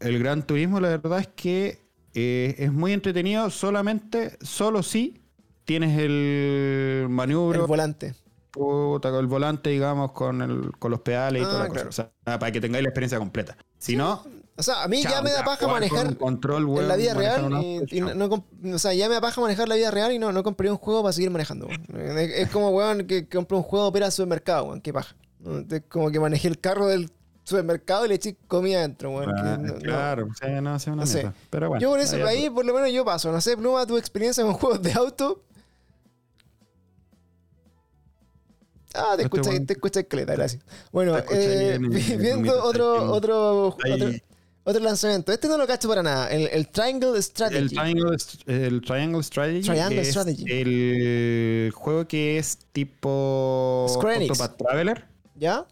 [0.00, 1.80] el Gran Turismo, la verdad es que
[2.14, 5.22] eh, es muy entretenido solamente, solo si
[5.64, 8.14] tienes el El maniobro, volante.
[8.50, 11.88] puta, el volante, digamos, con, el, con los pedales y Ah, toda la claro.
[11.88, 12.12] cosa.
[12.20, 13.56] O sea, para que tengáis la experiencia completa.
[13.78, 14.24] Si no,
[14.58, 18.00] O sea, a mí ya me da paja manejar control, en la vida real y,
[18.00, 18.44] no,
[18.74, 20.76] o sea, ya me da paja manejar la vida real y no, no compré un
[20.78, 21.68] juego para seguir manejando.
[21.68, 25.14] Es, es como, weón, que compré un juego para al supermercado, weón, qué paja.
[25.70, 27.08] Es como que manejé el carro del
[27.44, 29.30] supermercado y le eché comida adentro, weón.
[29.38, 29.78] Ah, no- no.
[29.78, 31.30] claro, o sea, no hace una No sé.
[31.50, 31.80] Pero bueno.
[31.80, 33.30] Yo por eso, ahí por lo menos yo paso.
[33.30, 35.44] No sé, Pluma, tu experiencia con juegos de auto.
[38.94, 40.64] Ah, te Este escuché, weón- te escuché caleta, gracias.
[40.90, 43.76] Bueno, eh, el- el viendo otro, otro, otro,
[44.70, 45.32] otro lanzamiento.
[45.32, 46.28] Este no lo cacho para nada.
[46.30, 47.68] El, el Triangle El Strategy.
[47.68, 48.16] Triangle,
[48.46, 50.44] el Triangle Strategy Triangle es Strategy.
[50.48, 53.86] el juego que es tipo.
[53.88, 55.04] Octopath Traveler,
[55.36, 55.66] ¿Ya?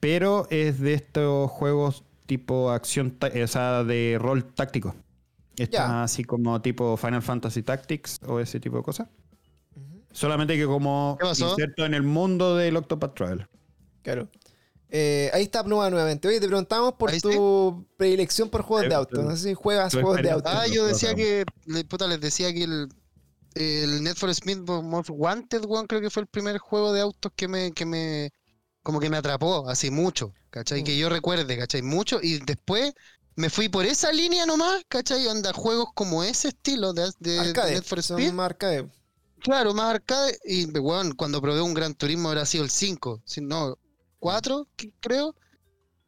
[0.00, 4.94] pero es de estos juegos tipo acción, o sea, de rol táctico.
[5.56, 6.02] Está Ya.
[6.02, 9.08] así como tipo Final Fantasy Tactics o ese tipo de cosas.
[10.10, 11.50] Solamente que como ¿Qué pasó?
[11.50, 13.48] inserto en el mundo del Octopath Traveler.
[14.02, 14.28] Claro.
[14.96, 16.28] Eh, ahí está Pluma nuevamente.
[16.28, 19.22] Oye, te preguntamos por Ahí tu predilección por juegos de auto.
[19.22, 20.48] No sé si juegas juegos de auto.
[20.48, 21.44] Ah, yo decía que,
[21.88, 22.88] puta, les decía que el,
[23.56, 27.32] el Need for Speed Most Wanted, weón, creo que fue el primer juego de autos
[27.34, 28.30] que me, que me,
[28.84, 30.82] como que me atrapó, así mucho, ¿cachai?
[30.82, 30.84] Mm.
[30.84, 31.82] Que yo recuerde, ¿cachai?
[31.82, 32.92] Mucho, y después
[33.34, 35.26] me fui por esa línea nomás, ¿cachai?
[35.26, 37.72] Onda juegos como ese estilo de, de- de Arcade.
[37.72, 38.32] Need for Son Speed.
[38.32, 38.88] más arcade.
[39.40, 40.38] Claro, más arcade.
[40.44, 43.76] Y, weón, cuando probé un Gran Turismo habrá sido el 5, si no,
[44.28, 44.66] 4,
[45.00, 45.34] creo.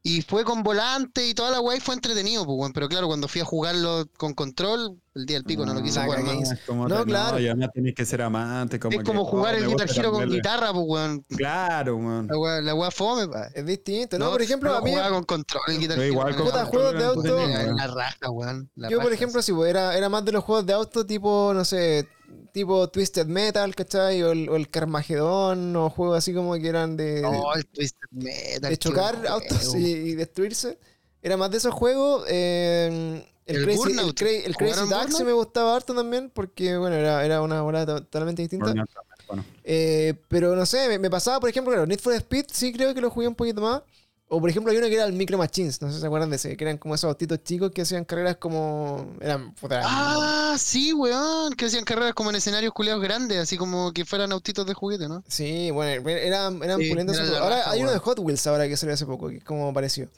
[0.03, 2.73] Y fue con volante y toda la guay fue entretenido, pues, weón.
[2.73, 5.99] Pero claro, cuando fui a jugarlo con control, el día del pico no lo quise
[5.99, 6.53] la jugar más.
[6.53, 7.41] es como No, te- claro.
[7.41, 8.79] y además tenés que ser amante.
[8.79, 11.25] Como Es como que, jugar oh, el Guitar Hero con guitarra, pues, weón.
[11.37, 12.27] Claro, weón.
[12.29, 13.49] La weá, la weá fome, pa.
[13.53, 14.31] Es distinto, ¿no?
[14.31, 14.91] por ejemplo, no a mí.
[14.93, 18.71] jugaba con control el Guitar Yo Hero, igual con juegos de auto- La, raja, weón.
[18.89, 21.65] Yo, por ejemplo, sí, pues, era, era más de los juegos de auto tipo, no
[21.65, 22.09] sé,
[22.53, 24.23] tipo Twisted Metal, ¿cachai?
[24.23, 28.09] O el, o el Carmageddon, o juegos así como que eran de, No, el Twisted
[28.11, 28.71] Metal.
[28.71, 30.79] de chocar autos y, y destruirse.
[31.23, 32.25] Era más de esos juegos.
[32.29, 34.15] eh, el, El Crazy, el.
[34.15, 38.43] Cra- el Crazy me gustaba harto también, porque, bueno, era, era una bola to- totalmente
[38.43, 38.67] distinta.
[38.67, 38.91] Burnout.
[39.29, 39.45] Bueno.
[39.65, 42.95] Eh, pero no sé, me, me pasaba, por ejemplo, claro, Need for Speed sí creo
[42.95, 43.83] que lo jugué un poquito más.
[44.29, 46.31] O por ejemplo, hay uno que era el Micro Machines, no sé si se acuerdan
[46.31, 49.15] de ese, que eran como esos autitos chicos que hacían carreras como.
[49.21, 49.55] Eran.
[49.55, 51.53] puta, Ah, sí, weón.
[51.55, 55.07] Que hacían carreras como en escenarios culeados grandes, así como que fueran autitos de juguete,
[55.09, 55.23] ¿no?
[55.29, 57.99] Sí, bueno, eran, eran Sí, era Ahora raja, hay uno de.
[57.99, 60.09] Hot Wheels ahora que salió hace poco, que es como parecido.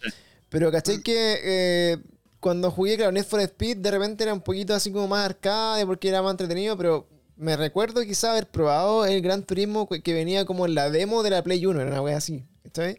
[0.49, 0.73] Pero Mm.
[0.73, 1.99] caché que eh,
[2.41, 5.85] cuando jugué, claro, Need for Speed, de repente era un poquito así como más arcade
[5.85, 7.07] porque era más entretenido, pero
[7.37, 11.29] me recuerdo quizá haber probado el Gran Turismo que venía como en la demo de
[11.31, 12.99] la Play 1, era una wea así, ¿cachai?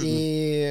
[0.00, 0.62] Y,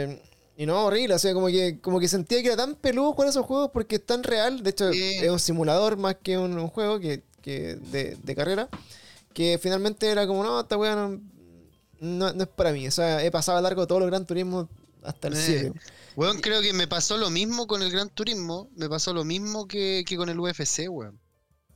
[0.57, 3.29] y no, horrible, o sea, como que, como que sentía que era tan peludo jugar
[3.29, 6.67] esos juegos porque es tan real, de hecho es un simulador más que un, un
[6.69, 8.69] juego que, que de, de carrera,
[9.33, 11.21] que finalmente era como, no, esta no,
[11.99, 14.69] no, no es para mí, o sea, he pasado a largo todos los Gran Turismo
[15.03, 15.73] hasta el Eh, cielo.
[16.15, 19.67] Weón, creo que me pasó lo mismo con el Gran Turismo, me pasó lo mismo
[19.67, 21.19] que, que con el UFC, weón.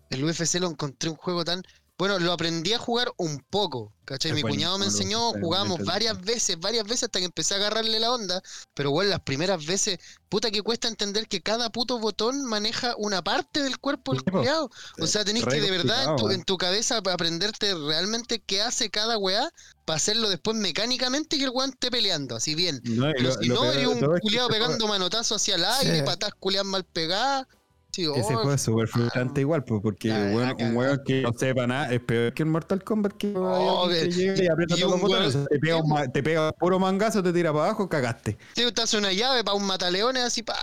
[0.10, 1.64] El UFC lo encontré un juego tan...
[2.02, 4.32] Bueno, lo aprendí a jugar un poco, ¿cachai?
[4.32, 8.00] Es Mi cuñado me enseñó, jugábamos varias veces, varias veces hasta que empecé a agarrarle
[8.00, 8.42] la onda,
[8.74, 13.24] pero bueno, las primeras veces, puta que cuesta entender que cada puto botón maneja una
[13.24, 14.72] parte del cuerpo del culiao.
[15.00, 18.90] O sea, tenés que de verdad en tu, en tu cabeza aprenderte realmente qué hace
[18.90, 19.52] cada weá
[19.86, 22.82] para hacerlo después mecánicamente y que el weón esté peleando, así bien.
[22.84, 25.54] No, Pero lo- si lo no, eres un todo es que culiado pegando manotazos hacia
[25.54, 26.04] el aire, Sí.
[26.04, 27.46] patas culiadas mal pegadas.
[27.94, 31.68] Sí, Ese oh, juego es súper frustrante igual, pues, porque un weón que no sepa
[31.68, 35.02] nada es peor que el Mortal Kombat que Oh, que llega y aprieta todos los
[35.02, 35.38] botones.
[35.50, 38.38] te, pega un te pega puro mangazo, te tira para abajo, cagaste.
[38.56, 40.56] Sí, te hace una llave para un mataleones así, pa,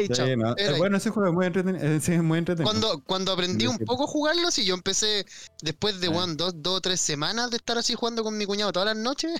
[0.00, 0.26] y Sí, chao.
[0.36, 0.74] no, eh.
[0.78, 1.84] Bueno, ese juego es muy entretenido.
[1.84, 2.68] eh, es muy entretenido.
[2.70, 5.26] Cuando, cuando aprendí un poco a jugarlo, sí, yo empecé
[5.62, 6.10] después de Ah.
[6.10, 8.96] weón, dos, dos o tres semanas de estar así jugando con mi cuñado todas las
[8.96, 9.32] noches.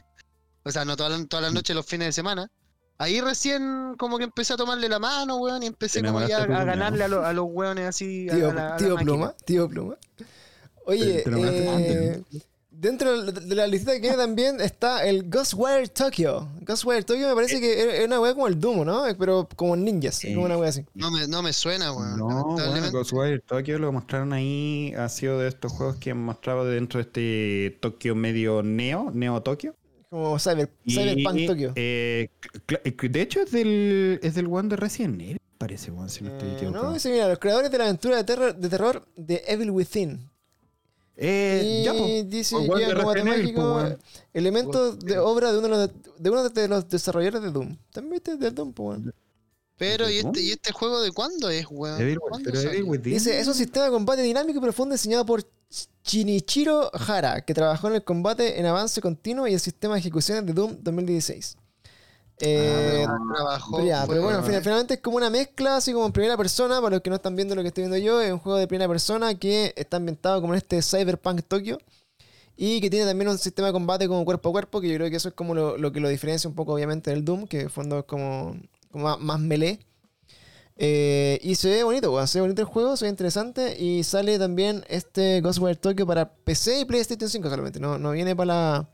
[0.63, 1.57] O sea, no todas las, todas las Mm.
[1.57, 2.51] noches, los fines de semana.
[2.99, 6.47] Ahí recién como que empecé a tomarle la mano, weón, y empecé como ya a
[6.47, 8.29] ganarle a, los- a los weones así.
[8.31, 8.97] a- Tío, a la- a la tío.
[8.97, 9.97] Pluma, tío Pluma.
[10.87, 12.23] Oye, Te- te eh,
[12.71, 16.47] dentro de la lista que viene también está el Ghostwire Tokyo.
[16.61, 19.05] Ghostwire Tokyo me parece que es una wea como el Doom, ¿no?
[19.19, 20.85] Pero como ninjas, es como una wea así.
[20.95, 22.19] No me, no me suena, weón.
[22.19, 22.91] No, bueno.
[22.93, 27.03] Ghostwire Tokyo lo mostraron ahí, ha sido de estos juegos que han mostrado dentro de
[27.07, 29.75] este Tokio medio Neo, Neo Tokio.
[30.15, 31.73] Como Cyber, Y, Cyberpunk Tokyo.
[31.75, 32.29] eh,
[32.69, 36.31] cl- de hecho es del, es del one de Resident Evil, parece, weón, si no
[36.31, 36.85] estoy Eh, equivocado.
[36.85, 40.31] no, dice, mira, los creadores de la aventura de terror de, terror de Evil Within.
[41.17, 41.93] Eh, y ya,
[42.29, 43.97] dice como temático pues,
[44.33, 47.77] elementos de obra de uno de los, de uno de los desarrolladores de Doom.
[47.93, 49.01] También viste del Doom, pues.
[49.77, 52.01] Pero, ¿y este, ¿y este juego de cuándo es, weón?
[52.01, 52.61] Evil, ¿Cuándo pero.
[53.03, 55.45] Dice, es un sistema de combate dinámico y profundo diseñado por
[56.05, 60.47] Shinichiro Hara, que trabajó en el combate en avance continuo y el sistema de ejecuciones
[60.47, 61.57] de Doom 2016.
[62.41, 66.07] Eh, Ah, trabajó, pero, ya, pero bueno, final- finalmente es como una mezcla, así como
[66.07, 68.33] en primera persona, para los que no están viendo lo que estoy viendo yo, es
[68.33, 71.79] un juego de primera persona que está ambientado como en este Cyberpunk Tokyo
[72.57, 75.11] y que tiene también un sistema de combate como cuerpo a cuerpo, que yo creo
[75.11, 77.59] que eso es como lo, lo que lo diferencia un poco obviamente del Doom, que
[77.61, 78.57] en el fondo es como
[78.99, 79.79] más, más melee.
[80.77, 84.03] Eh, y se ve bonito, weón, se ve bonito el juego, se ve interesante y
[84.03, 88.47] sale también este Ghostwire Tokyo para PC y PlayStation 5 solamente, no, no viene para
[88.47, 88.91] la...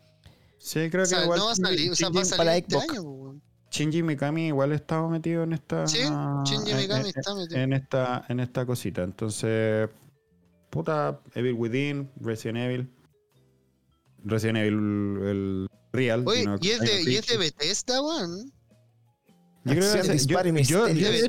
[0.59, 2.27] Sí, creo O sea, que igual no va a salir, o sea, va a Shinji-
[2.27, 2.91] salir para este Xbox.
[2.91, 3.43] año, weón.
[3.71, 5.99] Shinji Mikami igual estaba metido en esta Sí,
[6.45, 7.61] Shinji en- Mikami en- está metido.
[7.61, 9.03] en esta en esta cosita.
[9.03, 9.89] Entonces,
[10.69, 12.91] puta Evil Within, Resident Evil,
[14.25, 16.25] Resident Evil el Real.
[16.27, 17.37] Oye, ¿y es de, y es de.
[17.39, 18.53] Bethesda, weón?
[19.63, 20.95] Yo creo que disparo y yo- yo- misterio.
[20.95, 21.23] yo De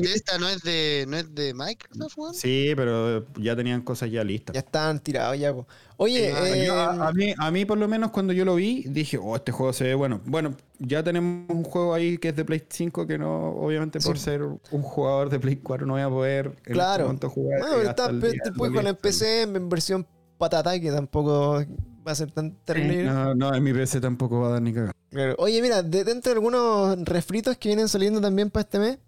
[0.00, 2.34] Bethesda, no es de, no es de Microsoft, weón.
[2.34, 4.54] Sí, pero ya tenían cosas ya listas.
[4.54, 5.66] Ya están tirados ya, po.
[5.96, 8.84] Oye, eh, Yo, a, a mí, a mí, por lo menos, cuando yo lo vi,
[8.88, 10.20] dije, oh, este juego se ve bueno.
[10.26, 14.16] Bueno, ya tenemos un juego ahí que es de Play 5 que no, obviamente, por
[14.16, 14.24] Sí.
[14.24, 16.92] ser un jugador de Play 4, no voy a poder en Claro.
[16.92, 17.60] este momento jugar.
[17.60, 19.00] bueno, pero hasta está, el pero día- te lo puedes que jugar en es.
[19.02, 20.06] PC en versión
[20.38, 21.64] patata, que tampoco
[22.06, 23.04] va a ser tan terrible.
[23.04, 24.94] No, no, en mi PC tampoco va a dar ni cagar.
[25.10, 25.34] Claro.
[25.38, 28.98] Oye, mira, de, dentro de algunos refritos que vienen saliendo también para este mes,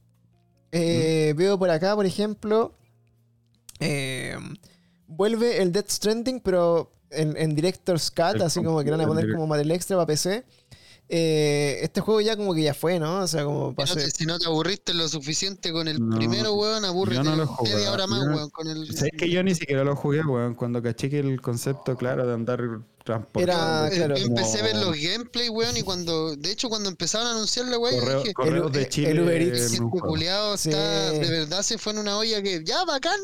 [0.73, 2.75] eh, veo por acá, por ejemplo,
[3.81, 4.37] eh,
[5.07, 9.07] vuelve el Death Stranding, pero en, en Director's Cut, El así como que van a
[9.07, 10.45] poner como material extra para PC.
[11.11, 13.21] Eh, este juego ya como que ya fue, ¿no?
[13.21, 16.85] O sea, como te, si no te aburriste lo suficiente con el No, primero, weón,
[16.85, 18.95] aburrite yo no lo he media hora más, yo weón, con el...
[18.95, 20.55] ¿Sabes que yo ni siquiera lo jugué, weón?
[20.55, 22.61] Cuando caché que el concepto, claro, de andar
[23.05, 23.87] transportando.
[23.95, 27.31] Era- Yo empecé a ver los gameplay, weón, y cuando, de hecho, cuando empezaron a
[27.31, 29.23] anunciar la weón, yo correo- dije, correos el- de el Chile.
[29.23, 30.09] Uber Eats, en un juego.
[30.09, 30.69] culiao Sí.
[30.69, 33.19] está, de verdad se fue en una olla que, ya, bacán,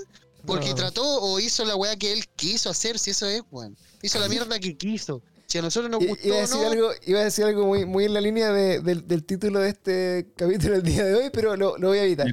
[0.46, 0.74] porque No.
[0.74, 3.76] trató o hizo la weá que él quiso hacer, si eso es, weón.
[4.02, 5.20] Hizo la mierda que quiso.
[5.54, 7.84] Si a nosotros nos gustó Iba a decir no, algo, iba a decir algo muy,
[7.86, 11.30] muy en la línea de- del, del título de este capítulo el día de hoy,
[11.32, 12.26] pero lo, lo voy a evitar.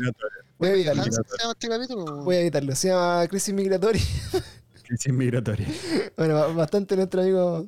[0.57, 1.03] Voy a evitarlo.
[1.03, 2.23] Hansen se llama este capítulo.
[2.23, 2.75] Voy a evitarlo.
[2.75, 4.01] Se llama Crisis Migratoria.
[4.87, 5.67] crisis migratoria.
[6.17, 7.67] Bueno, ba- bastante nuestro amigo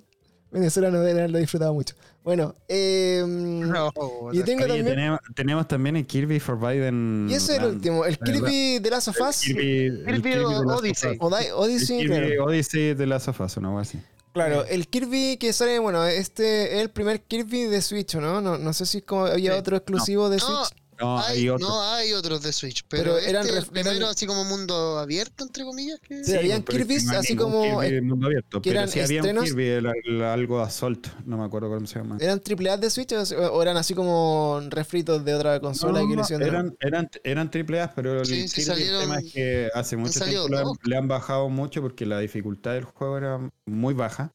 [0.49, 1.93] venezolano debe haberlo disfrutado mucho.
[2.23, 3.91] Bueno, eh, No,
[4.31, 4.85] y tengo Oye, también.
[4.88, 7.27] tenemos, tenemos también el Kirby Forbidden.
[7.30, 8.17] Y ese es el último, el.
[8.17, 9.41] Kirby de Last of Us.
[9.41, 11.17] Kirby, Kirby Kirby de Last of Odyssey.
[11.19, 12.45] Odyssey, Kirby claro.
[12.45, 13.99] Odyssey de Last of Us, una cosa así.
[14.34, 18.41] Claro, el Kirby que sale, bueno, este es el primer Kirby de Switch, ¿no?
[18.41, 19.60] No, no sé si es como había Sí.
[19.60, 20.69] otro exclusivo de Switch.
[20.99, 21.67] No, hay, hay otro.
[21.67, 24.97] no hay otros de Switch, pero, Pero este eran el primero eran- así como mundo
[24.99, 25.99] abierto, entre comillas.
[25.99, 26.23] Que...
[26.23, 28.79] Sí, habían pero Kirbys no hay así como, Kirby eh, de mundo abierto, que pero
[28.81, 31.99] eran sí había un estrenos- Kirby, el- el- algo Assault, no me acuerdo cómo se
[31.99, 32.17] llama.
[32.19, 33.21] ¿Eran triple A de Switch o,
[33.53, 36.43] o eran así como refritos de otra consola No, que no, hicieron?
[36.43, 39.33] de- eran, eran, eran triple A, pero el, Sí, sí, Kirby, salieron- el tema es
[39.33, 40.77] que hace mucho tiempo le han, dos.
[40.83, 44.33] le han bajado mucho porque la dificultad del juego era muy baja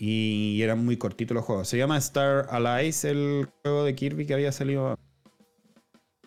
[0.00, 1.68] y eran muy cortitos los juegos.
[1.68, 4.96] Se llama Star Allies el juego de Kirby que había salido.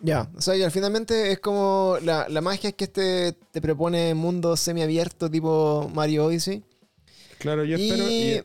[0.04, 3.60] Ya, o sea, y al finalmente es como la, la magia es que este te
[3.60, 6.64] propone mundo semiabierto tipo Mario Odyssey.
[7.38, 8.42] Claro, yo Y espero, y-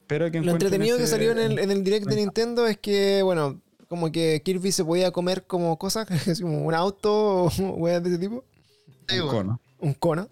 [0.00, 3.22] espero que Lo entretenido que salió en el, en el direct de Nintendo es que,
[3.22, 6.06] bueno, como que Kirby se podía comer como cosas,
[6.42, 8.44] como un auto o weas de ese tipo,
[9.10, 9.28] un bueno.
[9.30, 9.60] cono.
[9.80, 10.28] un cono.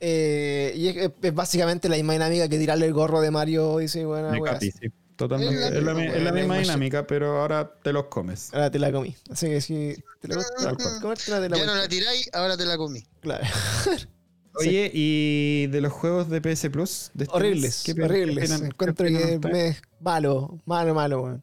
[0.00, 4.04] Eh, y es, es básicamente la misma dinámica que tirarle el gorro de Mario Odyssey,
[4.04, 4.54] bueno, weas.
[4.54, 4.88] Capi, sí,
[5.18, 5.54] Totalmente.
[5.66, 8.54] Es la Es la, misma, es la dinámica, pero ahora te los comes.
[8.54, 9.16] Ahora te la comí.
[9.30, 11.00] Así que si te la gusta Tal cual.
[11.02, 13.04] comértela, te la Ya no la tiráis, ahora te la comí.
[13.20, 13.44] Claro.
[14.54, 17.10] Oye, y de los juegos de PS Plus.
[17.14, 18.50] De este horribles, mes, ¿qué pi- horribles.
[18.60, 21.42] Encuentro que mes malo, malo, malo, weón.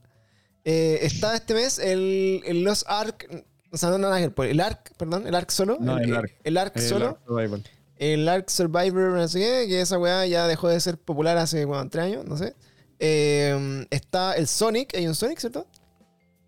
[0.63, 3.45] Eh, está este mes el, el Lost Ark.
[3.71, 5.77] O sea, no, no, no, el Ark, perdón, el Ark solo.
[5.81, 6.33] No, el Ark.
[6.43, 7.19] El Ark solo.
[7.29, 7.61] Ark.
[7.97, 11.65] El Ark Survivor, no sé qué, que esa weá ya dejó de ser popular hace,
[11.65, 12.53] bueno, tres años, no sé.
[12.99, 15.67] Eh, está el Sonic, hay un Sonic, ¿cierto?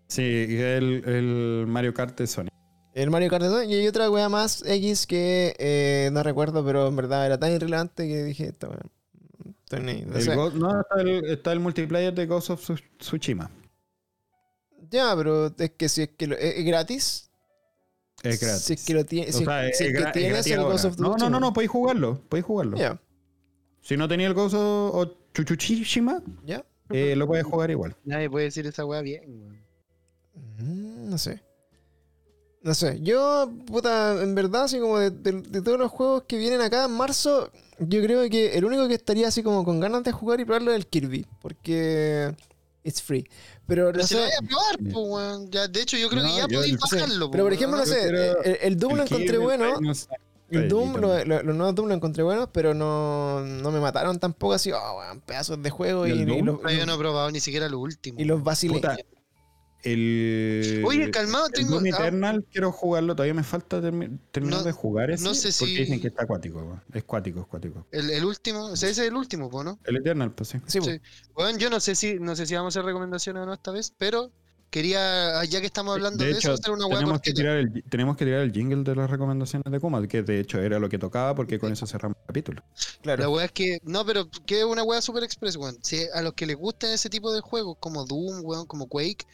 [0.06, 2.48] Sí, el, el Mario Kart de Sony.
[2.94, 6.64] El Mario Kart de Sonic, y hay otra weá más X que eh, no recuerdo,
[6.64, 8.80] pero en verdad era tan irrelevante que dije, esta weá.
[8.80, 10.34] no o sea,
[10.80, 13.50] está el, está el multiplayer de Ghost of Tsu- Tsushima.
[14.90, 17.30] Ya, pero es que si es que lo- es, es gratis.
[18.22, 18.62] Es gratis.
[18.62, 20.32] Si es que lo tiene, O si, sea, si es es que gra- es tienes
[20.32, 20.72] gratis el ahora.
[20.72, 22.20] Ghost of No, no, no, no, podéis jugarlo.
[22.28, 22.76] Podéis jugarlo.
[22.78, 22.98] Ya,
[23.88, 26.62] Si no tenía el of o Tsushima, ya.
[26.90, 27.96] eh, lo puedes jugar igual.
[28.04, 29.62] Nadie puede decir esa weá bien, weón.
[30.58, 31.42] Mm, No sé.
[32.60, 33.00] No sé.
[33.00, 36.84] Yo, puta, en verdad, así como de, de- de todos los juegos que vienen acá
[36.84, 40.38] en marzo, yo creo que el único que estaría así como con ganas de jugar
[40.40, 41.24] y probarlo es el Kirby.
[41.40, 42.34] Porque
[42.84, 43.22] it's free.
[43.66, 44.16] Pero Pero no lo sé.
[44.16, 45.50] voy a probar, pues, weón.
[45.50, 48.06] Ya, de hecho, yo creo No, que ya podéis bajarlo, Pero por ejemplo, no sé,
[48.06, 49.80] el, el Doom lo encontré Kirby, bueno.
[49.80, 50.08] no sé.
[50.50, 54.18] El Doom, y lo- los nuevos Doom lo encontré buenos, pero no, no me mataron
[54.18, 57.30] tampoco así, oh, weón, pedazos de juego ¿Y y, y los, yo no he probado
[57.30, 58.18] ni siquiera lo último.
[58.20, 58.74] y los vacilé.
[58.74, 58.96] Puta,
[59.82, 60.82] el.
[60.86, 61.70] Oye, calmado, el tengo.
[61.80, 65.22] Doom ah, Eternal quiero jugarlo, todavía me falta termi- terminar No- de jugar ese.
[65.24, 66.82] no sé Porque si- dicen que está acuático, weón.
[66.92, 67.86] es cuático, es cuático.
[67.92, 69.78] el, el último, o sea, ese es el último, pues, ¿no?
[69.84, 70.58] El Eternal, pues sí.
[70.66, 70.86] Sí, po.
[70.86, 71.00] Sí.
[71.34, 73.70] Bueno, yo no sé si no sé si vamos a hacer recomendaciones o no esta
[73.70, 74.32] vez, pero
[74.70, 77.56] quería, ya que estamos hablando de, de hecho, eso, hacer una hueá tenemos que, tirar
[77.56, 80.78] el, tenemos que tirar el jingle de las recomendaciones de Kuma, que de hecho era
[80.78, 82.62] lo que tocaba, porque con eso cerramos el capítulo.
[83.02, 83.22] claro.
[83.22, 85.78] La weá es que, no, pero que es una weá super express, weón.
[85.82, 89.24] Si a los que les gustan ese tipo de juegos, como Doom, weón, como Quake,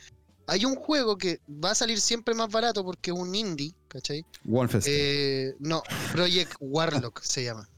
[0.46, 4.24] hay un juego que va a salir siempre más barato porque es un indie, ¿cachai?
[4.44, 4.96] Wolfenstein.
[4.98, 5.82] Eh, no,
[6.12, 7.68] Project Warlock se llama.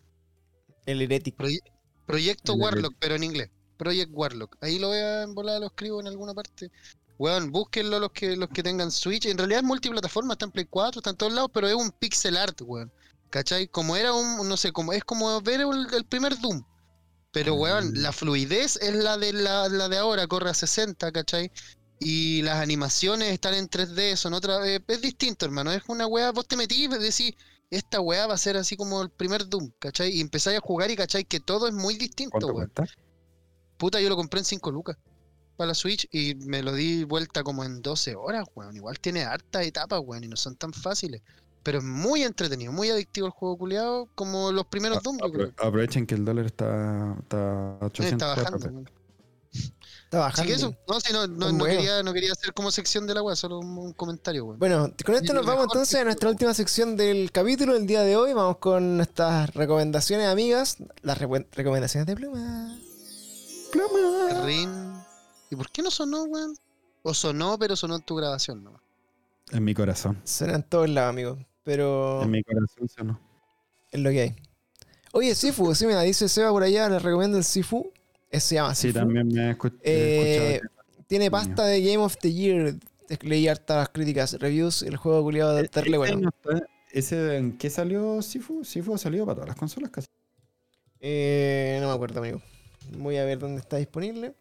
[0.85, 1.37] El Heretic.
[1.37, 1.61] Proye-
[2.07, 3.51] Proyecto El- Warlock, pero en inglés.
[3.77, 4.57] Project Warlock.
[4.61, 6.71] Ahí lo voy a embolar, lo escribo en alguna parte.
[7.19, 9.27] Weón, búsquenlo los que, los que tengan Switch.
[9.27, 11.91] En realidad es multiplataforma, está en Play 4, está en todos lados, pero es un
[11.93, 12.93] pixel art, weón.
[13.31, 13.69] ¿Cachai?
[13.69, 16.63] Como era un, no sé, como es como ver el, el primer Doom.
[17.33, 17.97] Pero, weón, Mm.
[17.99, 21.51] la fluidez es la de la, la de ahora, corre a 60, ¿cachai?
[21.99, 25.73] Y las animaciones están en 3D, son otra eh, es distinto, hermano.
[25.73, 27.33] Es una weá, vos te metís y decís,
[27.71, 30.11] esta weá va a ser así como el primer Doom, ¿cachai?
[30.13, 32.73] Y empezáis a jugar y cachai que todo es muy distinto, ¿Cuánto weón.
[33.79, 34.97] Puta, yo lo compré en 5 lucas
[35.57, 38.77] para la Switch y me lo di vuelta como en 12 horas, weón.
[38.77, 41.23] Igual tiene hartas etapas, weón, y no son tan fáciles.
[41.63, 45.19] Pero es muy entretenido, muy adictivo el juego culiado, como los primeros Doom.
[45.19, 48.73] Apro- Aprovechen que el dólar está, está Eh, 800 Está bajando, pesos.
[48.73, 48.91] weón.
[50.05, 50.47] Está Así bajando.
[50.49, 53.35] que eso, no, sí, no, no, quería, no quería hacer como sección de la weá,
[53.35, 54.59] solo un, un comentario, weón.
[54.61, 58.03] Bueno, con esto Y nos vamos entonces a nuestra última sección del capítulo del día
[58.03, 58.33] de hoy.
[58.33, 62.79] Vamos con nuestras recomendaciones amigas, las recu- recomendaciones de pluma.
[64.45, 64.86] Rin.
[65.51, 66.55] ¿Y por qué no sonó, weón?
[67.03, 68.81] O sonó, pero sonó en tu grabación, ¿no?
[69.53, 70.21] En mi corazón.
[70.25, 71.39] Suena en todos lados, amigo.
[71.63, 73.21] Pero En mi corazón sonó.
[73.93, 74.37] es lo que hay.
[75.13, 77.91] Oye, Sifu, sí, mira, dice Seba por allá, les recomiendo el Sifu.
[78.31, 78.99] Ese se llama Sí, Sifu.
[78.99, 80.71] también me he Eh, escuchado.
[81.07, 82.75] Tiene pasta de Game of the Year.
[83.23, 86.63] Leí hartas críticas, reviews, el juego culiado de terrible no bueno.
[86.91, 88.65] ¿Ese en qué salió Sifu?
[88.65, 90.09] Sifu salió para todas las consolas casi.
[91.01, 92.43] Eh, no me acuerdo, amigo.
[92.99, 94.35] Voy a ver dónde está disponible.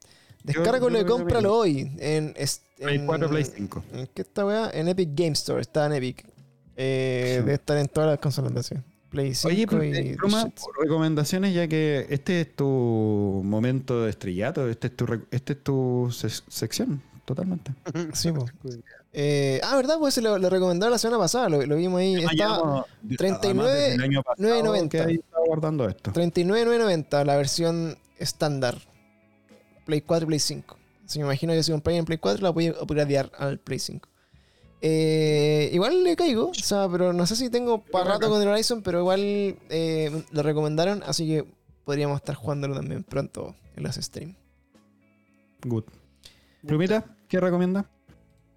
[0.45, 1.91] Descárgalo y cómpralo hoy.
[1.99, 2.33] En,
[2.77, 3.83] Play en- 4, Play 5.
[3.93, 4.69] ¿En qué está, weá?
[4.73, 5.61] En Epic Game Store.
[5.61, 6.25] Está en Epic.
[6.77, 7.43] Eh, Sí.
[7.43, 8.83] Debe estar en todas las consolas de acción.
[9.09, 10.17] Play 5 Oye, pues, y eh,
[10.81, 16.09] recomendaciones ya que este es tu momento de estrellato, este es tu, este es tu
[16.11, 17.71] se- sección, totalmente.
[18.13, 18.29] Sí.
[19.17, 19.95] Eh, ah, ¿verdad?
[19.97, 21.47] Pues se lo, lo recomendaron la semana pasada.
[21.47, 22.15] Lo, lo vimos ahí.
[22.15, 22.85] Estaba Además,
[23.17, 24.89] 39, desde el año pasado 9.90.
[24.89, 26.11] que ahí estaba guardando esto.
[26.11, 28.77] 39.990 la versión estándar.
[29.85, 30.77] Play 4 y Play 5.
[31.05, 33.79] Si me imagino que si compré en Play 4 la voy a upgradear al Play
[33.79, 34.09] 5.
[34.81, 38.47] Eh, igual le caigo, o sea, pero no sé si tengo para rato con el
[38.47, 39.19] Horizon, pero igual
[39.69, 41.45] eh, lo recomendaron, así que
[41.85, 44.35] podríamos estar jugándolo también pronto en los streams.
[45.63, 45.85] Good.
[46.67, 47.89] Plumita, ¿qué recomienda?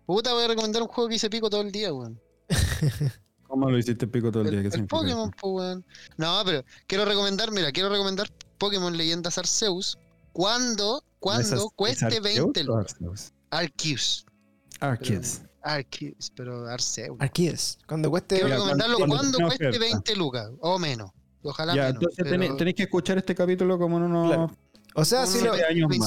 [0.07, 2.21] Puta, voy a recomendar un juego que hice pico todo el día, weón.
[3.47, 4.61] ¿Cómo lo hiciste pico todo el El, día?
[4.63, 5.85] ¿Qué el significa Pokémon, pues, weón.
[6.17, 8.29] No, pero quiero recomendar, mira, quiero recomendar
[8.59, 9.99] Pokémon Leyendas Arceus
[10.43, 12.73] cuando, cuando ¿Esas- cueste es 20 Arceus o
[13.05, 13.33] lucas.
[13.51, 14.25] Arceus?
[14.79, 15.41] Arceus.
[15.63, 16.33] Arceus.
[16.37, 17.17] Pero Arceus.
[17.21, 18.37] Arceus, cuando cueste.
[18.37, 19.79] Quiero recomendarlo cuando- cueste oferta.
[19.81, 21.11] 20 lucas, o menos.
[21.43, 21.95] Ojalá Ya, menos.
[21.97, 24.57] entonces pero- tenéis, tenéis que escuchar este capítulo como en unos Claro.
[24.95, 25.53] O sea, si lo,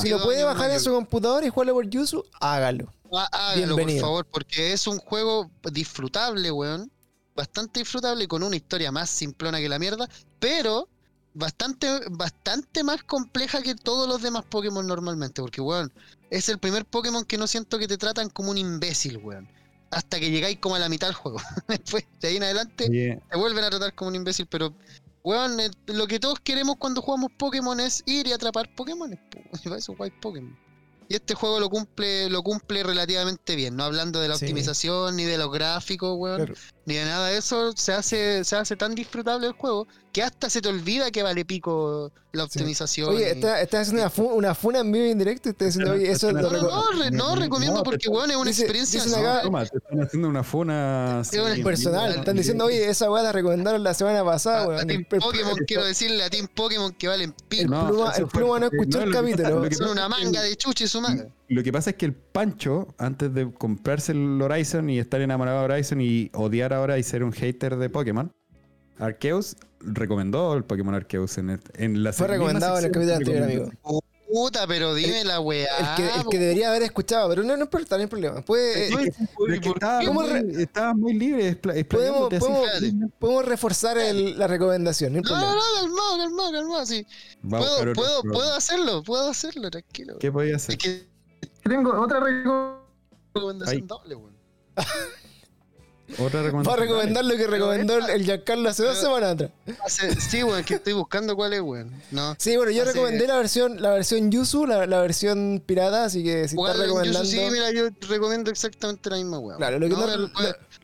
[0.01, 2.93] si lo puede bajar en su computador y jugarlo por YouTube, hágalo.
[3.13, 4.05] Ah, Hágalo, por Bienvenido.
[4.05, 6.89] favor, porque es un juego disfrutable, weón.
[7.35, 10.07] Bastante disfrutable y con una historia más simplona que la mierda,
[10.39, 10.87] pero
[11.33, 15.41] bastante, bastante más compleja que todos los demás Pokémon normalmente.
[15.41, 15.91] Porque, weón,
[16.29, 19.47] es el primer Pokémon que no siento que te tratan como un imbécil, weón.
[19.91, 21.37] Hasta que llegáis como a la mitad del juego.
[21.67, 22.87] Después, de ahí en adelante,
[23.29, 24.73] te vuelven a tratar como un imbécil, pero.
[25.23, 29.11] Weón, eh, lo que todos queremos cuando jugamos Pokémon es ir y atrapar Pokémon.
[29.77, 30.57] Eso jugáis Pokémon.
[31.09, 34.45] Y este juego lo cumple, lo cumple relativamente bien, no hablando de la Sí.
[34.45, 36.53] optimización, ni de los gráficos, weón, Claro.
[36.85, 40.49] Ni de nada de eso, se hace, se hace tan disfrutable el juego que hasta
[40.49, 42.47] se te olvida que vale pico la Sí.
[42.59, 43.15] optimización.
[43.15, 45.67] Oye, estás está haciendo una, fu- una funa en vivo y en directo y estás
[45.67, 48.35] diciendo, oye, eso No, lo No, no, re- no, No, recomiendo no, porque, weón, es
[48.35, 49.01] una dice- experiencia.
[49.03, 52.13] dicen no, acá- toma, te están haciendo una funa Sí, bueno, así, personal.
[52.15, 54.87] Están diciendo, oye, esa weá la recomendaron la semana pasada, a, a weón.
[54.87, 57.69] Team El- el- Pokémon, el- quiero decirle a Team Pokémon que valen El pico.
[57.69, 59.69] No, pluma, el pluma no escuchó no, el capítulo.
[59.71, 61.31] Son una manga de chuchi su madre.
[61.51, 65.59] Lo que pasa es que el Pancho, antes de comprarse el Horizon y estar enamorado
[65.59, 68.31] de Horizon y odiar ahora y ser un hater de Pokémon,
[68.99, 73.43] Arceus recomendó el Pokémon Arceus en, el- en la Fue recomendado en el capítulo anterior,
[73.43, 74.01] amigo.
[74.31, 75.67] Puta, pero dime la weá.
[75.77, 76.29] El que, el po.
[76.29, 78.41] que debería haber escuchado, pero no, no importa, no hay problema.
[78.41, 79.11] Puede, Es eh,
[79.49, 81.53] es que estaba, ¿Cómo muy, estaba muy libre.
[81.57, 82.29] podemos-
[83.19, 87.05] podemos reforzar el- la recomendación, no hay No, no, calmado, calmado, calmado, sí.
[87.41, 90.17] Puedo, puedo, puedo hacerlo, puedo hacerlo, tranquilo.
[90.19, 90.75] ¿Qué podía hacer?
[90.75, 91.10] Es que
[91.63, 92.81] Tengo otra recomendación.
[93.33, 94.35] recomendación doble, weón.
[96.19, 96.79] Otra Va a recomendación.
[96.79, 99.51] recomendar lo que recomendó el- el Giancarlo hace dos semanas atrás.
[99.85, 101.91] Hace- Sí, weón, que estoy buscando cuál es, weón.
[102.11, 102.35] No.
[102.37, 106.23] Sí, bueno, yo Hace- recomendé la versión, la versión Yuzu, la, la versión pirata, así
[106.23, 107.23] que si estás en recomendando.
[107.23, 109.57] Yuzu, sí, mira, yo recomiendo exactamente la misma weón.
[109.57, 110.29] Claro, lo que no, pero, lo,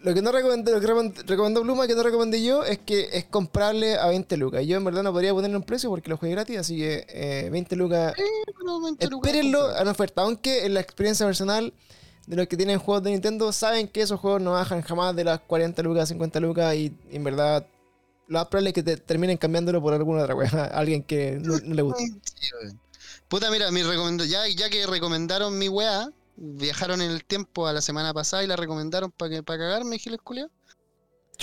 [0.03, 3.09] lo que no recomendé, lo que recomend- recomendó Bluma, que no recomendé yo, es que
[3.13, 4.65] es comprable a 20 lucas.
[4.65, 7.49] Yo en verdad no podría ponerle un precio porque lo jugué gratis, así que eh,
[7.51, 8.13] 20 lucas.
[8.57, 11.73] pero 20 lucas Espérenlo a una oferta, aunque en la experiencia personal
[12.27, 15.23] de los que tienen juegos de Nintendo saben que esos juegos no bajan jamás de
[15.23, 17.65] las 40 lucas, 50 lucas y en verdad
[18.27, 21.57] lo más probable es que te terminen cambiándolo por alguna otra wea, alguien que no,
[21.63, 22.03] no le gusta.
[22.03, 22.77] Sí.
[23.29, 23.81] Puta, mira, mi
[24.27, 28.47] ya, ya que recomendaron mi weá, viajaron en el tiempo a la semana pasada y
[28.47, 30.51] la recomendaron para que para cagarme, Giles Culeado.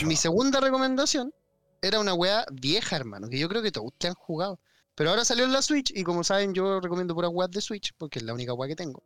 [0.05, 1.33] Mi segunda recomendación
[1.81, 4.59] era una weá vieja, hermano, que yo creo que todos ustedes han jugado.
[4.95, 7.93] Pero ahora salió en la Switch y como saben, yo recomiendo puras weas de Switch
[7.97, 9.03] porque es la única weá que tengo.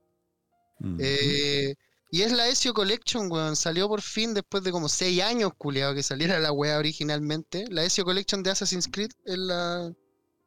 [0.80, 0.96] Mm.
[1.00, 1.74] Eh,
[2.10, 3.54] y es la Ezio Collection, weón.
[3.56, 7.66] Salió por fin después de como 6 años, culiado, que saliera la weá originalmente.
[7.70, 9.92] La Ezio Collection de Assassin's Creed es la.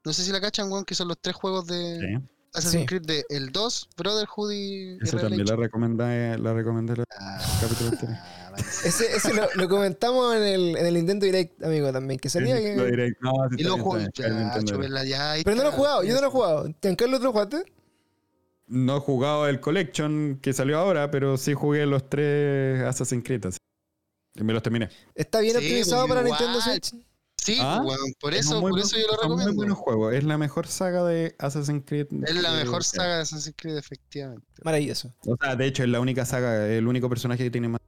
[0.04, 2.28] No sé si la cachan, weón, que son los tres juegos de Sí.
[2.54, 2.88] Assassin's Sí.
[2.88, 4.98] Creed de el 2, Brotherhood y.
[5.02, 7.92] Eso también la recomendé, la recomendé en el Ah, capítulo
[8.52, 8.64] vale.
[8.84, 12.58] Ese, ese lo, lo comentamos en el, en el Nintendo Direct, amigo, también, que salía
[12.58, 12.76] que...
[12.76, 13.78] No, sí, Y lo
[15.44, 16.76] Pero no lo he jugado, yo no lo he jugado.
[16.82, 17.64] ¿Giancarlo tú lo jugaste?
[18.74, 23.46] No he jugado el Collection que salió ahora, pero sí jugué los tres Assassin's Creed.
[23.48, 23.58] así.
[24.36, 24.88] Y me los terminé.
[25.14, 26.40] ¿Está bien Sí, optimizado pues, para igual.
[26.42, 27.06] Nintendo Switch?
[27.36, 29.56] Sí, Ah, weón, por eso, muy por buen- eso yo lo son Muy recomiendo.
[29.56, 30.14] buenos juegos.
[30.14, 32.08] Es la mejor saga de Assassin's Creed.
[32.26, 34.46] Es la mejor saga de Assassin's Creed, efectivamente.
[34.64, 35.14] Maravilloso.
[35.26, 37.82] O sea, de hecho, es la única saga, el único personaje que tiene más.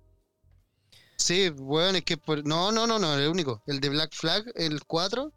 [1.16, 2.46] Sí, weón, es que por...
[2.46, 3.64] No, no, no, no, el único.
[3.68, 5.32] El de Black Flag, el 4,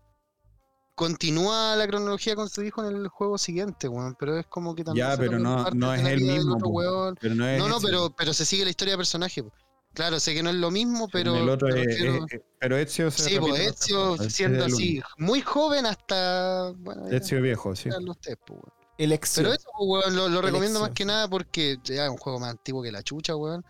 [0.97, 4.17] continúa la cronología con su hijo en el juego siguiente, weón.
[4.19, 5.07] Pero es como que también.
[5.07, 6.55] Ya, pero no, es el mismo.
[6.57, 6.73] otro po.
[6.73, 7.17] weón.
[7.21, 9.45] Pero no es No, pero, pero se sigue la historia de personaje.
[9.45, 9.53] po.
[9.95, 11.37] Claro, sé que no es lo mismo, pero.
[11.37, 15.41] El otro me es- refiero- es- pero Ezio se sí, pues Ezio siendo así, muy
[15.43, 16.73] joven hasta.
[16.79, 17.89] Bueno, Ezio viejo, sí.
[18.01, 18.73] los test, pues, weón.
[18.99, 22.41] Pero eso, pues, weón, lo, lo recomiendo más que nada porque ya es un juego
[22.41, 23.63] más antiguo que la chucha, weón.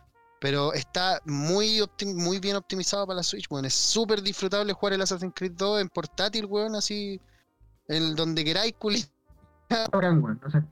[0.46, 1.82] Pero está muy,
[2.14, 3.64] muy bien optimizado para la Switch, weón.
[3.64, 7.20] Es súper disfrutable jugar el Assassin's Creed 2 en portátil, weón, así.
[7.88, 9.04] En donde queráis, culi.
[9.68, 10.62] Bacán, weón, no sé.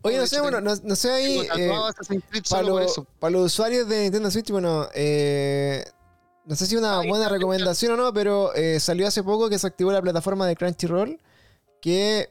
[0.00, 1.46] Oye, no sé, bueno, no, no sé ahí.
[1.46, 3.06] Creed para, eso.
[3.20, 5.84] los usuarios de Nintendo Switch, bueno, eh,
[6.46, 9.66] no sé si una buena recomendación o no, pero eh, salió hace poco que se
[9.66, 11.20] activó la plataforma de Crunchyroll,
[11.82, 12.30] que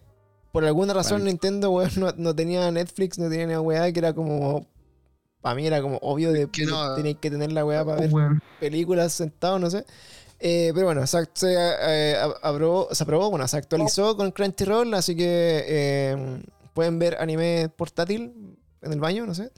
[0.51, 1.25] por alguna razón Vale.
[1.25, 4.65] Nintendo, weón, no, no tenía Netflix, no tenía ni weá, que era como...
[5.47, 6.93] Para mí era como obvio de Que no.
[6.95, 8.41] tenéis que tener la weá para ver Weón.
[8.59, 9.85] películas sentado, no sé.
[10.41, 15.15] Eh, pero bueno, se, se, eh, aprobó, se aprobó, bueno, se actualizó con Crunchyroll, así
[15.15, 16.41] que eh,
[16.73, 19.49] pueden ver anime portátil en el baño, no sé.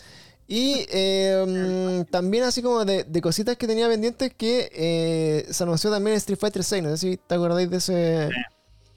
[0.48, 5.90] Y eh, también así como de, de cositas que tenía pendientes que eh, se anunció
[5.90, 8.30] también Street Fighter 6, no sé si te acordáis de ese,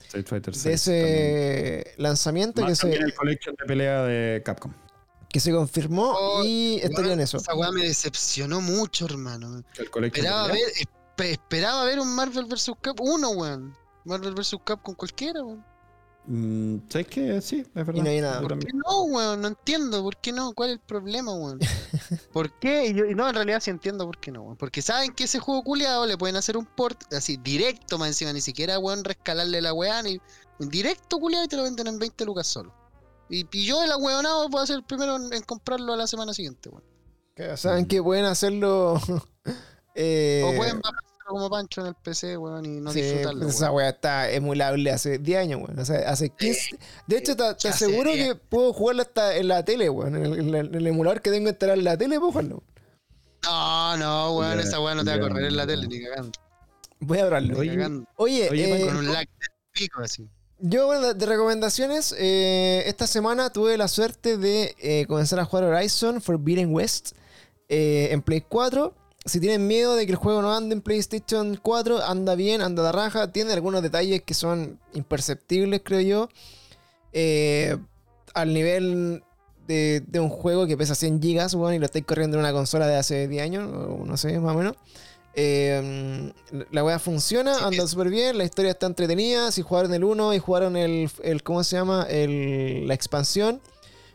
[0.09, 1.85] Street Fighter de 6 también.
[1.97, 4.75] lanzamiento que Más se, el collection de pelea de Capcom.
[5.33, 7.39] Que se confirmó Oh, y estaría en eso.
[7.39, 9.63] Esa weá me decepcionó mucho, hermano.
[9.77, 12.73] Esperaba ver, espe- esperaba ver un Marvel vs.
[12.81, 13.75] Cap 1, weón.
[14.05, 14.57] Marvel vs.
[14.65, 15.65] Cap con cualquiera, weón.
[16.25, 17.41] Mm, ¿Sabes qué?
[17.41, 17.95] Sí, es verdad.
[18.01, 18.41] no hay nada.
[18.43, 19.41] ¿Por qué no, weón?
[19.41, 20.53] No entiendo, ¿por qué no?
[20.53, 21.59] ¿Cuál es el problema, weón?
[22.33, 22.87] ¿Por qué?
[22.87, 24.57] Y, yo- y no, en realidad sí entiendo por qué no, weón.
[24.57, 28.33] Porque saben que ese juego culiado le pueden hacer un port así, directo más encima,
[28.33, 30.21] ni siquiera, weón, rescalarle la weá, ni
[30.61, 32.73] un directo culiado y te lo venden en 20 lucas solo.
[33.33, 36.35] Y, yo, el ahueonado, voy a ser el primero en, en comprarlo a la semana
[36.35, 37.57] siguiente, weón.
[37.57, 39.01] Saben que pueden hacerlo.
[39.95, 43.49] eh, O pueden bajárselo como Pancho en el PC, weón, y no Sí, disfrutarlo.
[43.49, 45.79] esa weá está emulable hace 10 años, weón.
[45.79, 46.79] O sea, hace 15.
[47.07, 48.29] De hecho, te, aseguro 10.
[48.29, 50.15] que puedo jugarlo hasta en la tele, weón.
[50.15, 52.63] En el, en el- en el emulador que tengo instalado en la tele, puedo jugarlo.
[53.45, 56.33] No, no, weón, esa weá no te va a correr en la tele, ni cagando.
[57.01, 58.05] Voy a Oye, cagando.
[58.17, 60.29] Oye, oye, eh, Con un lag de pico así.
[60.65, 65.65] Yo, bueno, de, recomendaciones, eh, esta semana tuve la suerte de eh, comenzar a jugar
[65.65, 67.17] Horizon Forbidden West
[67.69, 68.95] eh, en Play 4.
[69.25, 72.85] Si tienen miedo de que el juego no ande en PlayStation 4, anda bien, anda
[72.85, 73.33] de raja.
[73.33, 76.29] Tiene algunos detalles que son imperceptibles, creo yo.
[78.33, 79.25] Al nivel
[79.67, 82.87] de, un juego que pesa 100 gigas, weón, y lo estáis corriendo en una consola
[82.87, 84.77] de hace 10 años, o no sé, más o menos.
[85.35, 86.33] Eh,
[86.71, 89.51] la weá funciona, Sí, anda súper bien, la historia está entretenida.
[89.53, 92.07] Si jugaron el 1 y jugaron el, el ¿cómo se llama?
[92.09, 93.61] El, la expansión,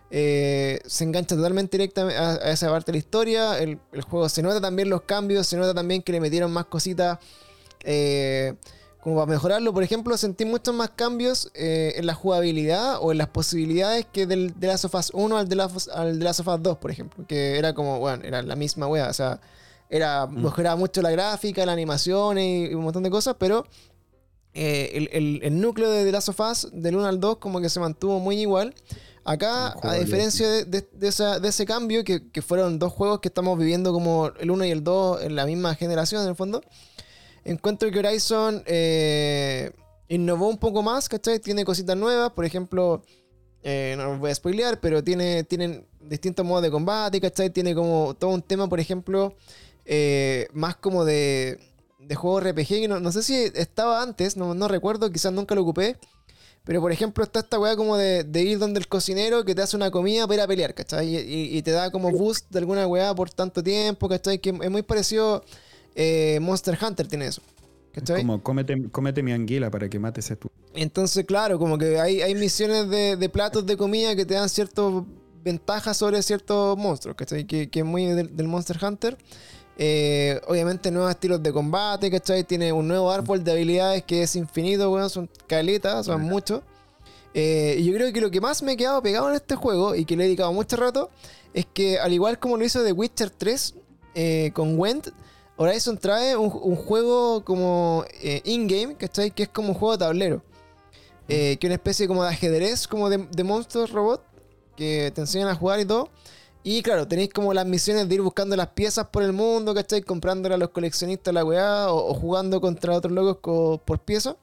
[0.09, 3.59] eh, se engancha totalmente directamente a, a esa parte de la historia.
[3.59, 6.65] El, el juego se nota también los cambios, se nota también que le metieron más
[6.65, 7.19] cositas
[7.83, 8.53] eh,
[9.01, 9.73] como para mejorarlo.
[9.73, 14.25] Por ejemplo, sentí muchos más cambios eh, en la jugabilidad o en las posibilidades que
[14.25, 16.77] del The Last of Us 1 al of Us, al The Last of Us 2,
[16.77, 17.25] por ejemplo.
[17.27, 19.09] Que era como, bueno, era la misma wea.
[19.09, 19.39] O sea,
[19.89, 23.65] era, mejoraba mucho la gráfica, la animación y, y un montón de cosas, pero
[24.53, 27.61] eh, el, el- el núcleo de The Last of Us del 1 al 2 como
[27.61, 28.73] que se mantuvo muy igual.
[29.23, 33.19] Acá, a diferencia de, de- de esa- de ese cambio, que, que fueron dos juegos
[33.19, 36.35] que estamos viviendo como el 1 y el 2 en la misma generación, en el
[36.35, 36.61] fondo,
[37.43, 39.71] encuentro que Horizon eh,
[40.07, 41.39] innovó un poco más, ¿cachai?
[41.39, 43.03] Tiene cositas nuevas, por ejemplo,
[43.63, 47.49] eh, no los voy a spoilear, pero tiene, tienen distintos modos de combate, ¿cachai?
[47.49, 49.35] Tiene como todo un tema, por ejemplo,
[49.87, 51.59] eh, más como de,
[51.99, 55.55] de juego RPG, que no, no sé si estaba antes, no, no recuerdo, quizás nunca
[55.55, 55.97] lo ocupé.
[56.65, 59.61] Pero por ejemplo está esta weá como de, de ir donde el cocinero que te
[59.61, 61.15] hace una comida para ir a pelear, ¿cachai?
[61.15, 64.39] Y, y- y te da como boost de alguna weá por tanto tiempo, ¿cachai?
[64.39, 65.45] Que es muy parecido
[65.95, 67.41] eh, Monster Hunter tiene eso.
[67.93, 68.17] ¿Cachai?
[68.17, 70.49] Como cómete, cómete mi anguila para que mates a tu.
[70.75, 74.49] Entonces, claro, como que hay, hay misiones de, de platos de comida que te dan
[74.49, 74.91] ciertas
[75.43, 77.45] ventajas sobre ciertos monstruos, ¿cachai?
[77.47, 79.17] Que, que es muy del, del Monster Hunter.
[79.77, 82.43] Eh, obviamente nuevos estilos de combate, ¿cachai?
[82.43, 86.61] Tiene un nuevo árbol de habilidades que es infinito, weón, son caletas, son muchos.
[87.33, 89.93] Eh, y yo creo que lo que más me he quedado pegado en este juego
[89.93, 91.11] y que le he dedicado mucho rato
[91.53, 93.75] es que al igual como lo hizo The Witcher 3
[94.15, 95.11] eh, con Wend,
[95.57, 99.31] Horizon trae un, un juego como eh, in-game, ¿cachai?
[99.31, 100.41] Que es como un juego de tablero.
[101.27, 104.23] Eh, que es una especie como de ajedrez, como de, de monstruos robot,
[104.75, 106.09] que te enseñan a jugar y todo.
[106.69, 110.01] Y claro, tenéis como las misiones de ir buscando las piezas por el mundo, ¿cachai?
[110.01, 114.35] Comprándole a los coleccionistas la weá o, o jugando contra otros locos co- por pieza.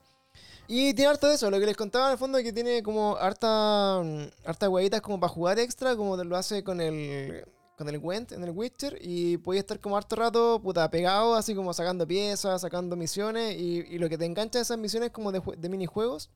[0.67, 2.83] Y tiene harta de eso, lo que les contaba en el fondo es que tiene
[2.83, 7.45] como harta, mm, harta huevitas como para jugar extra, como lo hace con el
[7.77, 11.55] con el Gwent en el Witcher y podéis estar como harto rato puta pegado, así
[11.55, 15.31] como sacando piezas, sacando misiones y, y lo que te engancha de esas misiones como
[15.31, 16.31] de, de minijuegos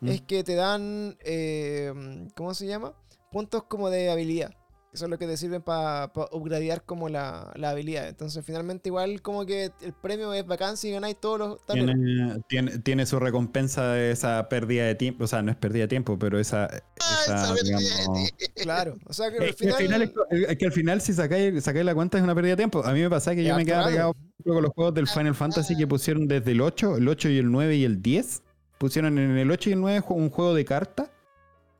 [0.00, 0.08] Mm.
[0.08, 1.90] es que te dan, eh,
[2.36, 2.92] ¿cómo se llama?
[3.32, 4.52] Puntos como de habilidad.
[4.96, 8.08] Que son los que te sirven para upgradear como la, la habilidad.
[8.08, 11.66] Entonces, finalmente, igual como que el premio es bacán si ganáis todos los.
[11.66, 15.24] Tiene, tiene, tiene su recompensa de esa pérdida de tiempo.
[15.24, 16.64] O sea, no es pérdida de tiempo, pero esa.
[17.00, 17.86] Ah, esa, digamos.
[18.56, 19.76] Claro, o sea que al que, al final.
[19.76, 22.82] final, es- que al final, si sacáis, sacáis la cuenta, es una pérdida de tiempo.
[22.84, 24.14] A mí me pasa que yo me quedaba pegado
[24.44, 27.50] con los juegos del Final Fantasy que pusieron desde el 8, el 8 y el
[27.50, 28.42] 9 y el 10.
[28.78, 31.10] Pusieron en el 8 y el 9 ju- un juego de cartas.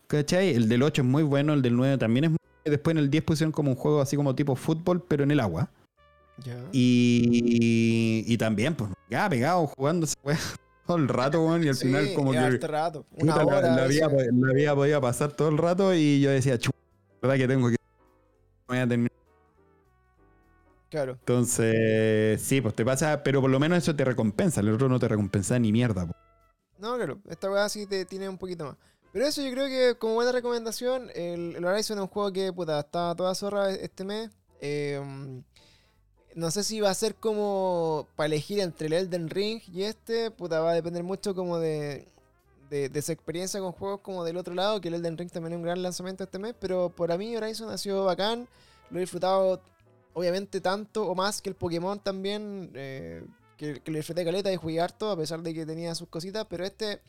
[0.06, 0.54] ¿Cachai?
[0.54, 2.38] El del 8 es muy bueno, el del 9 también es muy
[2.70, 5.40] Después en el 10 pusieron como un juego así como tipo fútbol, pero en el
[5.40, 5.70] agua.
[6.72, 10.38] Y, y también, pues, ya pegado jugando esa wea
[10.86, 11.64] todo el rato, weón.
[11.64, 12.58] Y al Sí, final, como que.
[12.66, 13.06] rato.
[13.12, 13.74] Una Puta, hora.
[13.74, 16.70] la, vida, la vida podía pasar todo el rato y yo decía, chu,
[17.22, 17.76] verdad que tengo que.
[18.68, 19.12] Voy a terminar.
[20.90, 21.12] Claro.
[21.12, 24.60] Entonces, sí, pues te pasa, pero por lo menos eso te recompensa.
[24.60, 26.06] El otro no te recompensa ni mierda.
[26.06, 26.14] po.
[26.78, 28.76] No, claro, esta weá sí te tiene un poquito más.
[29.16, 32.80] Pero eso yo creo que como buena recomendación, el, Horizon es un juego que puta,
[32.80, 34.28] está toda zorra este mes.
[34.60, 35.00] Eh,
[36.34, 40.30] no sé si va a ser como para elegir entre el Elden Ring y este,
[40.30, 42.06] puta, va a depender mucho como de,
[42.68, 45.54] de, de su experiencia con juegos como del otro lado, que el Elden Ring también
[45.54, 48.46] es un gran lanzamiento este mes, pero para mí Horizon ha sido bacán,
[48.90, 49.62] lo he disfrutado
[50.12, 53.24] obviamente tanto o más que el Pokémon también, eh,
[53.56, 56.46] que, que lo disfruté caleta y jugué harto, a pesar de que tenía sus cositas,
[56.50, 57.00] pero este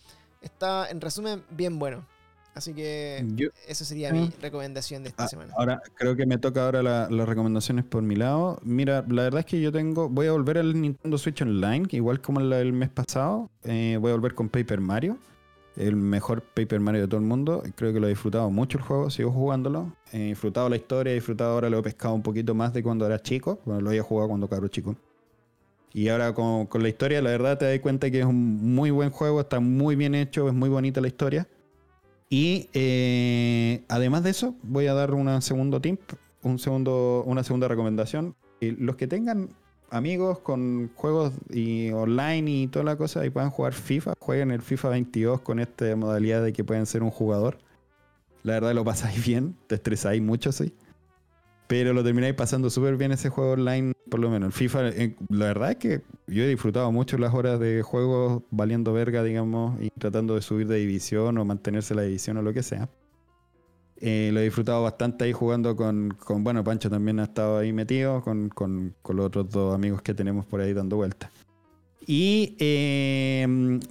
[0.42, 2.06] está, en resumen, bien bueno.
[2.54, 4.32] Así que Yo- esa sería mi Mm.
[4.42, 5.54] recomendación de esta Ah, semana.
[5.56, 8.60] ahora, creo que me toca ahora la- las recomendaciones por mi lado.
[8.64, 10.10] Mira, la verdad es que yo tengo.
[10.10, 13.52] Voy a volver al Nintendo Switch Online, que igual como la del mes pasado.
[13.64, 15.18] eh, voy a volver con Paper Mario.
[15.76, 17.62] El mejor Paper Mario de todo el mundo.
[17.76, 19.94] Creo que lo he disfrutado mucho el juego, sigo jugándolo.
[20.12, 23.06] He disfrutado la historia, he disfrutado ahora, lo he pescado un poquito más de cuando
[23.06, 23.60] era chico.
[23.66, 24.96] Bueno, lo había jugado cuando cabro chico.
[25.94, 28.92] Y ahora con, con la historia, la verdad te das cuenta que es un muy
[28.92, 31.48] buen juego, está muy bien hecho, es muy bonita la historia.
[32.30, 36.00] Y eh, además de eso, voy a dar un segundo tip,
[36.44, 38.36] un segundo, una segunda recomendación.
[38.60, 39.50] Y los que tengan
[39.90, 44.62] amigos con juegos y online y toda la cosa y puedan jugar FIFA, jueguen el
[44.62, 47.60] FIFA 22 con esta modalidad de que pueden ser un jugador.
[48.44, 50.74] La verdad lo pasáis bien, te estresáis mucho, sí.
[51.68, 54.48] Pero lo termináis pasando súper bien ese juego online, por lo menos.
[54.48, 58.44] El FIFA, eh, la verdad es que yo he disfrutado mucho las horas de juego
[58.52, 62.54] valiendo verga, digamos, y tratando de subir de división o mantenerse la división o lo
[62.54, 62.90] que sea.
[64.00, 67.74] Eh, lo he disfrutado bastante ahí jugando con, con- bueno, Pancho también ha estado ahí
[67.74, 71.32] metido, con, con- con los otros dos amigos que tenemos por ahí dando vueltas.
[72.10, 73.46] Y eh,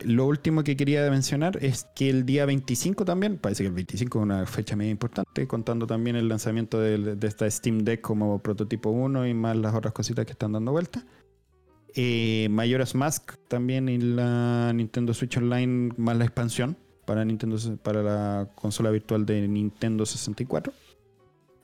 [0.06, 4.18] lo último que quería mencionar es que el día 25 también, parece que el 25
[4.18, 8.88] es una fecha medio importante, contando también el lanzamiento de, esta Steam Deck como prototipo
[8.88, 11.04] 1 y más las otras cositas que están dando vuelta.
[11.94, 18.02] Eh, Majora's Mask también en la Nintendo Switch Online más la expansión para Nintendo para
[18.02, 20.72] la consola virtual de Nintendo 64.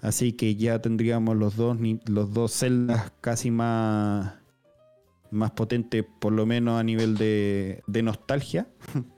[0.03, 4.42] Así que ya tendríamos los dos los dos celdas casi más
[5.33, 8.69] más potentes por lo menos a nivel de, de nostalgia.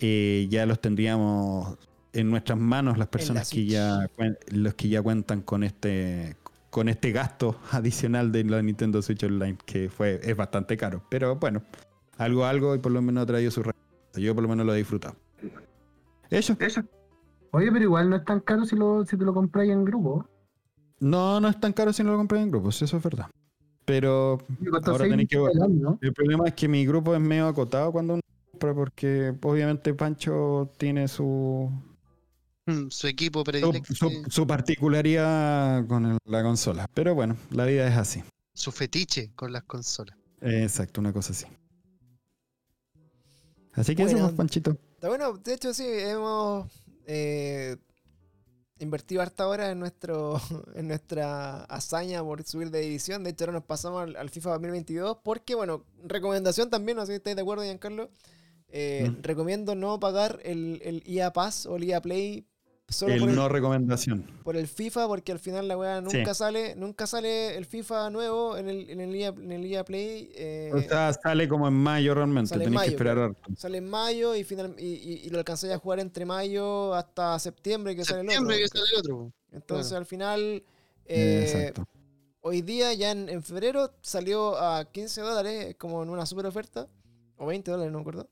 [0.00, 1.78] Eh, ya los tendríamos
[2.12, 4.10] en nuestras manos las personas que ya
[4.48, 6.36] los que ya cuentan con este
[6.70, 11.36] con este gasto adicional de la Nintendo Switch Online que fue es bastante caro, pero
[11.36, 11.62] bueno,
[12.18, 13.62] algo algo y por lo menos ha traído su.
[14.14, 15.14] Yo por lo menos lo he disfrutado.
[16.28, 16.56] Eso.
[16.58, 16.82] Eso.
[17.52, 20.28] Oye, pero igual no es tan caro si, lo, si te lo compráis en grupo.
[20.98, 23.28] No, no es tan caro si no lo compras en grupos, eso es verdad.
[23.84, 24.38] Pero
[24.86, 25.98] Ahora tenéis que- año.
[26.00, 30.70] el problema es que mi grupo es medio acotado cuando uno compra porque obviamente Pancho
[30.78, 31.70] tiene su,
[32.66, 36.88] Mm, Su equipo su, predilecto, su- su particularidad con el- la consola.
[36.94, 38.22] Pero bueno, la vida es así.
[38.54, 40.16] su fetiche con las consolas.
[40.40, 41.44] Exacto, una cosa así.
[43.74, 44.16] Así que Bueno.
[44.18, 44.70] eso, pues, Panchito.
[44.94, 46.70] Está bueno, de hecho sí, hemos
[47.06, 47.76] eh,
[48.84, 50.40] invertido harta hora en nuestro
[50.74, 53.24] en nuestra hazaña por subir de división.
[53.24, 57.12] De hecho, ahora nos pasamos al, al FIFA 2022 porque, bueno, recomendación también, no sé
[57.12, 58.10] si estáis de acuerdo, Giancarlo.
[58.68, 59.22] Eh, Mm.
[59.22, 62.46] Recomiendo no pagar el, el EA Pass o el EA Play
[62.88, 64.22] solo por El el, no recomendación.
[64.44, 66.16] por el FIFA porque al final la weá Sí.
[66.18, 69.84] nunca sale nunca sale el FIFA nuevo en el, en el, EA, en el EA
[69.84, 70.30] Play.
[70.34, 72.50] eh, O sea, sale como en mayo realmente.
[72.50, 73.42] Sale en Tenéis que mayo, esperar harto.
[73.56, 77.38] Sale en mayo y, final, y, y- y lo alcanzáis a jugar entre mayo hasta
[77.38, 78.64] septiembre que sale el Septiembre otro.
[78.64, 79.32] que sale el otro.
[79.52, 79.98] Entonces claro.
[80.00, 80.62] al final,
[81.06, 81.88] eh, Exacto.
[82.42, 86.86] hoy día ya en, en febrero salió a 15 dólares como en una super oferta.
[87.36, 88.28] O 20 dólares, no me acuerdo.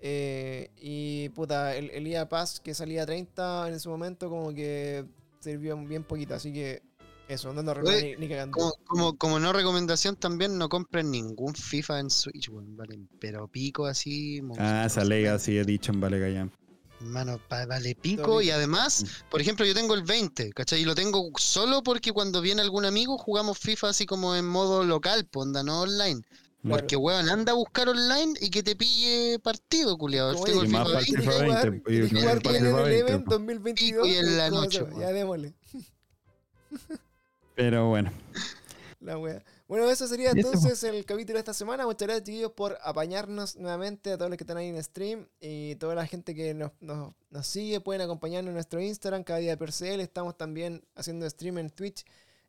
[0.00, 4.52] Eh, y puta, el, el EA Pass que salía a 30 en ese momento como
[4.52, 5.04] que
[5.40, 6.34] sirvió bien poquito.
[6.34, 6.82] Así que
[7.28, 8.52] eso, no nos Oye, ni, ni cagando.
[8.56, 13.48] Como, como, como no recomendación también no compren ningún FIFA en Switch, weón, valen, pero
[13.48, 14.38] pico así.
[14.58, 15.04] Ah, esa monstruoso.
[15.08, 16.52] lega sí he dicho en Vale Gallán.
[17.00, 20.80] Hermano, pa- vale pico y además, por ejemplo, yo tengo el 20, ¿cachai?
[20.80, 24.82] Y lo tengo solo porque cuando viene algún amigo jugamos FIFA así como en modo
[24.82, 26.22] local, pues onda, no online.
[26.68, 30.32] Porque, weón, anda a buscar online y que te pille partido, culiado.
[30.46, 32.76] El Y más 20, FIFA jugar- 20, quería y más jugar para el bien en
[32.76, 33.30] FIFA el 20, event po.
[33.32, 34.08] 2022.
[34.08, 34.92] Y en la ¿cómo se noche.
[35.00, 35.54] Ya démosle.
[37.54, 38.12] Pero bueno.
[39.00, 39.42] La wea.
[39.68, 41.86] Bueno, eso sería entonces el capítulo de esta semana.
[41.86, 45.74] Muchas gracias, chiquillos, por apañarnos nuevamente a todos los que están ahí en stream y
[45.76, 47.80] toda la gente que nos, nos- nos sigue.
[47.80, 50.00] Pueden acompañarnos en nuestro Instagram, cada día de PRCL.
[50.00, 52.04] Estamos también haciendo stream en Twitch,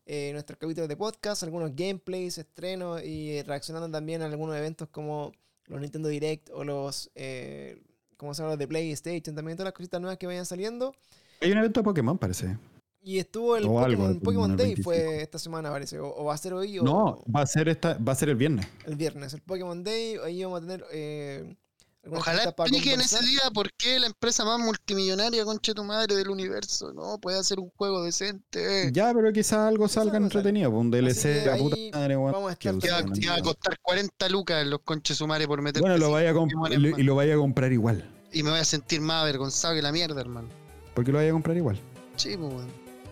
[0.10, 5.34] eh, nuestros capítulos de podcast, algunos gameplays, estrenos y reaccionando también a algunos eventos como
[5.66, 7.78] los Nintendo Direct o los, eh,
[8.16, 8.52] ¿cómo se llama?
[8.52, 9.36] Los de PlayStation.
[9.36, 10.96] También todas las cositas nuevas que vayan saliendo.
[11.42, 12.58] Hay un evento de Pokémon, parece.
[13.02, 13.74] Y estuvo el O
[14.24, 14.84] Pokémon, Day, 25.
[14.84, 16.00] fue esta semana, parece.
[16.00, 18.30] O, o va a ser hoy o No, va a ser esta, va a ser
[18.30, 18.66] el viernes.
[18.86, 19.34] el viernes.
[19.34, 20.86] El Pokémon Day, ahí vamos a tener.
[20.94, 21.54] Eh,
[22.12, 26.94] Ojalá expliquen ese día por qué la empresa más multimillonaria, conche tu madre, del universo,
[26.94, 28.92] no puede hacer un juego decente.
[28.94, 30.26] Ya, pero quizás algo salga sale.
[30.26, 30.70] entretenido.
[30.72, 33.30] pues, Un DLC que a puta madre, weón, vamos a que estar Que va, que
[33.30, 35.82] a costar 40 lucas los conches sumares por meter.
[35.82, 36.34] Bueno, lo vaya a
[36.74, 38.10] y lo- y lo vaya a comprar igual.
[38.32, 40.50] Y me voy a sentir más avergonzado que la mierda, hermano.
[40.94, 41.80] Porque lo vaya a comprar igual.
[42.16, 42.68] Sí, pues, weón.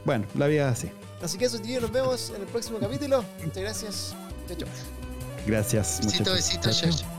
[0.05, 0.91] Bueno, la vida es así.
[1.21, 3.23] Así que eso, tío, nos vemos en el próximo capítulo.
[3.43, 4.15] Muchas gracias.
[4.47, 4.67] Chao, chao.
[5.47, 5.99] Gracias.
[6.03, 6.33] Besito, muchachos.
[6.35, 7.14] besito, chao, chao.